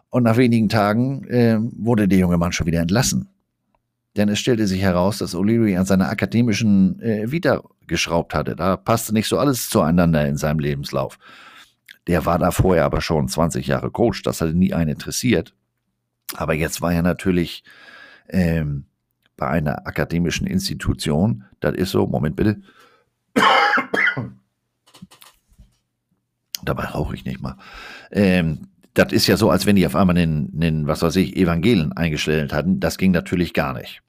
Und 0.10 0.24
nach 0.24 0.38
wenigen 0.38 0.70
Tagen 0.70 1.26
äh, 1.26 1.58
wurde 1.60 2.08
der 2.08 2.20
junge 2.20 2.38
Mann 2.38 2.51
schon 2.51 2.68
wieder 2.68 2.82
entlassen. 2.82 3.30
Denn 4.16 4.30
es 4.30 4.39
stellte 4.39 4.66
sich 4.66 4.82
heraus, 4.82 5.20
dass 5.20 5.36
O'Leary 5.36 5.78
an 5.78 5.86
seiner 5.86 6.10
akademischen 6.10 6.99
äh, 7.01 7.32
Vita 7.32 7.62
geschraubt 7.86 8.34
hatte. 8.34 8.55
Da 8.55 8.76
passte 8.78 9.14
nicht 9.14 9.28
so 9.28 9.38
alles 9.38 9.70
zueinander 9.70 10.28
in 10.28 10.38
seinem 10.38 10.60
Lebenslauf. 10.60 11.20
Der 12.08 12.26
war 12.26 12.39
da 12.39 12.51
vorher 12.51 12.86
aber 12.86 13.01
schon 13.01 13.28
20 13.28 13.68
Jahre 13.68 13.91
Coach, 13.91 14.24
das 14.24 14.41
hatte 14.41 14.53
nie 14.53 14.74
einen 14.74 14.91
interessiert. 14.91 15.53
Aber 16.36 16.53
jetzt 16.53 16.82
war 16.82 16.93
er 16.93 17.03
natürlich 17.03 17.64
ähm, 18.30 18.86
bei 19.36 19.47
einer 19.47 19.86
akademischen 19.88 20.47
Institution, 20.47 21.43
das 21.60 21.76
ist 21.76 21.91
so, 21.91 22.08
Moment 22.08 22.36
bitte. 22.36 22.62
Dabei 26.64 26.86
rauche 26.86 27.14
ich 27.14 27.24
nicht 27.24 27.41
mal. 27.41 27.58
Ähm, 28.12 28.70
das 28.98 29.14
ist 29.14 29.28
ja 29.28 29.38
so, 29.38 29.50
als 29.50 29.66
wenn 29.66 29.76
die 29.76 29.86
auf 29.86 29.95
einmal 29.95 30.18
einen, 30.18 30.52
einen, 30.60 30.88
was 30.88 31.02
weiß 31.02 31.16
ich, 31.18 31.36
Evangelien 31.36 31.93
eingestellt 31.93 32.54
hatten. 32.54 32.80
Das 32.80 32.98
ging 32.98 33.12
natürlich 33.12 33.54
gar 33.54 33.74
nicht. 33.74 34.02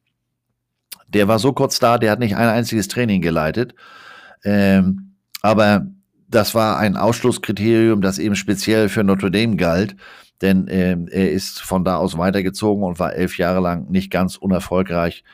Der 1.09 1.29
war 1.29 1.39
so 1.39 1.53
kurz 1.53 1.79
da, 1.79 1.99
der 1.99 2.11
hat 2.11 2.19
nicht 2.19 2.37
ein 2.37 2.49
einziges 2.49 2.89
Training 2.89 3.23
geleitet. 3.23 3.75
Ähm, 4.45 5.15
aber 5.43 5.87
das 6.29 6.55
war 6.55 6.79
ein 6.79 6.97
Ausschlusskriterium, 6.97 8.01
das 8.01 8.19
eben 8.19 8.37
speziell 8.37 8.89
für 8.89 9.05
Notre 9.05 9.31
Dame 9.31 9.57
galt 9.57 9.97
denn 10.41 10.69
äh, 10.69 10.97
er 11.11 11.33
ist 11.33 11.61
von 11.61 11.85
da 11.85 11.97
aus 11.97 12.17
weitergezogen 12.17 12.85
und 12.85 12.99
war 12.99 13.15
elf 13.15 13.39
Jahre 13.39 13.61
lang 13.61 13.91
nicht 13.91 14.11
ganz 14.11 14.37
unerfolgreich 14.37 15.25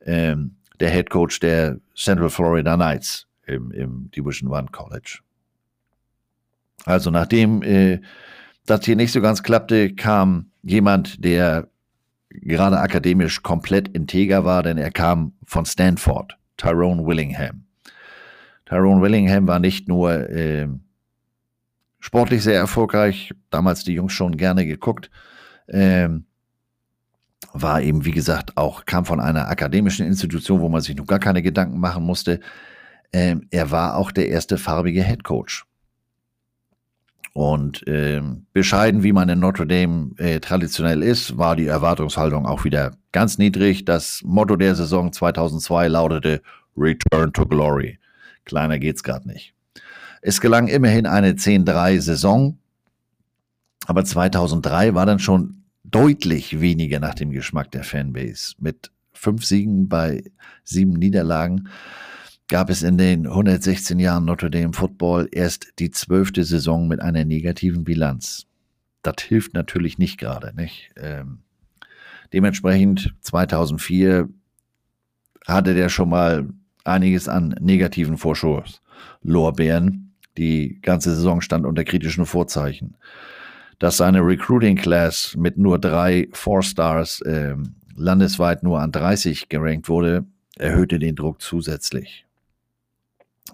äh, 0.00 0.36
der 0.80 0.90
Head 0.90 1.10
Coach 1.10 1.40
der 1.40 1.78
Central 1.94 2.30
Florida 2.30 2.74
Knights 2.76 3.26
im, 3.46 3.70
im 3.70 4.10
Division 4.10 4.50
One 4.50 4.68
College. 4.72 5.20
Also 6.84 7.10
nachdem 7.10 7.62
äh, 7.62 8.00
das 8.66 8.84
hier 8.84 8.96
nicht 8.96 9.12
so 9.12 9.20
ganz 9.20 9.42
klappte, 9.42 9.94
kam 9.94 10.50
jemand, 10.62 11.24
der 11.24 11.68
gerade 12.28 12.78
akademisch 12.78 13.42
komplett 13.42 13.88
integer 13.88 14.44
war, 14.44 14.62
denn 14.62 14.78
er 14.78 14.90
kam 14.90 15.32
von 15.44 15.64
Stanford, 15.64 16.36
Tyrone 16.56 17.06
Willingham. 17.06 17.64
Tyrone 18.66 19.00
Willingham 19.00 19.46
war 19.46 19.60
nicht 19.60 19.88
nur 19.88 20.28
äh, 20.28 20.68
sportlich 22.00 22.42
sehr 22.42 22.58
erfolgreich, 22.58 23.32
damals 23.50 23.84
die 23.84 23.94
Jungs 23.94 24.12
schon 24.12 24.36
gerne 24.36 24.66
geguckt. 24.66 25.10
Ähm, 25.68 26.24
war 27.52 27.80
eben, 27.80 28.04
wie 28.04 28.12
gesagt, 28.12 28.56
auch, 28.56 28.84
kam 28.84 29.04
von 29.04 29.20
einer 29.20 29.48
akademischen 29.48 30.06
Institution, 30.06 30.60
wo 30.60 30.68
man 30.68 30.80
sich 30.80 30.96
noch 30.96 31.06
gar 31.06 31.18
keine 31.18 31.42
Gedanken 31.42 31.80
machen 31.80 32.04
musste. 32.04 32.40
Ähm, 33.12 33.46
er 33.50 33.70
war 33.70 33.96
auch 33.96 34.10
der 34.10 34.28
erste 34.28 34.58
farbige 34.58 35.02
Head 35.02 35.24
Coach. 35.24 35.65
Und 37.36 37.84
ähm, 37.86 38.46
bescheiden, 38.54 39.02
wie 39.02 39.12
man 39.12 39.28
in 39.28 39.40
Notre 39.40 39.66
Dame 39.66 40.12
äh, 40.16 40.40
traditionell 40.40 41.02
ist, 41.02 41.36
war 41.36 41.54
die 41.54 41.66
Erwartungshaltung 41.66 42.46
auch 42.46 42.64
wieder 42.64 42.96
ganz 43.12 43.36
niedrig. 43.36 43.84
Das 43.84 44.22
Motto 44.24 44.56
der 44.56 44.74
Saison 44.74 45.12
2002 45.12 45.88
lautete 45.88 46.40
Return 46.78 47.34
to 47.34 47.44
Glory. 47.44 47.98
Kleiner 48.46 48.78
geht's 48.78 49.02
gerade 49.02 49.28
nicht. 49.28 49.52
Es 50.22 50.40
gelang 50.40 50.68
immerhin 50.68 51.04
eine 51.04 51.32
10-3-Saison, 51.32 52.56
aber 53.84 54.02
2003 54.02 54.94
war 54.94 55.04
dann 55.04 55.18
schon 55.18 55.64
deutlich 55.84 56.62
weniger 56.62 57.00
nach 57.00 57.14
dem 57.14 57.32
Geschmack 57.32 57.70
der 57.70 57.84
Fanbase. 57.84 58.54
Mit 58.60 58.90
fünf 59.12 59.44
Siegen 59.44 59.90
bei 59.90 60.24
sieben 60.64 60.94
Niederlagen 60.94 61.68
gab 62.48 62.70
es 62.70 62.82
in 62.82 62.96
den 62.96 63.26
116 63.26 63.98
Jahren 63.98 64.24
Notre 64.24 64.50
Dame 64.50 64.72
Football 64.72 65.28
erst 65.32 65.72
die 65.78 65.90
zwölfte 65.90 66.44
Saison 66.44 66.86
mit 66.88 67.00
einer 67.00 67.24
negativen 67.24 67.84
Bilanz. 67.84 68.46
Das 69.02 69.16
hilft 69.22 69.54
natürlich 69.54 69.98
nicht 69.98 70.18
gerade, 70.18 70.54
nicht? 70.54 70.90
Ähm, 70.96 71.38
dementsprechend 72.32 73.14
2004 73.20 74.28
hatte 75.46 75.74
der 75.74 75.88
schon 75.88 76.08
mal 76.08 76.48
einiges 76.84 77.28
an 77.28 77.54
negativen 77.60 78.16
Vorschusslorbeeren. 78.16 80.14
Die 80.36 80.80
ganze 80.82 81.14
Saison 81.14 81.40
stand 81.40 81.66
unter 81.66 81.84
kritischen 81.84 82.26
Vorzeichen. 82.26 82.96
Dass 83.78 83.98
seine 83.98 84.20
Recruiting 84.20 84.76
Class 84.76 85.34
mit 85.36 85.58
nur 85.58 85.78
drei 85.78 86.28
Four 86.32 86.62
Stars 86.62 87.20
äh, 87.22 87.54
landesweit 87.94 88.62
nur 88.62 88.80
an 88.80 88.92
30 88.92 89.48
gerankt 89.48 89.88
wurde, 89.88 90.24
erhöhte 90.56 90.98
den 90.98 91.14
Druck 91.14 91.40
zusätzlich. 91.40 92.25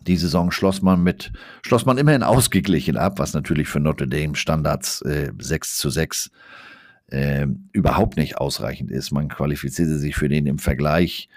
Die 0.07 0.17
Saison 0.17 0.51
schloss 0.51 0.83
man 0.83 1.03
mit, 1.03 1.33
schloss 1.63 1.87
man 1.87 1.99
immerhin 1.99 2.23
ausgeglichen 2.23 2.97
ab, 2.97 3.19
was 3.19 3.35
natürlich 3.35 3.69
für 3.69 3.81
Notre 3.81 4.09
Dame 4.09 4.35
Standards 4.35 5.03
äh, 5.03 5.33
6 5.39 5.77
zu 5.77 5.91
6 5.91 6.31
äh, 7.09 7.47
überhaupt 7.73 8.17
nicht 8.17 8.39
ausreichend 8.39 8.91
ist. 8.91 9.13
Man 9.13 9.29
qualifizierte 9.29 9.99
sich 9.99 10.17
für 10.17 10.29
den 10.29 10.47
im 10.47 10.59
Vergleich, 10.59 11.29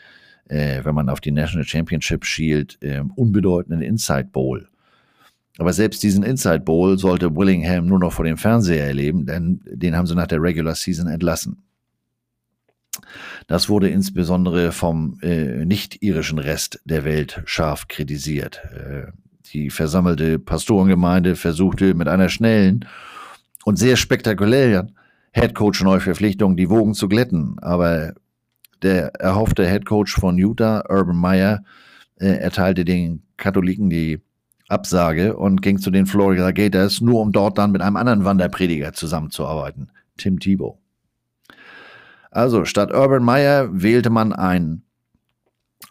äh, 0.48 0.84
wenn 0.84 0.96
man 0.96 1.10
auf 1.10 1.22
die 1.22 1.32
National 1.32 1.66
Championship 1.66 2.26
schielt, 2.26 2.78
äh, 2.82 3.02
unbedeutenden 3.16 3.82
Inside 3.82 4.30
Bowl. 4.32 4.68
Aber 5.58 5.72
selbst 5.72 6.04
diesen 6.04 6.24
Inside 6.24 6.62
Bowl 6.62 6.98
sollte 6.98 7.36
Willingham 7.36 7.86
nur 7.86 8.00
noch 8.00 8.12
vor 8.12 8.26
dem 8.26 8.38
Fernseher 8.38 8.88
erleben, 8.88 9.26
denn 9.26 9.62
den 9.66 9.96
haben 9.96 10.08
sie 10.08 10.16
nach 10.16 10.28
der 10.28 10.42
Regular 10.42 10.76
Season 10.76 11.08
entlassen. 11.08 11.65
Das 13.48 13.70
wurde 13.70 13.90
insbesondere 13.90 14.72
vom 14.72 15.20
äh, 15.22 15.66
nicht-irischen 15.66 16.40
Rest 16.40 16.82
der 16.86 17.04
Welt 17.04 17.42
scharf 17.46 17.88
kritisiert. 17.88 18.62
Äh, 18.74 19.12
die 19.54 19.70
versammelte 19.70 20.40
Pastorengemeinde 20.40 21.36
versuchte 21.36 21.94
mit 21.94 22.08
einer 22.08 22.30
schnellen 22.30 22.86
und 23.64 23.78
sehr 23.78 23.96
spektakulären 23.96 24.96
Headcoach-Neuverpflichtung 25.32 26.56
die 26.56 26.70
Wogen 26.70 26.94
zu 26.94 27.08
glätten, 27.08 27.58
aber 27.60 28.14
der 28.82 29.16
erhoffte 29.16 29.66
Headcoach 29.66 30.12
von 30.12 30.38
Utah, 30.38 30.84
Urban 30.90 31.18
Meyer, 31.18 31.64
äh, 32.18 32.28
erteilte 32.28 32.86
den 32.86 33.24
Katholiken 33.38 33.90
die 33.90 34.22
Absage 34.68 35.36
und 35.36 35.62
ging 35.62 35.78
zu 35.80 35.92
den 35.92 36.06
Florida 36.06 36.52
Gators, 36.52 37.02
nur 37.02 37.22
um 37.22 37.32
dort 37.32 37.58
dann 37.58 37.72
mit 37.72 37.82
einem 37.82 37.98
anderen 37.98 38.26
Wanderprediger 38.26 38.94
zusammenzuarbeiten, 38.94 39.92
Tim 40.18 40.40
Tebow. 40.40 40.80
Also 42.36 42.66
statt 42.66 42.94
Urban 42.94 43.24
Meyer 43.24 43.70
wählte 43.72 44.10
man 44.10 44.34
einen, 44.34 44.84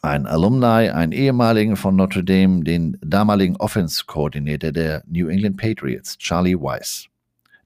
einen 0.02 0.26
Alumni, 0.26 0.90
einen 0.90 1.12
ehemaligen 1.12 1.74
von 1.74 1.96
Notre 1.96 2.22
Dame, 2.22 2.62
den 2.64 2.98
damaligen 3.00 3.56
Offense-Koordinator 3.56 4.70
der 4.70 5.02
New 5.06 5.28
England 5.28 5.56
Patriots, 5.56 6.18
Charlie 6.18 6.60
Weiss. 6.60 7.06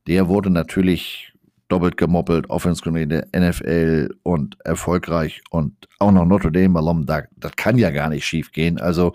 Der 0.06 0.28
wurde 0.28 0.50
natürlich 0.50 1.32
doppelt 1.66 1.96
gemoppelt, 1.96 2.48
Offense-Koordinator, 2.50 3.26
NFL 3.36 4.14
und 4.22 4.56
erfolgreich 4.64 5.42
und 5.50 5.74
auch 5.98 6.12
noch 6.12 6.24
Notre 6.24 6.52
Dame 6.52 6.78
Alum. 6.78 7.04
Das, 7.04 7.24
das 7.36 7.56
kann 7.56 7.78
ja 7.78 7.90
gar 7.90 8.08
nicht 8.08 8.24
schief 8.24 8.52
gehen. 8.52 8.78
Also 8.78 9.12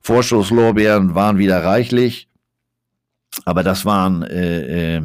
Vorschusslorbeeren 0.00 1.16
waren 1.16 1.38
wieder 1.38 1.64
reichlich, 1.64 2.28
aber 3.46 3.64
das 3.64 3.84
waren 3.84 4.22
äh, 4.22 4.98
äh, 4.98 5.02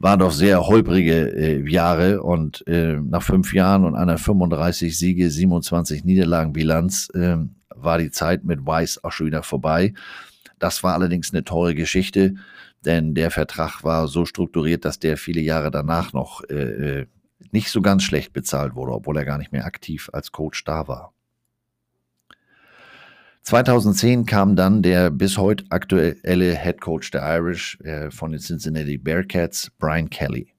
waren 0.00 0.18
doch 0.18 0.32
sehr 0.32 0.66
holprige 0.66 1.30
äh, 1.36 1.70
Jahre 1.70 2.22
und 2.22 2.66
äh, 2.66 2.94
nach 2.94 3.22
fünf 3.22 3.52
Jahren 3.52 3.84
und 3.84 3.94
einer 3.94 4.16
35 4.16 4.98
Siege, 4.98 5.30
27 5.30 6.04
Niederlagen 6.04 6.54
Bilanz 6.54 7.10
äh, 7.14 7.36
war 7.68 7.98
die 7.98 8.10
Zeit 8.10 8.42
mit 8.42 8.66
Weiss 8.66 9.04
auch 9.04 9.12
schon 9.12 9.26
wieder 9.26 9.42
vorbei. 9.42 9.92
Das 10.58 10.82
war 10.82 10.94
allerdings 10.94 11.32
eine 11.32 11.44
teure 11.44 11.74
Geschichte, 11.74 12.34
denn 12.84 13.14
der 13.14 13.30
Vertrag 13.30 13.84
war 13.84 14.08
so 14.08 14.24
strukturiert, 14.24 14.86
dass 14.86 14.98
der 14.98 15.18
viele 15.18 15.42
Jahre 15.42 15.70
danach 15.70 16.12
noch 16.12 16.42
äh, 16.48 17.00
äh 17.00 17.06
nicht 17.52 17.70
so 17.70 17.80
ganz 17.80 18.02
schlecht 18.02 18.32
bezahlt 18.32 18.74
wurde, 18.74 18.92
obwohl 18.92 19.16
er 19.16 19.24
gar 19.24 19.38
nicht 19.38 19.50
mehr 19.50 19.64
aktiv 19.64 20.10
als 20.12 20.30
Coach 20.30 20.62
da 20.64 20.86
war. 20.86 21.14
2010 23.50 24.26
kam 24.26 24.54
dann 24.54 24.80
der 24.80 25.10
bis 25.10 25.36
heute 25.36 25.64
aktuelle 25.70 26.56
Head 26.56 26.80
Coach 26.80 27.10
der 27.10 27.22
Irish 27.36 27.80
äh, 27.80 28.08
von 28.12 28.30
den 28.30 28.40
Cincinnati 28.40 28.96
Bearcats, 28.96 29.72
Brian 29.76 30.08
Kelly. 30.08 30.54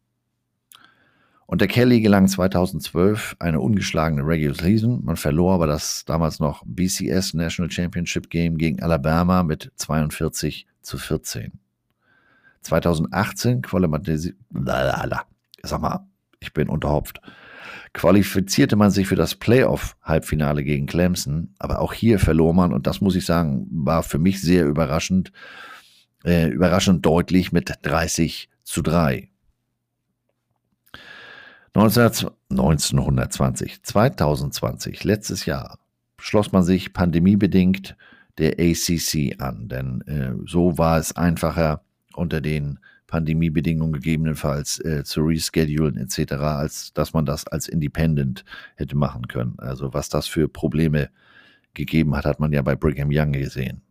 Unter 1.46 1.68
Kelly 1.68 2.02
gelang 2.02 2.28
2012 2.28 3.38
eine 3.40 3.62
ungeschlagene 3.62 4.28
Regular 4.28 4.56
Season. 4.56 5.06
Man 5.06 5.16
verlor 5.16 5.54
aber 5.54 5.68
das 5.68 6.04
damals 6.04 6.42
noch 6.42 6.64
BCS 6.66 7.34
National 7.34 7.72
Championship 7.72 8.30
Game 8.30 8.58
gegen 8.58 8.84
Alabama 8.84 9.44
mit 9.44 9.72
42 9.78 10.68
zu 10.82 10.98
14. 10.98 11.54
2018 12.60 13.62
qualifizierte, 13.62 14.36
sag 15.64 15.82
mal, 15.82 16.06
ich 16.42 16.52
bin 16.52 16.68
unterhopft 16.68 17.22
qualifizierte 17.94 18.76
man 18.76 18.92
sich 18.92 19.08
für 19.08 19.16
das 19.16 19.36
Playoff-Halbfinale 19.36 20.64
gegen 20.64 20.86
Clemson, 20.86 21.54
aber 21.60 21.80
auch 21.80 21.94
hier 21.94 22.20
verlor 22.20 22.54
man, 22.54 22.74
und 22.74 22.88
das 22.88 23.02
muss 23.02 23.16
ich 23.16 23.26
sagen, 23.26 23.68
war 23.72 24.04
für 24.04 24.20
mich 24.20 24.42
sehr 24.42 24.66
überraschend, 24.66 25.32
äh, 26.24 26.48
überraschend 26.48 27.06
deutlich 27.06 27.52
mit 27.52 27.74
30 27.82 28.50
zu 28.64 28.82
3. 28.82 29.30
1920, 31.74 33.84
2020, 33.84 35.04
letztes 35.04 35.46
Jahr, 35.46 35.80
schloss 36.18 36.52
man 36.52 36.64
sich 36.64 36.94
pandemiebedingt 36.94 37.96
der 38.38 38.60
ACC 38.60 39.36
an, 39.40 39.68
denn 39.68 40.02
äh, 40.02 40.34
so 40.46 40.78
war 40.78 40.98
es 40.98 41.16
einfacher 41.16 41.82
unter 42.14 42.42
den 42.42 42.80
Pandemiebedingungen 43.12 43.92
gegebenenfalls 43.92 44.80
äh, 44.80 45.04
zu 45.04 45.22
reschedulen 45.22 45.98
etc., 45.98 46.34
als 46.34 46.94
dass 46.94 47.12
man 47.12 47.26
das 47.26 47.46
als 47.46 47.68
Independent 47.68 48.46
hätte 48.76 48.96
machen 48.96 49.28
können. 49.28 49.56
Also 49.58 49.94
was 49.94 50.08
das 50.08 50.28
für 50.28 50.48
Probleme 50.48 51.10
gegeben 51.74 52.16
hat, 52.16 52.26
hat 52.26 52.40
man 52.40 52.54
ja 52.54 52.62
bei 52.62 52.76
Brigham 52.76 53.10
Young 53.12 53.34
gesehen. 53.34 53.82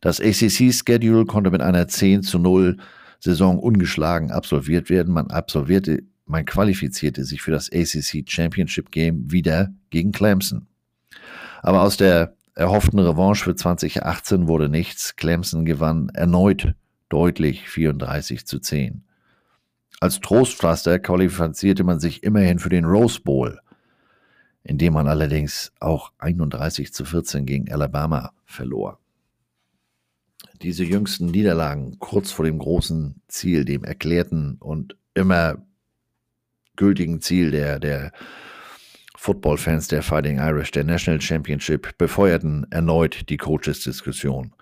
Das 0.00 0.18
ACC-Schedule 0.18 1.26
konnte 1.26 1.50
mit 1.50 1.60
einer 1.60 1.86
10 1.86 2.22
zu 2.22 2.38
0 2.38 2.78
Saison 3.20 3.58
ungeschlagen 3.58 4.30
absolviert 4.30 4.88
werden. 4.88 5.12
Man 5.12 5.30
absolvierte, 5.30 6.04
man 6.24 6.46
qualifizierte 6.46 7.24
sich 7.24 7.42
für 7.42 7.50
das 7.50 7.70
ACC 7.70 8.24
Championship 8.26 8.90
Game 8.90 9.30
wieder 9.30 9.74
gegen 9.90 10.12
Clemson. 10.12 10.68
Aber 11.60 11.82
aus 11.82 11.98
der 11.98 12.34
erhofften 12.54 12.98
Revanche 12.98 13.44
für 13.44 13.54
2018 13.54 14.48
wurde 14.48 14.70
nichts. 14.70 15.16
Clemson 15.16 15.66
gewann 15.66 16.08
erneut 16.14 16.74
deutlich 17.08 17.68
34 17.68 18.46
zu 18.46 18.58
10. 18.58 19.04
Als 20.00 20.20
Trostpflaster 20.20 20.98
qualifizierte 20.98 21.84
man 21.84 21.98
sich 21.98 22.22
immerhin 22.22 22.58
für 22.58 22.68
den 22.68 22.84
Rose 22.84 23.20
Bowl, 23.20 23.60
in 24.62 24.78
dem 24.78 24.92
man 24.92 25.08
allerdings 25.08 25.72
auch 25.80 26.12
31 26.18 26.92
zu 26.92 27.04
14 27.04 27.46
gegen 27.46 27.72
Alabama 27.72 28.32
verlor. 28.44 29.00
Diese 30.62 30.84
jüngsten 30.84 31.26
Niederlagen 31.26 31.98
kurz 31.98 32.30
vor 32.30 32.44
dem 32.44 32.58
großen 32.58 33.22
Ziel, 33.28 33.64
dem 33.64 33.84
erklärten 33.84 34.56
und 34.60 34.96
immer 35.14 35.56
gültigen 36.76 37.20
Ziel 37.20 37.50
der, 37.50 37.78
der 37.80 38.12
Football-Fans 39.16 39.88
der 39.88 40.02
Fighting 40.02 40.38
Irish, 40.38 40.70
der 40.70 40.84
National 40.84 41.20
Championship, 41.20 41.98
befeuerten 41.98 42.66
erneut 42.70 43.28
die 43.28 43.36
Coaches-Diskussion 43.36 44.52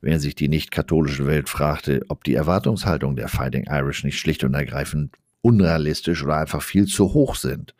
während 0.00 0.22
sich 0.22 0.34
die 0.34 0.48
nicht-katholische 0.48 1.26
Welt 1.26 1.48
fragte, 1.48 2.02
ob 2.08 2.24
die 2.24 2.34
Erwartungshaltung 2.34 3.16
der 3.16 3.28
Fighting 3.28 3.66
Irish 3.68 4.04
nicht 4.04 4.18
schlicht 4.18 4.44
und 4.44 4.54
ergreifend 4.54 5.16
unrealistisch 5.42 6.22
oder 6.24 6.36
einfach 6.36 6.62
viel 6.62 6.86
zu 6.86 7.12
hoch 7.12 7.34
sind. 7.34 7.74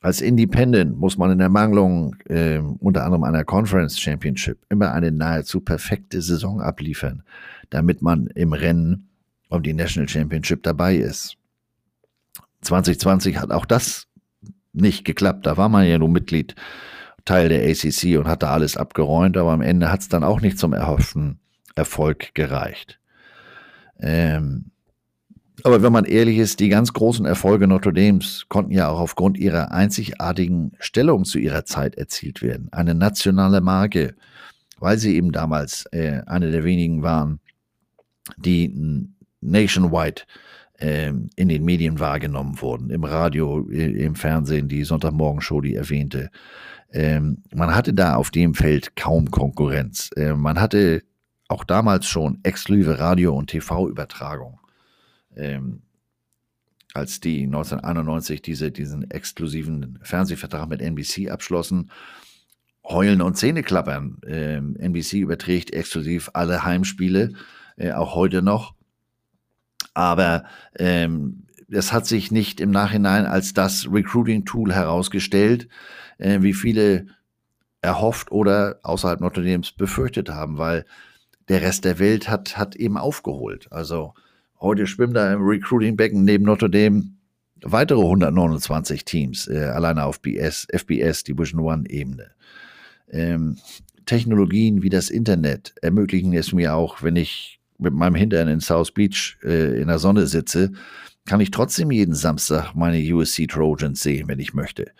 Als 0.00 0.20
Independent 0.20 0.98
muss 0.98 1.16
man 1.16 1.30
in 1.30 1.38
der 1.38 1.48
Mangelung 1.48 2.16
äh, 2.28 2.58
unter 2.58 3.04
anderem 3.04 3.22
einer 3.22 3.44
Conference 3.44 4.00
Championship 4.00 4.58
immer 4.68 4.92
eine 4.92 5.12
nahezu 5.12 5.60
perfekte 5.60 6.20
Saison 6.20 6.60
abliefern, 6.60 7.22
damit 7.70 8.02
man 8.02 8.26
im 8.28 8.52
Rennen 8.52 9.08
um 9.48 9.62
die 9.62 9.74
National 9.74 10.08
Championship 10.08 10.62
dabei 10.64 10.96
ist. 10.96 11.36
2020 12.62 13.38
hat 13.38 13.52
auch 13.52 13.66
das 13.66 14.08
nicht 14.72 15.04
geklappt. 15.04 15.46
Da 15.46 15.56
war 15.56 15.68
man 15.68 15.86
ja 15.86 15.98
nur 15.98 16.08
Mitglied 16.08 16.56
Teil 17.24 17.48
der 17.48 17.68
ACC 17.68 18.18
und 18.18 18.26
hatte 18.26 18.48
alles 18.48 18.76
abgeräumt, 18.76 19.36
aber 19.36 19.52
am 19.52 19.60
Ende 19.60 19.90
hat 19.90 20.00
es 20.00 20.08
dann 20.08 20.24
auch 20.24 20.40
nicht 20.40 20.58
zum 20.58 20.72
erhofften 20.72 21.38
Erfolg 21.74 22.34
gereicht. 22.34 22.98
Ähm, 24.00 24.72
aber 25.64 25.82
wenn 25.82 25.92
man 25.92 26.04
ehrlich 26.04 26.38
ist, 26.38 26.60
die 26.60 26.68
ganz 26.68 26.92
großen 26.92 27.24
Erfolge 27.24 27.68
Notre 27.68 27.92
Dames 27.92 28.46
konnten 28.48 28.72
ja 28.72 28.88
auch 28.88 28.98
aufgrund 28.98 29.38
ihrer 29.38 29.70
einzigartigen 29.70 30.72
Stellung 30.80 31.24
zu 31.24 31.38
ihrer 31.38 31.64
Zeit 31.64 31.94
erzielt 31.94 32.42
werden. 32.42 32.68
Eine 32.72 32.94
nationale 32.94 33.60
Marke, 33.60 34.14
weil 34.78 34.98
sie 34.98 35.14
eben 35.14 35.30
damals 35.30 35.86
äh, 35.92 36.22
eine 36.26 36.50
der 36.50 36.64
wenigen 36.64 37.02
waren, 37.02 37.38
die 38.36 39.06
nationwide 39.40 40.22
äh, 40.78 41.12
in 41.36 41.48
den 41.48 41.64
Medien 41.64 42.00
wahrgenommen 42.00 42.60
wurden. 42.60 42.90
Im 42.90 43.04
Radio, 43.04 43.60
im 43.68 44.16
Fernsehen, 44.16 44.68
die 44.68 44.84
Sonntagmorgenshow, 44.84 45.60
die 45.60 45.76
erwähnte. 45.76 46.30
Ähm, 46.92 47.42
man 47.54 47.74
hatte 47.74 47.94
da 47.94 48.16
auf 48.16 48.30
dem 48.30 48.54
Feld 48.54 48.96
kaum 48.96 49.30
Konkurrenz. 49.30 50.10
Äh, 50.16 50.34
man 50.34 50.60
hatte 50.60 51.02
auch 51.48 51.64
damals 51.64 52.06
schon 52.06 52.38
exklusive 52.42 52.98
Radio- 52.98 53.36
und 53.36 53.48
TV-Übertragung. 53.48 54.60
Ähm, 55.36 55.82
als 56.94 57.20
die 57.20 57.44
1991 57.44 58.42
diese, 58.42 58.70
diesen 58.70 59.10
exklusiven 59.10 59.98
Fernsehvertrag 60.02 60.68
mit 60.68 60.82
NBC 60.82 61.30
abschlossen, 61.30 61.90
heulen 62.84 63.22
und 63.22 63.36
Zähneklappern. 63.36 64.20
Ähm, 64.26 64.76
NBC 64.76 65.14
überträgt 65.14 65.72
exklusiv 65.72 66.30
alle 66.34 66.64
Heimspiele, 66.64 67.32
äh, 67.76 67.92
auch 67.92 68.14
heute 68.14 68.42
noch. 68.42 68.74
Aber 69.94 70.44
ähm, 70.78 71.46
es 71.72 71.92
hat 71.92 72.06
sich 72.06 72.30
nicht 72.30 72.60
im 72.60 72.70
Nachhinein 72.70 73.26
als 73.26 73.54
das 73.54 73.88
Recruiting-Tool 73.90 74.72
herausgestellt, 74.72 75.68
äh, 76.18 76.42
wie 76.42 76.54
viele 76.54 77.06
erhofft 77.80 78.30
oder 78.30 78.78
außerhalb 78.82 79.20
Notre 79.20 79.42
Dames 79.42 79.72
befürchtet 79.72 80.28
haben, 80.28 80.58
weil 80.58 80.84
der 81.48 81.62
Rest 81.62 81.84
der 81.84 81.98
Welt 81.98 82.28
hat, 82.28 82.56
hat 82.56 82.76
eben 82.76 82.96
aufgeholt. 82.96 83.66
Also 83.72 84.14
heute 84.60 84.86
schwimmen 84.86 85.14
da 85.14 85.32
im 85.32 85.42
Recruiting-Becken 85.42 86.24
neben 86.24 86.44
Notre 86.44 86.70
Dame 86.70 87.04
weitere 87.62 88.00
129 88.00 89.04
Teams, 89.04 89.48
äh, 89.48 89.64
alleine 89.64 90.04
auf 90.04 90.20
BS, 90.20 90.66
FBS, 90.72 91.24
Division 91.24 91.60
One-Ebene. 91.60 92.30
Ähm, 93.10 93.56
Technologien 94.06 94.82
wie 94.82 94.88
das 94.88 95.10
Internet 95.10 95.74
ermöglichen 95.80 96.32
es 96.32 96.52
mir 96.52 96.74
auch, 96.74 97.02
wenn 97.02 97.16
ich 97.16 97.60
mit 97.78 97.94
meinem 97.94 98.14
Hintern 98.14 98.48
in 98.48 98.60
South 98.60 98.92
Beach 98.92 99.38
äh, 99.42 99.80
in 99.80 99.88
der 99.88 99.98
Sonne 99.98 100.26
sitze, 100.26 100.72
kann 101.26 101.40
ich 101.40 101.50
trotzdem 101.50 101.90
jeden 101.90 102.14
Samstag 102.14 102.74
meine 102.74 102.98
USC 103.14 103.46
Trojans 103.46 104.02
sehen, 104.02 104.28
wenn 104.28 104.40
ich 104.40 104.54
möchte. 104.54 104.92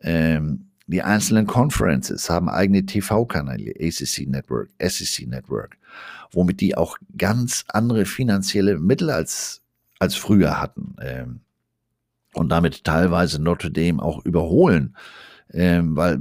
Ähm, 0.00 0.66
die 0.86 1.02
einzelnen 1.02 1.46
Conferences 1.46 2.28
haben 2.28 2.48
eigene 2.48 2.84
TV-Kanäle, 2.84 3.72
ACC 3.80 4.26
Network, 4.26 4.70
SEC 4.80 5.28
Network, 5.28 5.78
womit 6.32 6.60
die 6.60 6.76
auch 6.76 6.98
ganz 7.16 7.64
andere 7.68 8.04
finanzielle 8.04 8.78
Mittel 8.78 9.10
als, 9.10 9.62
als 10.00 10.16
früher 10.16 10.60
hatten. 10.60 10.96
Ähm, 11.00 11.40
und 12.34 12.48
damit 12.48 12.84
teilweise 12.84 13.40
Notre 13.40 13.70
Dame 13.70 14.02
auch 14.02 14.24
überholen. 14.24 14.96
Ähm, 15.52 15.96
weil 15.96 16.18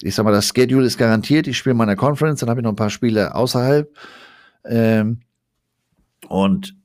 ich 0.00 0.14
sag 0.14 0.24
mal, 0.24 0.32
das 0.32 0.48
Schedule 0.48 0.86
ist 0.86 0.98
garantiert. 0.98 1.46
Ich 1.46 1.58
spiele 1.58 1.74
meine 1.74 1.96
Conference, 1.96 2.40
dann 2.40 2.48
habe 2.48 2.60
ich 2.60 2.64
noch 2.64 2.72
ein 2.72 2.76
paar 2.76 2.90
Spiele 2.90 3.34
außerhalb. 3.34 3.92
Ähm, 4.64 5.20
und 6.28 6.77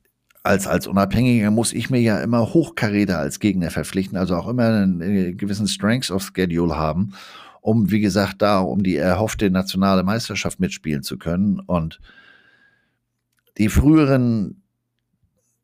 als, 0.43 0.67
als 0.67 0.87
Unabhängiger 0.87 1.51
muss 1.51 1.71
ich 1.71 1.89
mir 1.89 2.01
ja 2.01 2.19
immer 2.19 2.53
Hochkaräter 2.53 3.17
als 3.17 3.39
Gegner 3.39 3.71
verpflichten, 3.71 4.17
also 4.17 4.35
auch 4.35 4.49
immer 4.49 4.67
einen, 4.67 5.01
äh, 5.01 5.33
gewissen 5.33 5.67
Strengths 5.67 6.11
of 6.11 6.31
Schedule 6.35 6.75
haben, 6.75 7.13
um, 7.61 7.89
wie 7.89 8.01
gesagt, 8.01 8.41
da, 8.41 8.59
um 8.59 8.83
die 8.83 8.97
erhoffte 8.97 9.49
nationale 9.49 10.03
Meisterschaft 10.03 10.59
mitspielen 10.59 11.01
zu 11.01 11.17
können. 11.17 11.61
Und 11.61 12.01
die 13.57 13.69
früheren 13.69 14.61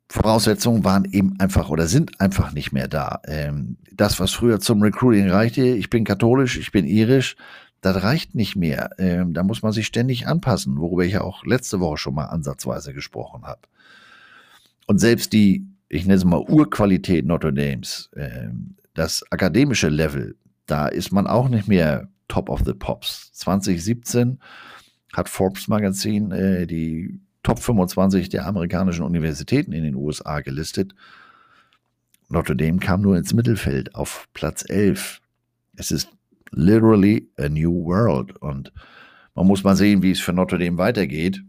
Voraussetzungen 0.07 0.85
waren 0.85 1.05
eben 1.05 1.37
einfach 1.39 1.69
oder 1.69 1.87
sind 1.87 2.21
einfach 2.21 2.53
nicht 2.53 2.71
mehr 2.71 2.87
da. 2.87 3.21
Ähm, 3.25 3.77
das, 3.91 4.19
was 4.21 4.31
früher 4.31 4.61
zum 4.61 4.81
Recruiting 4.81 5.29
reichte, 5.29 5.61
ich 5.61 5.89
bin 5.89 6.05
katholisch, 6.05 6.57
ich 6.57 6.71
bin 6.71 6.85
irisch, 6.85 7.35
das 7.81 8.01
reicht 8.01 8.33
nicht 8.33 8.55
mehr. 8.55 8.91
Ähm, 8.97 9.33
da 9.33 9.43
muss 9.43 9.61
man 9.61 9.73
sich 9.73 9.87
ständig 9.87 10.25
anpassen, 10.25 10.77
worüber 10.77 11.03
ich 11.03 11.13
ja 11.13 11.21
auch 11.21 11.45
letzte 11.45 11.81
Woche 11.81 11.97
schon 11.97 12.15
mal 12.15 12.25
ansatzweise 12.25 12.93
gesprochen 12.93 13.43
habe. 13.43 13.61
Und 14.89 14.97
selbst 14.97 15.33
die, 15.33 15.67
ich 15.87 16.05
nenne 16.05 16.15
es 16.15 16.25
mal 16.25 16.39
Urqualität 16.39 17.23
Notre 17.23 17.53
Dames, 17.53 18.09
äh, 18.15 18.47
das 18.95 19.23
akademische 19.29 19.87
Level, 19.87 20.35
da 20.65 20.87
ist 20.87 21.11
man 21.11 21.27
auch 21.27 21.47
nicht 21.47 21.67
mehr 21.67 22.09
Top 22.27 22.49
of 22.49 22.63
the 22.65 22.73
Pops. 22.73 23.31
2017 23.33 24.39
hat 25.13 25.29
Forbes 25.29 25.67
Magazin 25.67 26.31
äh, 26.31 26.65
die 26.65 27.19
Top 27.43 27.59
25 27.59 28.29
der 28.29 28.47
amerikanischen 28.47 29.03
Universitäten 29.03 29.73
in 29.73 29.83
den 29.83 29.93
USA 29.93 30.39
gelistet. 30.39 30.95
Notre 32.27 32.55
Dame 32.55 32.79
kam 32.79 33.01
nur 33.01 33.15
ins 33.15 33.35
Mittelfeld 33.35 33.93
auf 33.93 34.27
Platz 34.33 34.67
11. 34.67 35.21
Es 35.75 35.91
ist 35.91 36.09
literally 36.49 37.29
a 37.37 37.47
new 37.47 37.85
world 37.85 38.35
und 38.41 38.73
man 39.35 39.45
muss 39.45 39.63
mal 39.63 39.75
sehen, 39.75 40.01
wie 40.01 40.09
es 40.09 40.19
für 40.19 40.33
Notre 40.33 40.57
Dame 40.57 40.79
weitergeht. 40.79 41.43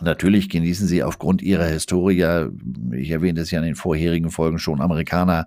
Natürlich 0.00 0.48
genießen 0.48 0.88
sie 0.88 1.02
aufgrund 1.02 1.40
ihrer 1.40 1.66
Historie, 1.66 2.24
ich 2.92 3.10
erwähnte 3.10 3.42
es 3.42 3.50
ja 3.50 3.60
in 3.60 3.64
den 3.64 3.74
vorherigen 3.76 4.30
Folgen 4.30 4.58
schon, 4.58 4.80
Amerikaner 4.80 5.46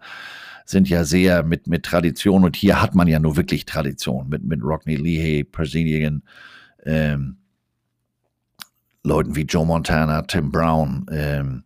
sind 0.65 0.89
ja 0.89 1.03
sehr 1.03 1.43
mit, 1.43 1.67
mit 1.67 1.83
Tradition 1.83 2.43
und 2.43 2.55
hier 2.55 2.81
hat 2.81 2.95
man 2.95 3.07
ja 3.07 3.19
nur 3.19 3.37
wirklich 3.37 3.65
Tradition 3.65 4.29
mit, 4.29 4.43
mit 4.43 4.61
Rockney 4.63 4.95
Lehey, 4.95 5.43
Persinian, 5.43 6.23
ähm, 6.85 7.37
Leuten 9.03 9.35
wie 9.35 9.43
Joe 9.43 9.65
Montana, 9.65 10.23
Tim 10.23 10.51
Brown, 10.51 11.05
ähm, 11.11 11.63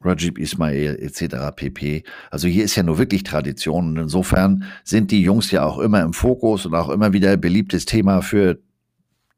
Rajib 0.00 0.38
Ismail 0.38 0.96
etc. 1.00 1.54
pp. 1.54 2.04
Also 2.30 2.48
hier 2.48 2.64
ist 2.64 2.76
ja 2.76 2.82
nur 2.82 2.98
wirklich 2.98 3.22
Tradition 3.22 3.90
und 3.90 3.96
insofern 3.96 4.64
sind 4.84 5.10
die 5.10 5.22
Jungs 5.22 5.50
ja 5.50 5.64
auch 5.64 5.78
immer 5.78 6.02
im 6.02 6.12
Fokus 6.12 6.66
und 6.66 6.74
auch 6.74 6.88
immer 6.88 7.12
wieder 7.12 7.36
beliebtes 7.36 7.86
Thema 7.86 8.22
für 8.22 8.58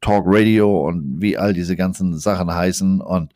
Talk 0.01 0.23
Radio 0.27 0.87
und 0.87 1.21
wie 1.21 1.37
all 1.37 1.53
diese 1.53 1.75
ganzen 1.75 2.17
Sachen 2.17 2.53
heißen 2.53 3.01
und 3.01 3.33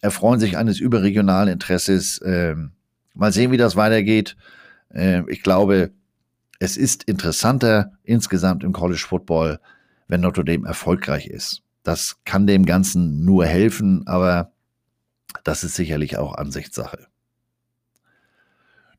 erfreuen 0.00 0.40
sich 0.40 0.56
eines 0.56 0.80
überregionalen 0.80 1.48
Interesses. 1.48 2.20
Ähm, 2.24 2.72
mal 3.14 3.32
sehen, 3.32 3.52
wie 3.52 3.56
das 3.56 3.76
weitergeht. 3.76 4.36
Ähm, 4.92 5.26
ich 5.28 5.42
glaube, 5.42 5.92
es 6.58 6.76
ist 6.76 7.04
interessanter 7.04 7.92
insgesamt 8.02 8.64
im 8.64 8.72
College 8.72 9.04
Football, 9.06 9.60
wenn 10.08 10.20
Notre 10.20 10.44
Dame 10.44 10.66
erfolgreich 10.66 11.26
ist. 11.26 11.62
Das 11.82 12.18
kann 12.24 12.46
dem 12.46 12.64
Ganzen 12.64 13.24
nur 13.24 13.46
helfen, 13.46 14.06
aber 14.06 14.52
das 15.44 15.64
ist 15.64 15.74
sicherlich 15.74 16.18
auch 16.18 16.34
Ansichtssache. 16.34 17.06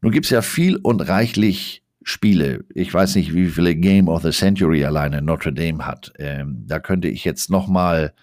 Nun 0.02 0.12
gibt 0.12 0.26
es 0.26 0.32
ja 0.32 0.42
viel 0.42 0.76
und 0.76 1.08
reichlich 1.08 1.83
Spiele. 2.04 2.66
Ich 2.74 2.94
weiß 2.94 3.16
nicht, 3.16 3.34
wie 3.34 3.50
viele 3.50 3.76
Game 3.76 4.08
of 4.08 4.24
the 4.24 4.32
Century 4.32 4.84
alleine 4.84 5.22
Notre 5.22 5.54
Dame 5.54 5.86
hat. 5.86 6.14
Ähm, 6.20 6.64
da 6.68 6.80
könnte 6.80 7.08
ich 7.08 7.24
jetzt 7.24 7.50
noch 7.50 7.68
mal 7.68 8.14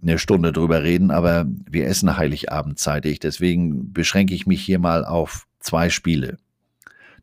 eine 0.00 0.18
Stunde 0.18 0.52
drüber 0.52 0.82
reden, 0.82 1.10
aber 1.10 1.46
wir 1.70 1.86
essen 1.86 2.16
Heiligabend 2.16 2.78
zeitig. 2.78 3.20
Deswegen 3.20 3.92
beschränke 3.92 4.34
ich 4.34 4.46
mich 4.46 4.62
hier 4.62 4.78
mal 4.78 5.04
auf 5.04 5.46
zwei 5.60 5.90
Spiele. 5.90 6.38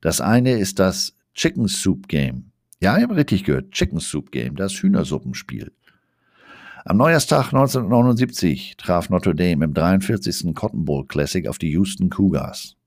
Das 0.02 0.22
eine 0.22 0.54
ist 0.54 0.80
das 0.80 1.14
Chicken 1.34 1.68
Soup 1.68 2.08
Game. 2.08 2.52
Ja, 2.82 2.98
ich 2.98 3.04
habe 3.04 3.16
richtig 3.16 3.44
gehört. 3.44 3.72
Chicken 3.72 4.00
Soup 4.00 4.32
Game, 4.32 4.56
das 4.56 4.74
Hühnersuppenspiel. 4.74 5.72
Am 6.86 6.98
Neujahrstag 6.98 7.48
1979 7.54 8.76
traf 8.78 9.10
Notre 9.10 9.36
Dame 9.36 9.66
im 9.66 9.74
43. 9.74 10.56
Cotton 10.56 10.86
Bowl 10.86 11.06
Classic 11.06 11.48
auf 11.48 11.58
die 11.58 11.72
Houston 11.72 12.10
Cougars. 12.10 12.78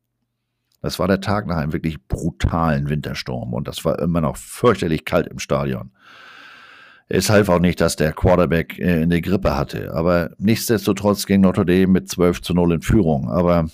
Das 0.82 0.98
war 0.98 1.08
der 1.08 1.20
Tag 1.20 1.46
nach 1.46 1.56
einem 1.56 1.72
wirklich 1.72 2.06
brutalen 2.06 2.88
Wintersturm 2.88 3.54
und 3.54 3.68
das 3.68 3.84
war 3.84 3.98
immer 4.00 4.20
noch 4.20 4.36
fürchterlich 4.36 5.04
kalt 5.04 5.28
im 5.28 5.38
Stadion. 5.38 5.92
Es 7.08 7.30
half 7.30 7.48
auch 7.48 7.60
nicht, 7.60 7.80
dass 7.80 7.96
der 7.96 8.12
Quarterback 8.12 8.78
äh, 8.78 9.02
in 9.02 9.10
der 9.10 9.20
Grippe 9.20 9.56
hatte, 9.56 9.94
aber 9.94 10.30
nichtsdestotrotz 10.38 11.26
ging 11.26 11.40
Notre 11.40 11.64
Dame 11.64 11.86
mit 11.86 12.08
12 12.08 12.42
zu 12.42 12.54
0 12.54 12.74
in 12.74 12.82
Führung. 12.82 13.30
Aber 13.30 13.66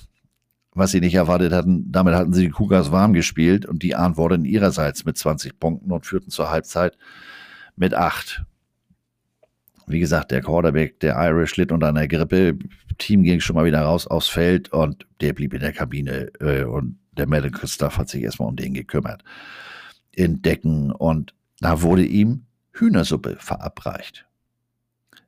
was 0.75 0.91
sie 0.91 1.01
nicht 1.01 1.15
erwartet 1.15 1.53
hatten, 1.53 1.91
damit 1.91 2.15
hatten 2.15 2.33
sie 2.33 2.47
die 2.47 2.51
Cougars 2.51 2.93
warm 2.93 3.13
gespielt 3.13 3.65
und 3.65 3.83
die 3.83 3.95
antworteten 3.95 4.45
ihrerseits 4.45 5.05
mit 5.05 5.17
20 5.17 5.59
Punkten 5.59 5.91
und 5.93 6.05
führten 6.05 6.31
zur 6.31 6.51
Halbzeit 6.51 6.99
mit 7.77 7.95
8. 7.95 8.45
Wie 9.89 10.01
gesagt, 10.01 10.31
der 10.31 10.43
Quarterback, 10.43 11.01
der 11.01 11.17
Irish, 11.17 11.57
litt 11.57 11.73
unter 11.73 11.89
einer 11.89 12.07
Grippe. 12.07 12.59
Team 12.99 13.23
ging 13.23 13.41
schon 13.41 13.57
mal 13.57 13.65
wieder 13.65 13.83
raus 13.83 14.07
aufs 14.07 14.29
Feld 14.29 14.73
und 14.73 15.07
der 15.21 15.33
blieb 15.33 15.55
in 15.55 15.61
der 15.61 15.73
Kabine 15.73 16.31
äh, 16.41 16.65
und 16.65 16.99
der 17.17 17.27
Medical 17.27 17.67
Staff 17.67 17.99
hat 17.99 18.09
sich 18.09 18.23
erstmal 18.23 18.49
um 18.49 18.57
den 18.57 18.75
gekümmert. 18.75 19.23
In 20.13 20.43
Decken 20.43 20.91
und 20.93 21.35
da 21.61 21.83
wurde 21.83 22.05
ihm 22.05 22.45
Hühnersuppe 22.73 23.37
verabreicht. 23.39 24.27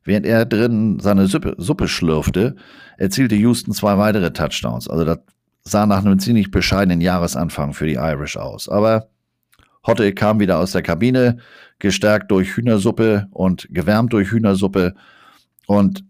Während 0.04 0.26
er 0.26 0.46
drin 0.46 0.98
seine 1.00 1.26
Suppe, 1.26 1.54
Suppe 1.58 1.88
schlürfte, 1.88 2.56
erzielte 2.96 3.34
Houston 3.36 3.72
zwei 3.72 3.98
weitere 3.98 4.32
Touchdowns. 4.32 4.88
Also 4.88 5.04
das 5.04 5.18
sah 5.62 5.86
nach 5.86 6.04
einem 6.04 6.18
ziemlich 6.18 6.50
bescheidenen 6.50 7.00
Jahresanfang 7.00 7.74
für 7.74 7.86
die 7.86 7.94
Irish 7.94 8.36
aus. 8.36 8.68
Aber 8.68 9.08
Hotte 9.86 10.12
kam 10.12 10.40
wieder 10.40 10.58
aus 10.58 10.72
der 10.72 10.82
Kabine, 10.82 11.38
gestärkt 11.78 12.30
durch 12.30 12.56
Hühnersuppe 12.56 13.28
und 13.30 13.66
gewärmt 13.70 14.12
durch 14.12 14.30
Hühnersuppe. 14.30 14.94
Und 15.66 16.04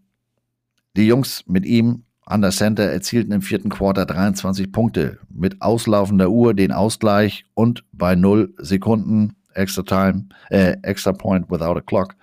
die 0.97 1.07
Jungs 1.07 1.43
mit 1.47 1.65
ihm 1.65 2.03
an 2.25 2.41
der 2.41 2.51
Center 2.51 2.83
erzielten 2.83 3.31
im 3.31 3.41
vierten 3.41 3.69
Quarter 3.69 4.05
23 4.05 4.71
Punkte 4.71 5.19
mit 5.29 5.61
auslaufender 5.61 6.29
Uhr 6.29 6.53
den 6.53 6.71
Ausgleich 6.71 7.45
und 7.53 7.83
bei 7.91 8.15
0 8.15 8.53
Sekunden 8.57 9.35
Extra 9.53 9.83
Time, 9.83 10.29
äh, 10.49 10.77
Extra 10.81 11.11
Point 11.11 11.49
without 11.49 11.77
a 11.77 11.81
Clock, 11.81 12.15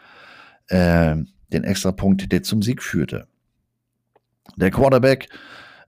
äh, 0.69 1.17
den 1.53 1.65
Extra 1.65 1.93
Punkt, 1.93 2.31
der 2.31 2.43
zum 2.43 2.63
Sieg 2.63 2.83
führte. 2.83 3.27
Der 4.57 4.71
Quarterback 4.71 5.29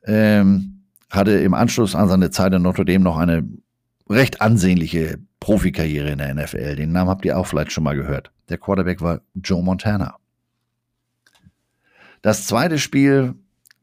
ähm, 0.05 0.83
hatte 1.11 1.33
im 1.33 1.55
Anschluss 1.55 1.95
an 1.95 2.09
seine 2.09 2.31
Zeit 2.31 2.53
in 2.53 2.63
Notre 2.63 2.85
Dame 2.85 3.05
noch 3.05 3.19
eine 3.19 3.49
recht 4.09 4.41
ansehnliche 4.41 5.19
Profikarriere 5.41 6.11
in 6.11 6.19
der 6.19 6.35
NFL. 6.35 6.77
Den 6.77 6.93
Namen 6.93 7.11
habt 7.11 7.25
ihr 7.25 7.39
auch 7.39 7.47
vielleicht 7.47 7.73
schon 7.73 7.85
mal 7.85 7.97
gehört. 7.97 8.31
Der 8.51 8.59
Quarterback 8.59 9.01
war 9.01 9.23
Joe 9.35 9.63
Montana. 9.63 10.17
Das 12.23 12.47
zweite 12.47 12.79
Spiel, 12.79 13.35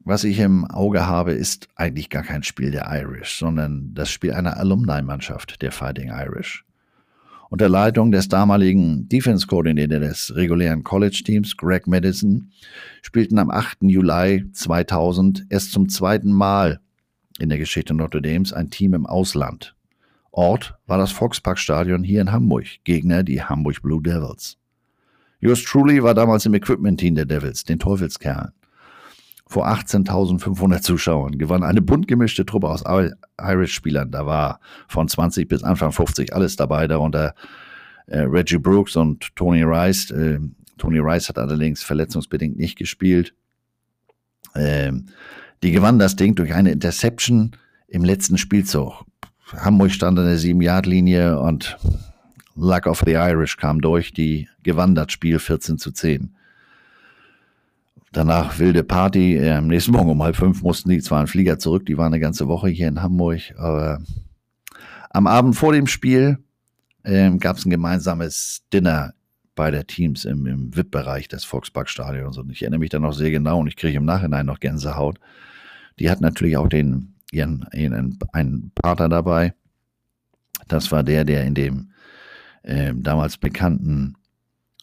was 0.04 0.22
ich 0.22 0.38
im 0.38 0.64
Auge 0.64 1.06
habe, 1.06 1.32
ist 1.32 1.68
eigentlich 1.74 2.08
gar 2.08 2.22
kein 2.22 2.44
Spiel 2.44 2.70
der 2.70 2.86
Irish, 2.88 3.36
sondern 3.38 3.92
das 3.94 4.10
Spiel 4.10 4.32
einer 4.32 4.56
Alumni-Mannschaft 4.56 5.60
der 5.60 5.72
Fighting 5.72 6.10
Irish. 6.10 6.64
Unter 7.50 7.68
Leitung 7.68 8.12
des 8.12 8.28
damaligen 8.28 9.08
Defense-Koordinator 9.08 9.98
des 9.98 10.34
regulären 10.36 10.84
College-Teams, 10.84 11.56
Greg 11.56 11.86
Madison, 11.86 12.52
spielten 13.02 13.38
am 13.38 13.50
8. 13.50 13.78
Juli 13.82 14.44
2000 14.52 15.46
erst 15.48 15.72
zum 15.72 15.88
zweiten 15.88 16.30
Mal 16.30 16.80
in 17.38 17.48
der 17.48 17.58
Geschichte 17.58 17.94
Notre 17.94 18.22
Dames 18.22 18.52
ein 18.52 18.70
Team 18.70 18.94
im 18.94 19.06
Ausland. 19.06 19.74
Ort 20.30 20.74
war 20.86 20.98
das 20.98 21.12
Volksparkstadion 21.12 22.04
hier 22.04 22.20
in 22.20 22.32
Hamburg, 22.32 22.66
Gegner 22.84 23.22
die 23.22 23.42
Hamburg 23.42 23.82
Blue 23.82 24.02
Devils. 24.02 24.58
Yours 25.40 25.62
truly 25.62 26.02
war 26.02 26.14
damals 26.14 26.46
im 26.46 26.54
Equipment-Team 26.54 27.14
der 27.14 27.24
Devils, 27.24 27.64
den 27.64 27.78
Teufelskerlen. 27.78 28.52
Vor 29.46 29.66
18.500 29.66 30.82
Zuschauern 30.82 31.38
gewann 31.38 31.62
eine 31.62 31.80
bunt 31.80 32.06
gemischte 32.06 32.44
Truppe 32.44 32.68
aus 32.68 32.84
Irish-Spielern. 33.40 34.10
Da 34.10 34.26
war 34.26 34.60
von 34.88 35.08
20 35.08 35.48
bis 35.48 35.62
Anfang 35.62 35.92
50 35.92 36.34
alles 36.34 36.56
dabei, 36.56 36.86
darunter 36.86 37.34
äh, 38.06 38.20
Reggie 38.20 38.58
Brooks 38.58 38.96
und 38.96 39.34
Tony 39.36 39.62
Rice. 39.62 40.10
Äh, 40.10 40.40
Tony 40.76 40.98
Rice 40.98 41.30
hat 41.30 41.38
allerdings 41.38 41.82
verletzungsbedingt 41.82 42.58
nicht 42.58 42.76
gespielt. 42.76 43.34
Ähm, 44.54 45.06
Die 45.62 45.72
gewann 45.72 45.98
das 45.98 46.14
Ding 46.14 46.34
durch 46.34 46.52
eine 46.54 46.70
Interception 46.70 47.52
im 47.88 48.04
letzten 48.04 48.38
Spielzug. 48.38 49.04
Hamburg 49.56 49.92
stand 49.92 50.18
an 50.18 50.26
der 50.26 50.38
7-Yard-Linie 50.38 51.40
und 51.40 51.76
Luck 52.54 52.86
of 52.86 53.02
the 53.06 53.12
Irish 53.12 53.56
kam 53.56 53.80
durch. 53.80 54.12
Die 54.12 54.48
gewann 54.62 54.94
das 54.94 55.12
Spiel 55.12 55.38
14 55.38 55.78
zu 55.78 55.92
10. 55.92 56.34
Danach 58.12 58.58
wilde 58.58 58.84
Party. 58.84 59.38
Am 59.48 59.68
nächsten 59.68 59.92
Morgen 59.92 60.10
um 60.10 60.22
halb 60.22 60.36
fünf 60.36 60.62
mussten 60.62 60.88
die 60.90 61.00
zwar 61.00 61.18
einen 61.18 61.28
Flieger 61.28 61.58
zurück. 61.58 61.86
Die 61.86 61.98
waren 61.98 62.12
eine 62.12 62.20
ganze 62.20 62.48
Woche 62.48 62.68
hier 62.68 62.88
in 62.88 63.02
Hamburg. 63.02 63.40
Aber 63.56 64.00
am 65.10 65.26
Abend 65.26 65.56
vor 65.56 65.72
dem 65.72 65.86
Spiel 65.86 66.38
ähm, 67.04 67.38
gab 67.38 67.56
es 67.56 67.66
ein 67.66 67.70
gemeinsames 67.70 68.62
Dinner 68.72 69.14
beider 69.54 69.86
Teams 69.86 70.24
im, 70.24 70.46
im 70.46 70.76
VIP-Bereich 70.76 71.28
des 71.28 71.44
Volksparkstadions. 71.44 72.38
Und 72.38 72.50
ich 72.50 72.62
erinnere 72.62 72.80
mich 72.80 72.90
da 72.90 72.98
noch 72.98 73.12
sehr 73.12 73.30
genau 73.30 73.60
und 73.60 73.66
ich 73.66 73.76
kriege 73.76 73.98
im 73.98 74.04
Nachhinein 74.04 74.46
noch 74.46 74.60
Gänsehaut. 74.60 75.18
Die 75.98 76.10
hat 76.10 76.20
natürlich 76.20 76.56
auch 76.56 76.68
den, 76.68 77.14
ihren, 77.30 77.66
ihren, 77.72 78.18
einen 78.32 78.72
Partner 78.74 79.08
dabei. 79.08 79.54
Das 80.66 80.90
war 80.92 81.02
der, 81.02 81.24
der 81.24 81.44
in 81.44 81.54
dem 81.54 81.92
äh, 82.62 82.92
damals 82.94 83.36
bekannten 83.38 84.16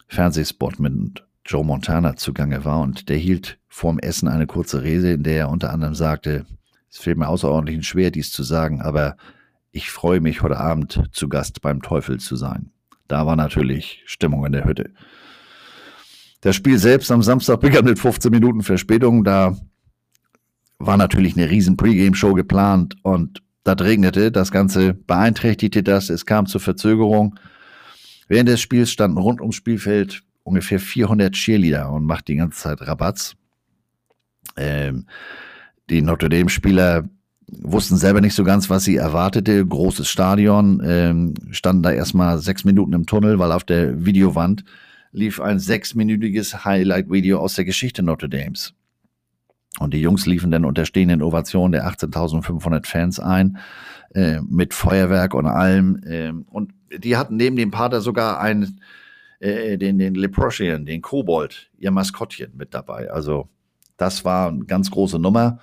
Fernsehspot 0.08 0.78
mit 0.78 1.24
Joe 1.44 1.64
Montana 1.64 2.16
zugange 2.16 2.64
war 2.64 2.80
und 2.80 3.08
der 3.08 3.16
hielt 3.16 3.58
vorm 3.68 3.98
Essen 3.98 4.28
eine 4.28 4.46
kurze 4.46 4.82
Rede, 4.82 5.12
in 5.12 5.22
der 5.22 5.36
er 5.36 5.48
unter 5.48 5.72
anderem 5.72 5.94
sagte, 5.94 6.46
es 6.90 6.98
fällt 6.98 7.18
mir 7.18 7.28
außerordentlich 7.28 7.86
schwer, 7.86 8.10
dies 8.10 8.32
zu 8.32 8.42
sagen, 8.42 8.80
aber 8.80 9.16
ich 9.70 9.90
freue 9.90 10.20
mich, 10.20 10.42
heute 10.42 10.58
Abend 10.58 11.02
zu 11.12 11.28
Gast 11.28 11.60
beim 11.60 11.82
Teufel 11.82 12.18
zu 12.18 12.36
sein. 12.36 12.70
Da 13.08 13.26
war 13.26 13.36
natürlich 13.36 14.02
Stimmung 14.06 14.44
in 14.46 14.52
der 14.52 14.64
Hütte. 14.64 14.90
Das 16.40 16.56
Spiel 16.56 16.78
selbst 16.78 17.10
am 17.10 17.22
Samstag 17.22 17.60
begann 17.60 17.84
mit 17.84 17.98
15 17.98 18.30
Minuten 18.30 18.62
Verspätung. 18.62 19.24
Da 19.24 19.56
war 20.78 20.96
natürlich 20.96 21.36
eine 21.36 21.50
riesen 21.50 21.76
Pre-Game-Show 21.76 22.34
geplant 22.34 22.96
und 23.02 23.42
das 23.64 23.80
regnete. 23.80 24.30
Das 24.30 24.52
Ganze 24.52 24.94
beeinträchtigte 24.94 25.82
das. 25.82 26.10
Es 26.10 26.26
kam 26.26 26.46
zur 26.46 26.60
Verzögerung. 26.60 27.38
Während 28.28 28.48
des 28.48 28.60
Spiels 28.60 28.90
standen 28.90 29.18
rund 29.18 29.40
ums 29.40 29.56
Spielfeld 29.56 30.22
ungefähr 30.42 30.78
400 30.78 31.34
Cheerleader 31.34 31.90
und 31.90 32.04
machten 32.04 32.32
die 32.32 32.36
ganze 32.36 32.60
Zeit 32.60 32.80
Rabatz. 32.82 33.34
Ähm, 34.56 35.06
die 35.90 36.02
Notre 36.02 36.28
Dame-Spieler 36.28 37.08
wussten 37.48 37.96
selber 37.96 38.20
nicht 38.20 38.34
so 38.34 38.44
ganz, 38.44 38.70
was 38.70 38.84
sie 38.84 38.96
erwartete. 38.96 39.64
Großes 39.64 40.08
Stadion, 40.08 40.82
ähm, 40.84 41.34
standen 41.50 41.82
da 41.82 41.92
erstmal 41.92 42.38
sechs 42.38 42.64
Minuten 42.64 42.92
im 42.92 43.06
Tunnel, 43.06 43.38
weil 43.38 43.52
auf 43.52 43.64
der 43.64 44.04
Videowand 44.04 44.64
lief 45.12 45.40
ein 45.40 45.58
sechsminütiges 45.58 46.64
Highlight-Video 46.64 47.38
aus 47.38 47.54
der 47.54 47.64
Geschichte 47.64 48.02
Notre 48.02 48.28
Dames. 48.28 48.74
Und 49.78 49.92
die 49.92 50.00
Jungs 50.00 50.26
liefen 50.26 50.50
dann 50.50 50.64
unter 50.64 50.86
stehenden 50.86 51.22
Ovationen 51.22 51.72
der 51.72 51.86
18.500 51.86 52.86
Fans 52.86 53.20
ein, 53.20 53.58
äh, 54.14 54.40
mit 54.40 54.72
Feuerwerk 54.72 55.34
und 55.34 55.46
allem. 55.46 56.02
Äh, 56.04 56.32
und 56.50 56.72
die 56.96 57.16
hatten 57.16 57.36
neben 57.36 57.56
dem 57.56 57.70
Pater 57.70 58.00
sogar 58.00 58.40
einen, 58.40 58.80
äh, 59.40 59.76
den, 59.76 59.98
den 59.98 60.14
Leprosian, 60.14 60.86
den 60.86 61.02
Kobold, 61.02 61.70
ihr 61.78 61.90
Maskottchen 61.90 62.56
mit 62.56 62.72
dabei. 62.72 63.10
Also 63.10 63.48
das 63.96 64.24
war 64.24 64.48
eine 64.48 64.64
ganz 64.64 64.90
große 64.90 65.18
Nummer. 65.18 65.58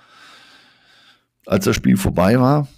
Als 1.46 1.64
das 1.64 1.76
Spiel 1.76 1.96
vorbei 1.96 2.38
war, 2.38 2.68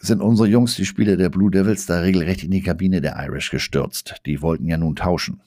sind 0.00 0.20
unsere 0.20 0.48
Jungs, 0.48 0.76
die 0.76 0.86
Spieler 0.86 1.16
der 1.16 1.30
Blue 1.30 1.50
Devils, 1.50 1.86
da 1.86 2.00
regelrecht 2.00 2.44
in 2.44 2.50
die 2.50 2.62
Kabine 2.62 3.00
der 3.00 3.16
Irish 3.24 3.50
gestürzt. 3.50 4.16
Die 4.26 4.42
wollten 4.42 4.66
ja 4.66 4.76
nun 4.76 4.96
tauschen. 4.96 5.40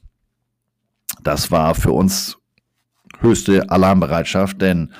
Das 1.23 1.51
war 1.51 1.75
für 1.75 1.91
uns 1.91 2.40
höchste 3.21 3.69
Alarmbereitschaft, 3.69 4.61
denn 4.61 4.91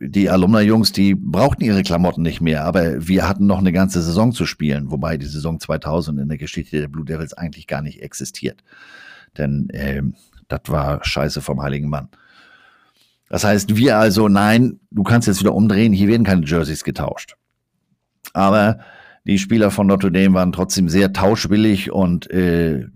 die 0.00 0.28
Alumna-Jungs, 0.28 0.92
die 0.92 1.14
brauchten 1.14 1.64
ihre 1.64 1.82
Klamotten 1.82 2.22
nicht 2.22 2.40
mehr, 2.40 2.64
aber 2.64 3.06
wir 3.06 3.26
hatten 3.26 3.46
noch 3.46 3.58
eine 3.58 3.72
ganze 3.72 4.02
Saison 4.02 4.32
zu 4.32 4.44
spielen, 4.44 4.90
wobei 4.90 5.16
die 5.16 5.26
Saison 5.26 5.58
2000 5.58 6.20
in 6.20 6.28
der 6.28 6.36
Geschichte 6.38 6.80
der 6.80 6.88
Blue 6.88 7.04
Devils 7.04 7.32
eigentlich 7.32 7.66
gar 7.66 7.80
nicht 7.80 8.02
existiert. 8.02 8.62
Denn 9.38 9.70
äh, 9.70 10.02
das 10.48 10.60
war 10.68 11.02
Scheiße 11.02 11.40
vom 11.40 11.62
Heiligen 11.62 11.88
Mann. 11.88 12.08
Das 13.30 13.44
heißt, 13.44 13.74
wir 13.74 13.96
also, 13.96 14.28
nein, 14.28 14.80
du 14.90 15.02
kannst 15.02 15.28
jetzt 15.28 15.40
wieder 15.40 15.54
umdrehen, 15.54 15.94
hier 15.94 16.08
werden 16.08 16.24
keine 16.24 16.44
Jerseys 16.44 16.84
getauscht. 16.84 17.36
Aber 18.34 18.80
die 19.24 19.38
Spieler 19.38 19.70
von 19.70 19.86
Notre 19.86 20.12
Dame 20.12 20.34
waren 20.34 20.52
trotzdem 20.52 20.90
sehr 20.90 21.12
tauschwillig 21.14 21.90
und 21.90 22.30
äh, 22.30 22.86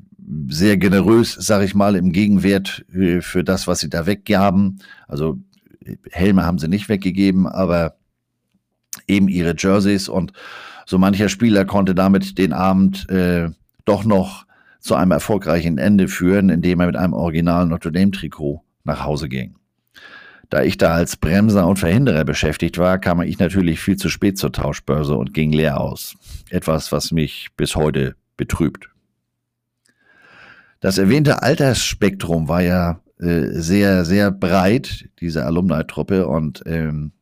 sehr 0.49 0.77
generös, 0.77 1.35
sag 1.35 1.63
ich 1.63 1.75
mal, 1.75 1.97
im 1.97 2.13
Gegenwert 2.13 2.85
äh, 2.93 3.21
für 3.21 3.45
das, 3.45 3.67
was 3.67 3.81
sie 3.81 3.89
da 3.89 4.07
weggaben. 4.07 4.81
Also 5.07 5.39
Helme 6.11 6.45
haben 6.45 6.59
sie 6.59 6.69
nicht 6.69 6.89
weggegeben, 6.89 7.47
aber 7.47 7.97
eben 9.07 9.29
ihre 9.29 9.55
Jerseys 9.57 10.09
und 10.09 10.33
so 10.87 10.99
mancher 10.99 11.29
Spieler 11.29 11.65
konnte 11.65 11.95
damit 11.95 12.39
den 12.39 12.53
Abend 12.53 13.09
äh, 13.11 13.51
doch 13.85 14.05
noch 14.05 14.47
zu 14.81 14.95
einem 14.95 15.11
erfolgreichen 15.11 15.79
Ende 15.79 16.09
führen, 16.09 16.51
indem 16.51 16.81
er 16.81 16.87
mit 16.87 16.97
einem 16.97 17.13
originalen 17.13 17.69
Notre 17.69 17.93
Dame 17.93 18.11
Trikot 18.11 18.63
nach 18.85 19.05
Hause 19.05 19.29
ging. 19.29 19.57
Da 20.51 20.63
ich 20.63 20.79
da 20.79 20.95
als 20.95 21.17
Bremser 21.17 21.67
und 21.67 21.79
Verhinderer 21.79 22.25
beschäftigt 22.25 22.79
war, 22.79 22.99
kam 22.99 23.21
ich 23.21 23.39
natürlich 23.39 23.81
viel 23.81 23.97
zu 23.97 24.09
spät 24.09 24.39
zur 24.39 24.51
Tauschbörse 24.51 25.15
und 25.15 25.35
ging 25.35 25.53
leer 25.53 25.79
aus. 25.79 26.17
Etwas, 26.49 26.91
was 26.91 27.13
mich 27.13 27.49
bis 27.57 27.77
heute 27.77 28.15
betrübt. 28.39 28.89
Das 30.81 30.99
erwähnte 30.99 31.43
Altersspektrum 31.43 32.49
war 32.49 32.63
ja 32.63 33.01
äh, 33.19 33.47
sehr, 33.51 34.05
sehr 34.05 34.31
breit, 34.31 35.09
diese 35.21 35.45
Alumni-Truppe. 35.45 36.29
Und 36.29 36.63
ähm, 36.67 37.13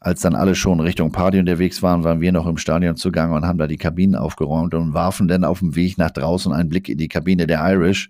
als 0.00 0.20
dann 0.22 0.34
alle 0.34 0.54
schon 0.54 0.80
Richtung 0.80 1.12
Party 1.12 1.38
unterwegs 1.38 1.82
waren, 1.82 2.02
waren 2.02 2.20
wir 2.20 2.32
noch 2.32 2.46
im 2.46 2.56
Stadion 2.56 2.96
zugange 2.96 3.34
und 3.34 3.44
haben 3.44 3.58
da 3.58 3.66
die 3.66 3.76
Kabinen 3.76 4.16
aufgeräumt 4.16 4.74
und 4.74 4.94
warfen 4.94 5.28
dann 5.28 5.44
auf 5.44 5.58
dem 5.58 5.76
Weg 5.76 5.98
nach 5.98 6.10
draußen 6.10 6.52
einen 6.52 6.70
Blick 6.70 6.88
in 6.88 6.98
die 6.98 7.08
Kabine 7.08 7.46
der 7.46 7.60
Irish, 7.70 8.08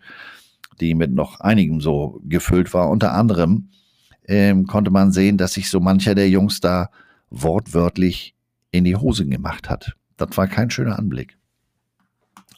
die 0.81 0.95
mit 0.95 1.13
noch 1.13 1.41
einigem 1.41 1.81
so 1.81 2.21
gefüllt 2.25 2.73
war. 2.73 2.89
Unter 2.89 3.15
anderem 3.15 3.69
ähm, 4.27 4.67
konnte 4.67 4.91
man 4.91 5.13
sehen, 5.13 5.37
dass 5.37 5.55
sich 5.55 5.69
so 5.69 5.81
mancher 5.81 6.15
der 6.15 6.31
Jungs 6.31 6.61
da 6.61 6.89
wortwörtlich 7.31 8.35
in 8.71 8.85
die 8.85 8.97
Hosen 8.97 9.29
gemacht 9.29 9.69
hat. 9.69 9.97
Das 10.17 10.37
war 10.37 10.47
kein 10.47 10.71
schöner 10.71 10.99
Anblick. 10.99 11.37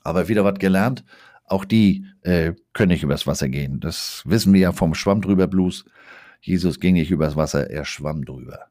Aber 0.03 0.29
wieder 0.29 0.45
was 0.45 0.59
gelernt. 0.59 1.03
Auch 1.45 1.65
die 1.65 2.07
äh, 2.23 2.55
können 2.73 2.93
nicht 2.93 3.03
übers 3.03 3.27
Wasser 3.27 3.49
gehen. 3.49 3.81
Das 3.81 4.23
wissen 4.25 4.53
wir 4.53 4.61
ja 4.61 4.73
vom 4.73 4.95
Schwamm 4.95 5.21
drüber 5.21 5.47
Blues. 5.47 5.85
Jesus 6.41 6.81
ging 6.81 6.95
nicht 6.95 7.11
übers 7.11 7.37
Wasser, 7.37 7.71
er 7.71 7.85
schwamm 7.85 8.25
drüber. 8.25 8.67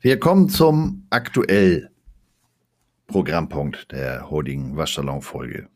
Wir 0.00 0.20
kommen 0.20 0.48
zum 0.48 1.06
aktuell 1.10 1.90
Programmpunkt 3.06 3.92
der 3.92 4.30
heutigen 4.30 4.76
Waschsalon-Folge. 4.76 5.68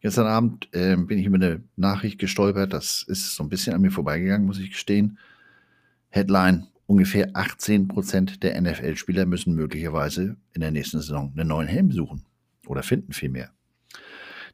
Gestern 0.00 0.26
Abend 0.26 0.68
äh, 0.72 0.96
bin 0.96 1.18
ich 1.18 1.26
über 1.26 1.36
eine 1.36 1.62
Nachricht 1.76 2.18
gestolpert, 2.18 2.72
das 2.72 3.02
ist 3.02 3.34
so 3.34 3.42
ein 3.42 3.48
bisschen 3.48 3.74
an 3.74 3.80
mir 3.80 3.90
vorbeigegangen, 3.90 4.46
muss 4.46 4.58
ich 4.58 4.70
gestehen. 4.70 5.18
Headline, 6.08 6.68
ungefähr 6.88 7.28
18 7.34 7.86
Prozent 7.86 8.42
der 8.42 8.60
NFL-Spieler 8.60 9.26
müssen 9.26 9.54
möglicherweise 9.54 10.36
in 10.54 10.62
der 10.62 10.70
nächsten 10.70 11.00
Saison 11.00 11.32
einen 11.36 11.48
neuen 11.48 11.68
Helm 11.68 11.92
suchen 11.92 12.24
oder 12.66 12.82
finden 12.82 13.12
vielmehr. 13.12 13.50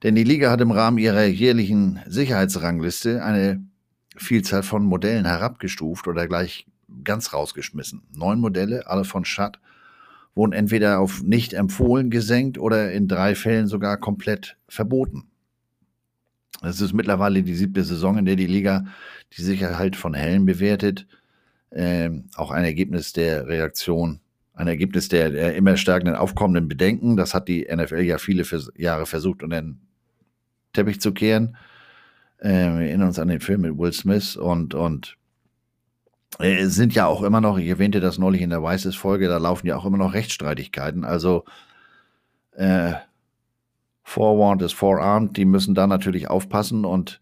Denn 0.03 0.16
die 0.16 0.24
Liga 0.24 0.51
hat 0.51 0.61
im 0.61 0.72
Rahmen 0.72 0.99
ihrer 0.99 1.24
jährlichen 1.24 2.01
Sicherheitsrangliste 2.07 3.22
eine 3.22 3.64
Vielzahl 4.16 4.64
von 4.64 4.85
Modellen 4.85 5.24
herabgestuft 5.24 6.09
oder 6.09 6.26
gleich 6.26 6.66
ganz 7.05 7.32
rausgeschmissen. 7.32 8.03
Neun 8.12 8.41
Modelle, 8.41 8.89
alle 8.89 9.05
von 9.05 9.24
Schatt, 9.24 9.61
wurden 10.35 10.53
entweder 10.53 10.99
auf 10.99 11.22
nicht 11.22 11.53
empfohlen 11.53 12.11
gesenkt 12.11 12.59
oder 12.59 12.91
in 12.91 13.07
drei 13.07 13.37
Fällen 13.37 13.68
sogar 13.68 13.97
komplett 13.97 14.57
verboten. 14.68 15.28
Es 16.62 16.80
ist 16.80 16.95
mittlerweile 16.95 17.45
die 17.45 17.55
siebte 17.55 17.85
Saison, 17.85 18.18
in 18.18 18.24
der 18.24 18.37
die 18.37 18.47
Liga 18.47 18.87
die 19.37 19.43
Sicherheit 19.43 19.95
von 19.95 20.14
Helmen 20.14 20.47
bewertet. 20.47 21.07
Ähm, 21.77 22.27
auch 22.37 22.53
ein 22.53 22.64
Ergebnis 22.64 23.12
der 23.12 23.49
Reaktion, 23.49 24.20
ein 24.55 24.68
Ergebnis 24.68 25.09
der, 25.09 25.31
der, 25.31 25.57
immer 25.57 25.77
stärkenden 25.77 26.14
aufkommenden 26.14 26.68
Bedenken. 26.68 27.16
Das 27.16 27.35
hat 27.35 27.49
die 27.49 27.66
NFL 27.68 28.03
ja 28.03 28.18
viele 28.18 28.45
Vers 28.45 28.70
Jahre 28.77 29.07
versucht, 29.07 29.43
unter 29.43 29.61
den 29.61 29.81
Teppich 30.72 31.01
zu 31.01 31.12
kehren. 31.12 31.57
Ähm, 32.41 32.79
wir 32.79 32.87
erinnern 32.87 33.09
uns 33.09 33.18
an 33.18 33.29
den 33.29 33.41
Film 33.41 33.62
mit 33.62 33.77
Will 33.77 33.93
Smith 33.93 34.37
und, 34.37 34.75
und 34.75 35.16
äh, 36.39 36.66
sind 36.66 36.95
ja 36.95 37.07
auch 37.07 37.22
immer 37.22 37.41
noch, 37.41 37.59
ich 37.59 37.68
erwähnte 37.68 38.01
das 38.01 38.18
neulich 38.18 38.43
in 38.43 38.51
der 38.51 38.62
Weißes-Folge, 38.62 39.27
da 39.27 39.39
laufen 39.39 39.66
ja 39.66 39.77
auch 39.77 39.85
immer 39.85 39.99
noch 39.99 40.14
Rechtsstreitigkeiten. 40.14 41.05
Also 41.05 41.45
äh, 42.53 42.93
Forewarned 44.05 44.62
ist 44.62 44.75
forearmed, 44.75 45.37
die 45.37 45.47
müssen 45.47 45.75
da 45.75 45.87
natürlich 45.87 46.29
aufpassen 46.29 46.85
und 46.85 47.20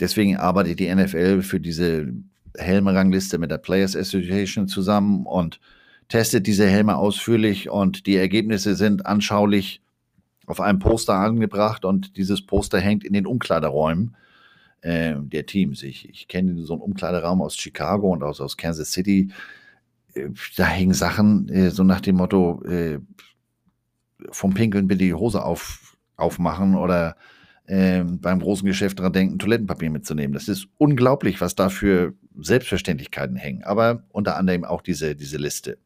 deswegen 0.00 0.36
arbeitet 0.36 0.80
die 0.80 0.92
NFL 0.92 1.42
für 1.42 1.60
diese 1.60 2.12
Helme-Rangliste 2.58 3.38
mit 3.38 3.50
der 3.50 3.58
Players 3.58 3.96
Association 3.96 4.68
zusammen 4.68 5.26
und 5.26 5.60
testet 6.08 6.46
diese 6.46 6.66
Helme 6.66 6.96
ausführlich 6.96 7.70
und 7.70 8.06
die 8.06 8.16
Ergebnisse 8.16 8.74
sind 8.74 9.06
anschaulich 9.06 9.80
auf 10.46 10.60
einem 10.60 10.78
Poster 10.78 11.14
angebracht 11.14 11.84
und 11.84 12.16
dieses 12.16 12.44
Poster 12.44 12.80
hängt 12.80 13.04
in 13.04 13.12
den 13.12 13.26
Umkleideräumen 13.26 14.16
äh, 14.80 15.14
der 15.18 15.46
Teams. 15.46 15.82
Ich, 15.82 16.08
ich 16.08 16.28
kenne 16.28 16.64
so 16.64 16.74
einen 16.74 16.82
Umkleideraum 16.82 17.42
aus 17.42 17.56
Chicago 17.56 18.12
und 18.12 18.22
aus, 18.22 18.40
aus 18.40 18.56
Kansas 18.56 18.92
City. 18.92 19.30
Äh, 20.14 20.30
da 20.56 20.66
hängen 20.66 20.94
Sachen 20.94 21.48
äh, 21.50 21.70
so 21.70 21.84
nach 21.84 22.00
dem 22.00 22.16
Motto, 22.16 22.62
äh, 22.64 22.98
vom 24.30 24.54
Pinkeln 24.54 24.88
bitte 24.88 25.04
die 25.04 25.14
Hose 25.14 25.44
auf, 25.44 25.96
aufmachen 26.16 26.74
oder 26.74 27.16
äh, 27.68 28.02
beim 28.02 28.40
großen 28.40 28.66
Geschäft 28.66 28.98
dran 28.98 29.12
denken, 29.12 29.38
Toilettenpapier 29.38 29.90
mitzunehmen. 29.90 30.32
Das 30.32 30.48
ist 30.48 30.68
unglaublich, 30.78 31.40
was 31.42 31.54
da 31.54 31.68
für 31.68 32.14
Selbstverständlichkeiten 32.34 33.36
hängen. 33.36 33.62
Aber 33.62 34.04
unter 34.08 34.36
anderem 34.36 34.64
auch 34.64 34.80
diese, 34.80 35.14
diese 35.14 35.36
Liste. 35.36 35.76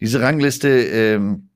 Diese 0.00 0.20
Rangliste 0.20 0.68
ähm, 0.68 1.48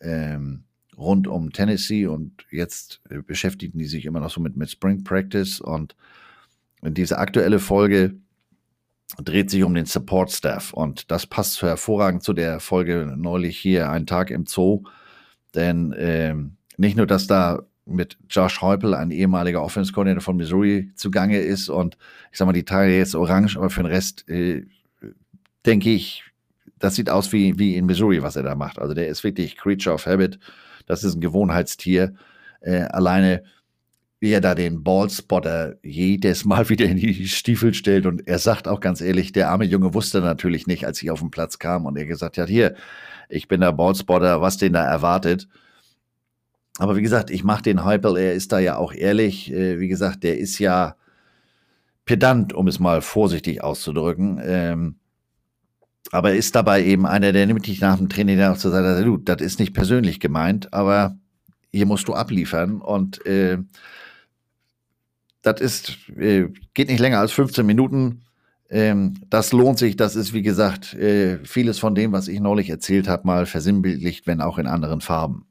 ähm, 0.00 0.64
rund 0.96 1.26
um 1.26 1.52
Tennessee 1.52 2.06
und 2.06 2.44
jetzt 2.50 3.00
äh, 3.10 3.22
beschäftigen 3.22 3.78
die 3.78 3.86
sich 3.86 4.06
immer 4.06 4.20
noch 4.20 4.30
so 4.30 4.40
mit, 4.40 4.56
mit 4.56 4.70
Spring 4.70 5.04
Practice. 5.04 5.60
Und 5.60 5.94
diese 6.82 7.18
aktuelle 7.18 7.58
Folge 7.58 8.14
dreht 9.22 9.50
sich 9.50 9.62
um 9.62 9.74
den 9.74 9.86
Support 9.86 10.32
Staff. 10.32 10.72
Und 10.72 11.10
das 11.10 11.26
passt 11.26 11.60
hervorragend 11.62 12.22
zu 12.22 12.32
der 12.32 12.60
Folge 12.60 13.14
neulich 13.16 13.58
hier, 13.58 13.90
ein 13.90 14.06
Tag 14.06 14.30
im 14.30 14.46
Zoo. 14.46 14.84
Denn 15.54 15.94
ähm, 15.96 16.56
nicht 16.76 16.96
nur, 16.96 17.06
dass 17.06 17.26
da 17.26 17.62
mit 17.86 18.16
Josh 18.30 18.60
Heupel, 18.62 18.94
ein 18.94 19.10
ehemaliger 19.10 19.62
Offense-Coordinator 19.62 20.22
von 20.22 20.36
Missouri, 20.36 20.90
zugange 20.94 21.38
ist. 21.38 21.68
Und 21.68 21.96
ich 22.32 22.38
sag 22.38 22.46
mal, 22.46 22.52
die 22.52 22.64
Teile 22.64 22.96
jetzt 22.96 23.14
orange, 23.14 23.56
aber 23.56 23.70
für 23.70 23.82
den 23.82 23.92
Rest 23.92 24.28
äh, 24.28 24.66
denke 25.66 25.90
ich, 25.90 26.24
das 26.78 26.96
sieht 26.96 27.10
aus 27.10 27.32
wie, 27.32 27.58
wie 27.58 27.76
in 27.76 27.86
Missouri, 27.86 28.22
was 28.22 28.36
er 28.36 28.42
da 28.42 28.54
macht. 28.54 28.78
Also 28.78 28.94
der 28.94 29.08
ist 29.08 29.24
wirklich 29.24 29.56
Creature 29.56 29.94
of 29.94 30.06
Habit. 30.06 30.38
Das 30.86 31.04
ist 31.04 31.14
ein 31.14 31.20
Gewohnheitstier. 31.20 32.14
Äh, 32.60 32.82
alleine, 32.82 33.44
wie 34.20 34.32
er 34.32 34.40
da 34.40 34.54
den 34.54 34.82
Ballspotter 34.82 35.76
jedes 35.82 36.44
Mal 36.44 36.68
wieder 36.68 36.86
in 36.86 36.96
die 36.96 37.28
Stiefel 37.28 37.74
stellt. 37.74 38.06
Und 38.06 38.26
er 38.26 38.38
sagt 38.38 38.68
auch 38.68 38.80
ganz 38.80 39.00
ehrlich, 39.00 39.32
der 39.32 39.50
arme 39.50 39.64
Junge 39.64 39.94
wusste 39.94 40.20
natürlich 40.20 40.66
nicht, 40.66 40.86
als 40.86 41.02
ich 41.02 41.10
auf 41.10 41.20
den 41.20 41.30
Platz 41.30 41.58
kam 41.58 41.86
und 41.86 41.96
er 41.96 42.06
gesagt 42.06 42.38
hat, 42.38 42.48
hier, 42.48 42.74
ich 43.28 43.48
bin 43.48 43.60
der 43.60 43.72
Ballspotter, 43.72 44.40
was 44.40 44.58
den 44.58 44.74
da 44.74 44.84
erwartet. 44.84 45.48
Aber 46.78 46.96
wie 46.96 47.02
gesagt, 47.02 47.30
ich 47.30 47.44
mache 47.44 47.62
den 47.62 47.84
Hypel, 47.84 48.16
er 48.16 48.34
ist 48.34 48.52
da 48.52 48.58
ja 48.58 48.76
auch 48.76 48.92
ehrlich. 48.92 49.52
Äh, 49.52 49.78
wie 49.78 49.88
gesagt, 49.88 50.24
der 50.24 50.38
ist 50.38 50.58
ja 50.58 50.96
pedant, 52.04 52.52
um 52.52 52.66
es 52.66 52.78
mal 52.78 53.00
vorsichtig 53.00 53.62
auszudrücken. 53.62 54.40
Ähm, 54.42 54.96
aber 56.12 56.30
er 56.30 56.36
ist 56.36 56.54
dabei 56.54 56.84
eben 56.84 57.06
einer, 57.06 57.32
der 57.32 57.46
nimmt 57.46 57.66
dich 57.66 57.80
nach 57.80 57.96
dem 57.96 58.08
Training 58.08 58.38
dann 58.38 58.52
auch 58.52 58.58
zur 58.58 58.70
Seite, 58.70 59.04
du, 59.04 59.16
das 59.16 59.40
ist 59.40 59.58
nicht 59.58 59.74
persönlich 59.74 60.20
gemeint, 60.20 60.72
aber 60.72 61.16
hier 61.72 61.86
musst 61.86 62.08
du 62.08 62.14
abliefern 62.14 62.80
und 62.80 63.24
äh, 63.26 63.58
das 65.42 65.60
ist, 65.60 66.08
äh, 66.16 66.48
geht 66.72 66.88
nicht 66.88 67.00
länger 67.00 67.18
als 67.18 67.32
15 67.32 67.66
Minuten. 67.66 68.22
Ähm, 68.70 69.14
das 69.28 69.52
lohnt 69.52 69.78
sich, 69.78 69.96
das 69.96 70.16
ist 70.16 70.32
wie 70.32 70.42
gesagt 70.42 70.94
äh, 70.94 71.38
vieles 71.44 71.78
von 71.78 71.94
dem, 71.94 72.12
was 72.12 72.28
ich 72.28 72.40
neulich 72.40 72.70
erzählt 72.70 73.08
habe, 73.08 73.26
mal 73.26 73.46
versinnbildlicht, 73.46 74.26
wenn 74.26 74.40
auch 74.40 74.58
in 74.58 74.66
anderen 74.66 75.00
Farben. 75.00 75.46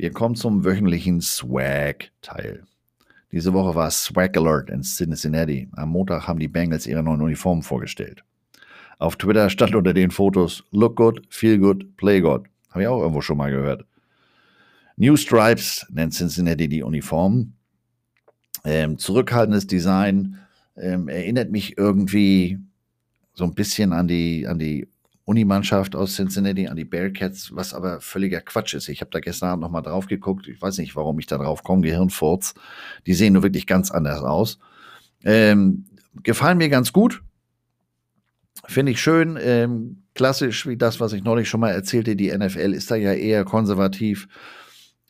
Wir 0.00 0.12
kommen 0.12 0.36
zum 0.36 0.64
wöchentlichen 0.64 1.20
Swag-Teil. 1.20 2.62
Diese 3.32 3.52
Woche 3.52 3.74
war 3.74 3.90
Swag 3.90 4.36
Alert 4.36 4.70
in 4.70 4.82
Cincinnati. 4.82 5.68
Am 5.72 5.88
Montag 5.88 6.28
haben 6.28 6.38
die 6.38 6.46
Bengals 6.46 6.86
ihre 6.86 7.02
neuen 7.02 7.20
Uniformen 7.20 7.64
vorgestellt. 7.64 8.22
Auf 9.00 9.16
Twitter 9.16 9.50
stand 9.50 9.74
unter 9.74 9.92
den 9.92 10.12
Fotos 10.12 10.62
Look 10.70 10.94
good, 10.94 11.26
feel 11.30 11.58
good, 11.58 11.96
play 11.96 12.20
good. 12.20 12.46
Habe 12.70 12.82
ich 12.82 12.86
auch 12.88 13.00
irgendwo 13.00 13.22
schon 13.22 13.38
mal 13.38 13.50
gehört. 13.50 13.86
New 14.96 15.16
Stripes 15.16 15.84
nennt 15.90 16.14
Cincinnati 16.14 16.68
die 16.68 16.84
Uniformen. 16.84 17.56
Ähm, 18.64 18.98
zurückhaltendes 18.98 19.66
Design 19.66 20.38
ähm, 20.76 21.08
erinnert 21.08 21.50
mich 21.50 21.76
irgendwie 21.76 22.60
so 23.34 23.42
ein 23.42 23.54
bisschen 23.54 23.92
an 23.92 24.06
die, 24.06 24.46
an 24.46 24.60
die 24.60 24.86
Unimannschaft 25.28 25.94
aus 25.94 26.16
Cincinnati 26.16 26.68
an 26.68 26.76
die 26.76 26.86
Bearcats, 26.86 27.54
was 27.54 27.74
aber 27.74 28.00
völliger 28.00 28.40
Quatsch 28.40 28.72
ist. 28.72 28.88
Ich 28.88 29.02
habe 29.02 29.10
da 29.10 29.20
gestern 29.20 29.50
Abend 29.50 29.62
nochmal 29.62 29.82
drauf 29.82 30.06
geguckt. 30.06 30.48
Ich 30.48 30.60
weiß 30.60 30.78
nicht, 30.78 30.96
warum 30.96 31.18
ich 31.18 31.26
da 31.26 31.36
drauf 31.36 31.62
komme. 31.62 31.82
Gehirnfurz. 31.82 32.54
Die 33.06 33.12
sehen 33.12 33.34
nur 33.34 33.42
wirklich 33.42 33.66
ganz 33.66 33.90
anders 33.90 34.22
aus. 34.22 34.58
Ähm, 35.22 35.84
gefallen 36.22 36.56
mir 36.56 36.70
ganz 36.70 36.94
gut. 36.94 37.22
Finde 38.66 38.92
ich 38.92 39.02
schön. 39.02 39.38
Ähm, 39.38 40.04
klassisch 40.14 40.66
wie 40.66 40.78
das, 40.78 40.98
was 40.98 41.12
ich 41.12 41.22
neulich 41.22 41.50
schon 41.50 41.60
mal 41.60 41.72
erzählte. 41.72 42.16
Die 42.16 42.34
NFL 42.34 42.72
ist 42.72 42.90
da 42.90 42.96
ja 42.96 43.12
eher 43.12 43.44
konservativ. 43.44 44.28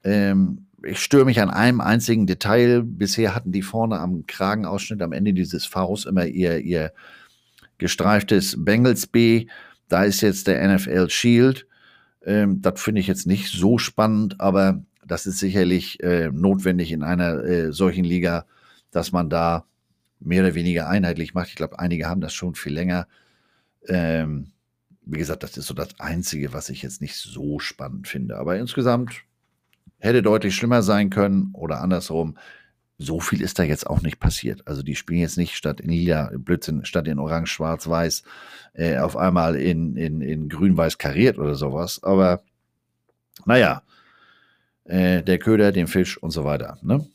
Ähm, 0.03 0.67
ich 0.83 0.99
störe 0.99 1.27
mich 1.27 1.41
an 1.41 1.51
einem 1.51 1.81
einzigen 1.81 2.27
Detail. 2.27 2.83
Bisher 2.83 3.37
hatten 3.37 3.53
die 3.53 3.63
vorne 3.63 4.01
am 4.01 4.27
Kragenausschnitt 4.27 5.01
am 5.01 5.13
Ende 5.13 5.33
dieses 5.33 5.65
Vs 5.65 6.07
immer 6.07 6.27
ihr, 6.27 6.59
ihr 6.59 6.93
gestreiftes 7.79 8.57
Bengals 8.59 9.07
B 9.07 9.47
da 9.89 10.05
ist 10.05 10.21
jetzt 10.21 10.47
der 10.47 10.67
NFL 10.75 11.11
Shield. 11.11 11.67
Ähm, 12.25 12.61
das 12.63 12.81
finde 12.81 13.01
ich 13.01 13.07
jetzt 13.07 13.27
nicht 13.27 13.51
so 13.51 13.79
spannend, 13.79 14.41
aber 14.41 14.83
das 15.07 15.27
ist 15.27 15.39
sicherlich 15.39 16.03
äh, 16.03 16.31
notwendig 16.31 16.93
in 16.93 17.03
einer 17.03 17.43
äh, 17.45 17.73
solchen 17.73 18.05
Liga, 18.05 18.47
dass 18.91 19.13
man 19.13 19.31
da 19.31 19.65
mehr 20.21 20.43
oder 20.43 20.55
weniger 20.55 20.89
einheitlich 20.89 21.35
macht. 21.35 21.49
Ich 21.49 21.55
glaube, 21.55 21.79
einige 21.79 22.07
haben 22.07 22.21
das 22.21 22.35
schon 22.35 22.55
viel 22.55 22.73
länger. 22.73 23.07
Ähm, 23.87 24.53
wie 25.03 25.19
gesagt, 25.19 25.43
das 25.43 25.57
ist 25.57 25.67
so 25.67 25.75
das 25.75 25.99
Einzige, 25.99 26.53
was 26.53 26.69
ich 26.69 26.83
jetzt 26.83 27.01
nicht 27.01 27.17
so 27.17 27.59
spannend 27.59 28.09
finde. 28.09 28.37
Aber 28.37 28.59
insgesamt 28.59 29.23
hätte 29.99 30.23
deutlich 30.23 30.55
schlimmer 30.55 30.83
sein 30.83 31.11
können 31.11 31.51
oder 31.55 31.81
andersrum 31.81 32.37
so 32.99 33.21
viel 33.21 33.41
ist 33.41 33.61
da 33.61 33.63
jetzt 33.63 33.87
auch 33.87 34.03
nicht 34.03 34.19
passiert. 34.19 34.67
Also 34.67 34.83
die 34.83 34.97
spielen 34.97 35.21
jetzt 35.21 35.39
nicht 35.39 35.55
statt 35.55 35.81
in 35.81 35.91
lila, 35.91 36.33
Blödsinn, 36.37 36.85
statt 36.85 37.07
in 37.07 37.21
orange, 37.21 37.51
schwarz, 37.51 37.89
weiß, 37.89 38.25
äh, 38.75 38.99
auf 38.99 39.17
einmal 39.17 39.55
in, 39.55 39.97
in, 39.97 40.21
in 40.21 40.49
grün, 40.49 40.77
weiß 40.77 40.99
kariert 40.99 41.39
oder 41.39 41.55
sowas. 41.55 42.03
Aber 42.03 42.43
naja, 43.47 43.83
äh, 44.85 45.23
der 45.23 45.39
Köder, 45.39 45.71
den 45.71 45.87
Fisch 45.87 46.21
und 46.21 46.33
so 46.33 46.45
weiter. 46.45 46.79
Ne? 46.83 47.07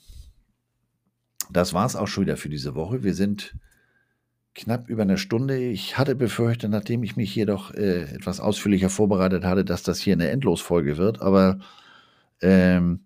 Das 1.52 1.74
war 1.74 1.86
es 1.86 1.98
auch 1.98 2.08
schon 2.08 2.24
wieder 2.24 2.38
für 2.38 2.50
diese 2.50 2.76
Woche. 2.76 3.04
Wir 3.04 3.14
sind 3.14 3.56
knapp 4.56 4.88
über 4.88 5.02
eine 5.02 5.18
Stunde. 5.18 5.58
Ich 5.58 5.98
hatte 5.98 6.16
befürchtet, 6.16 6.72
nachdem 6.72 7.04
ich 7.04 7.18
mich 7.18 7.32
hier 7.32 7.46
doch 7.46 7.74
äh, 7.74 8.04
etwas 8.04 8.40
ausführlicher 8.40 8.90
vorbereitet 8.90 9.44
hatte, 9.44 9.66
dass 9.66 9.84
das 9.84 10.00
hier 10.00 10.14
eine 10.14 10.30
Endlosfolge 10.30 10.98
wird. 10.98 11.22
Aber 11.22 11.60
ähm, 12.42 13.03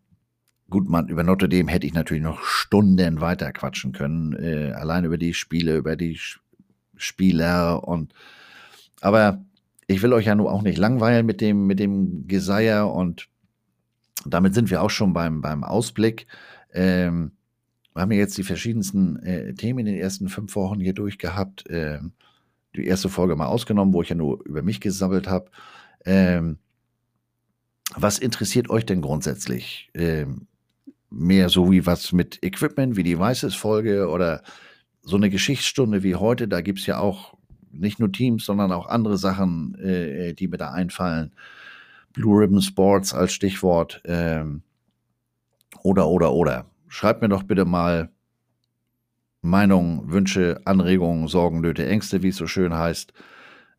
Gut, 0.69 0.89
man, 0.89 1.07
über 1.07 1.23
Notre 1.23 1.47
Dame 1.47 1.71
hätte 1.71 1.87
ich 1.87 1.93
natürlich 1.93 2.23
noch 2.23 2.43
Stunden 2.43 3.21
weiter 3.21 3.53
quatschen 3.53 3.93
können. 3.93 4.33
Äh, 4.33 4.73
allein 4.73 5.05
über 5.05 5.17
die 5.17 5.33
Spiele, 5.33 5.77
über 5.77 5.95
die 5.95 6.19
Spieler 6.97 7.87
und 7.87 8.13
aber 8.99 9.45
ich 9.87 10.01
will 10.01 10.13
euch 10.13 10.25
ja 10.25 10.35
nur 10.35 10.51
auch 10.51 10.63
nicht 10.63 10.77
langweilen 10.77 11.25
mit 11.25 11.39
dem, 11.39 11.67
mit 11.67 11.79
dem 11.79 12.27
Geseier 12.27 12.91
und 12.91 13.29
damit 14.25 14.53
sind 14.53 14.69
wir 14.69 14.81
auch 14.81 14.89
schon 14.89 15.13
beim, 15.13 15.41
beim 15.41 15.63
Ausblick. 15.63 16.27
Ähm, 16.73 17.31
wir 17.93 18.01
haben 18.01 18.11
ja 18.11 18.17
jetzt 18.17 18.37
die 18.37 18.43
verschiedensten 18.43 19.17
äh, 19.23 19.53
Themen 19.53 19.79
in 19.79 19.85
den 19.85 19.95
ersten 19.95 20.27
fünf 20.27 20.55
Wochen 20.55 20.79
hier 20.79 20.93
durchgehabt. 20.93 21.63
Ähm, 21.69 22.11
die 22.75 22.85
erste 22.85 23.09
Folge 23.09 23.35
mal 23.35 23.47
ausgenommen, 23.47 23.93
wo 23.93 24.01
ich 24.01 24.09
ja 24.09 24.15
nur 24.15 24.43
über 24.45 24.61
mich 24.61 24.81
gesammelt 24.81 25.27
habe. 25.27 25.49
Ähm, 26.05 26.59
was 27.95 28.19
interessiert 28.19 28.69
euch 28.69 28.85
denn 28.85 29.01
grundsätzlich? 29.01 29.89
Ähm, 29.93 30.47
mehr 31.17 31.49
so 31.49 31.71
wie 31.71 31.85
was 31.85 32.11
mit 32.13 32.43
Equipment, 32.43 32.95
wie 32.95 33.03
die 33.03 33.17
Weißes-Folge 33.17 34.07
oder 34.07 34.43
so 35.01 35.17
eine 35.17 35.29
Geschichtsstunde 35.29 36.03
wie 36.03 36.15
heute. 36.15 36.47
Da 36.47 36.61
gibt 36.61 36.79
es 36.79 36.85
ja 36.85 36.99
auch 36.99 37.33
nicht 37.71 37.99
nur 37.99 38.11
Teams, 38.11 38.45
sondern 38.45 38.71
auch 38.71 38.87
andere 38.87 39.17
Sachen, 39.17 39.75
äh, 39.75 40.33
die 40.33 40.47
mir 40.47 40.57
da 40.57 40.71
einfallen. 40.71 41.31
Blue 42.13 42.39
Ribbon 42.39 42.61
Sports 42.61 43.13
als 43.13 43.33
Stichwort. 43.33 44.01
Ähm, 44.05 44.61
oder, 45.83 46.07
oder, 46.07 46.33
oder. 46.33 46.65
Schreibt 46.87 47.21
mir 47.21 47.29
doch 47.29 47.43
bitte 47.43 47.65
mal 47.65 48.09
Meinungen, 49.41 50.11
Wünsche, 50.11 50.61
Anregungen, 50.65 51.27
Sorgen, 51.27 51.61
Nöte, 51.61 51.87
Ängste, 51.87 52.21
wie 52.23 52.29
es 52.29 52.37
so 52.37 52.47
schön 52.47 52.73
heißt, 52.73 53.13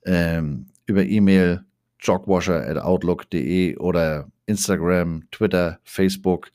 ähm, 0.06 0.66
über 0.86 1.04
E-Mail 1.04 1.64
jogwasher 2.00 2.66
at 2.66 2.78
outlook.de 2.78 3.76
oder 3.76 4.28
Instagram, 4.46 5.24
Twitter, 5.30 5.78
Facebook. 5.84 6.50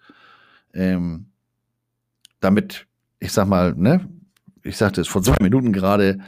Ähm, 0.73 1.27
damit, 2.39 2.87
ich 3.19 3.31
sag 3.31 3.47
mal, 3.47 3.73
ne, 3.75 4.09
ich 4.63 4.77
sagte 4.77 5.01
es 5.01 5.07
vor 5.07 5.21
zwei 5.21 5.37
Minuten 5.41 5.73
gerade, 5.73 6.19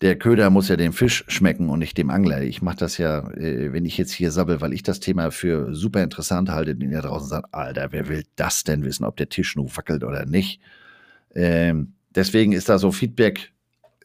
der 0.00 0.16
Köder 0.16 0.50
muss 0.50 0.68
ja 0.68 0.76
dem 0.76 0.92
Fisch 0.92 1.24
schmecken 1.26 1.68
und 1.70 1.80
nicht 1.80 1.98
dem 1.98 2.10
Angler. 2.10 2.42
Ich 2.42 2.62
mache 2.62 2.76
das 2.76 2.98
ja, 2.98 3.28
äh, 3.32 3.72
wenn 3.72 3.84
ich 3.84 3.98
jetzt 3.98 4.12
hier 4.12 4.30
sabbel, 4.30 4.60
weil 4.60 4.72
ich 4.72 4.82
das 4.82 5.00
Thema 5.00 5.30
für 5.30 5.74
super 5.74 6.02
interessant 6.02 6.50
halte, 6.50 6.76
den 6.76 6.92
ihr 6.92 7.02
draußen 7.02 7.28
sagt, 7.28 7.52
Alter, 7.52 7.88
wer 7.90 8.08
will 8.08 8.24
das 8.36 8.62
denn 8.62 8.84
wissen, 8.84 9.04
ob 9.04 9.16
der 9.16 9.28
Tisch 9.28 9.56
nur 9.56 9.76
wackelt 9.76 10.04
oder 10.04 10.24
nicht? 10.24 10.60
Ähm, 11.34 11.94
deswegen 12.14 12.52
ist 12.52 12.68
da 12.68 12.78
so 12.78 12.92
Feedback 12.92 13.52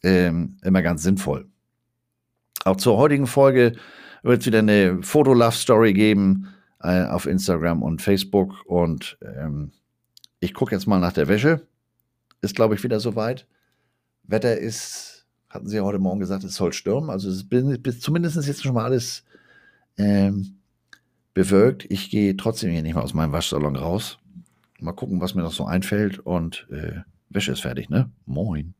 ähm, 0.02 0.58
immer 0.64 0.82
ganz 0.82 1.04
sinnvoll. 1.04 1.48
Auch 2.66 2.78
zur 2.78 2.98
heutigen 2.98 3.28
Folge 3.28 3.74
wird 4.24 4.42
es 4.42 4.48
wieder 4.48 4.60
eine 4.60 5.04
Foto-Love-Story 5.04 5.94
geben 5.94 6.48
äh, 6.84 7.06
auf 7.06 7.26
Instagram 7.26 7.82
und 7.82 8.02
Facebook. 8.02 8.66
Und 8.66 9.18
ähm, 9.22 9.72
ich 10.40 10.54
gucke 10.54 10.76
jetzt 10.76 10.86
mal 10.86 11.00
nach 11.00 11.14
der 11.14 11.28
Wäsche. 11.28 11.66
Ist, 12.42 12.56
glaube 12.56 12.76
ich, 12.76 12.84
wieder 12.84 13.00
soweit. 13.00 13.48
Wetter 14.24 14.58
ist, 14.58 15.26
hatten 15.50 15.68
Sie 15.68 15.78
ja 15.78 15.84
heute 15.84 16.00
Morgen 16.00 16.20
gesagt, 16.20 16.44
es 16.44 16.56
soll 16.56 16.74
stürmen. 16.74 17.10
Also 17.10 17.30
es 17.30 17.44
ist 17.44 18.02
zumindest 18.02 18.46
jetzt 18.48 18.64
schon 18.64 18.74
mal 18.74 18.86
alles 18.86 19.24
ähm, 19.98 20.58
bewölkt. 21.34 21.86
Ich 21.90 22.10
gehe 22.10 22.36
trotzdem 22.36 22.72
hier 22.72 22.84
nicht 22.84 22.96
mal 22.96 23.02
aus 23.02 23.14
meinem 23.14 23.32
Waschsalon 23.32 23.76
raus. 23.76 24.20
Mal 24.80 24.94
gucken, 24.94 25.22
was 25.22 25.36
mir 25.36 25.42
noch 25.42 25.54
so 25.54 25.66
einfällt. 25.66 26.20
Und 26.20 26.68
äh, 26.70 27.02
Wäsche 27.30 27.54
ist 27.54 27.62
fertig, 27.62 27.90
ne? 27.90 28.12
Moin. 28.26 28.74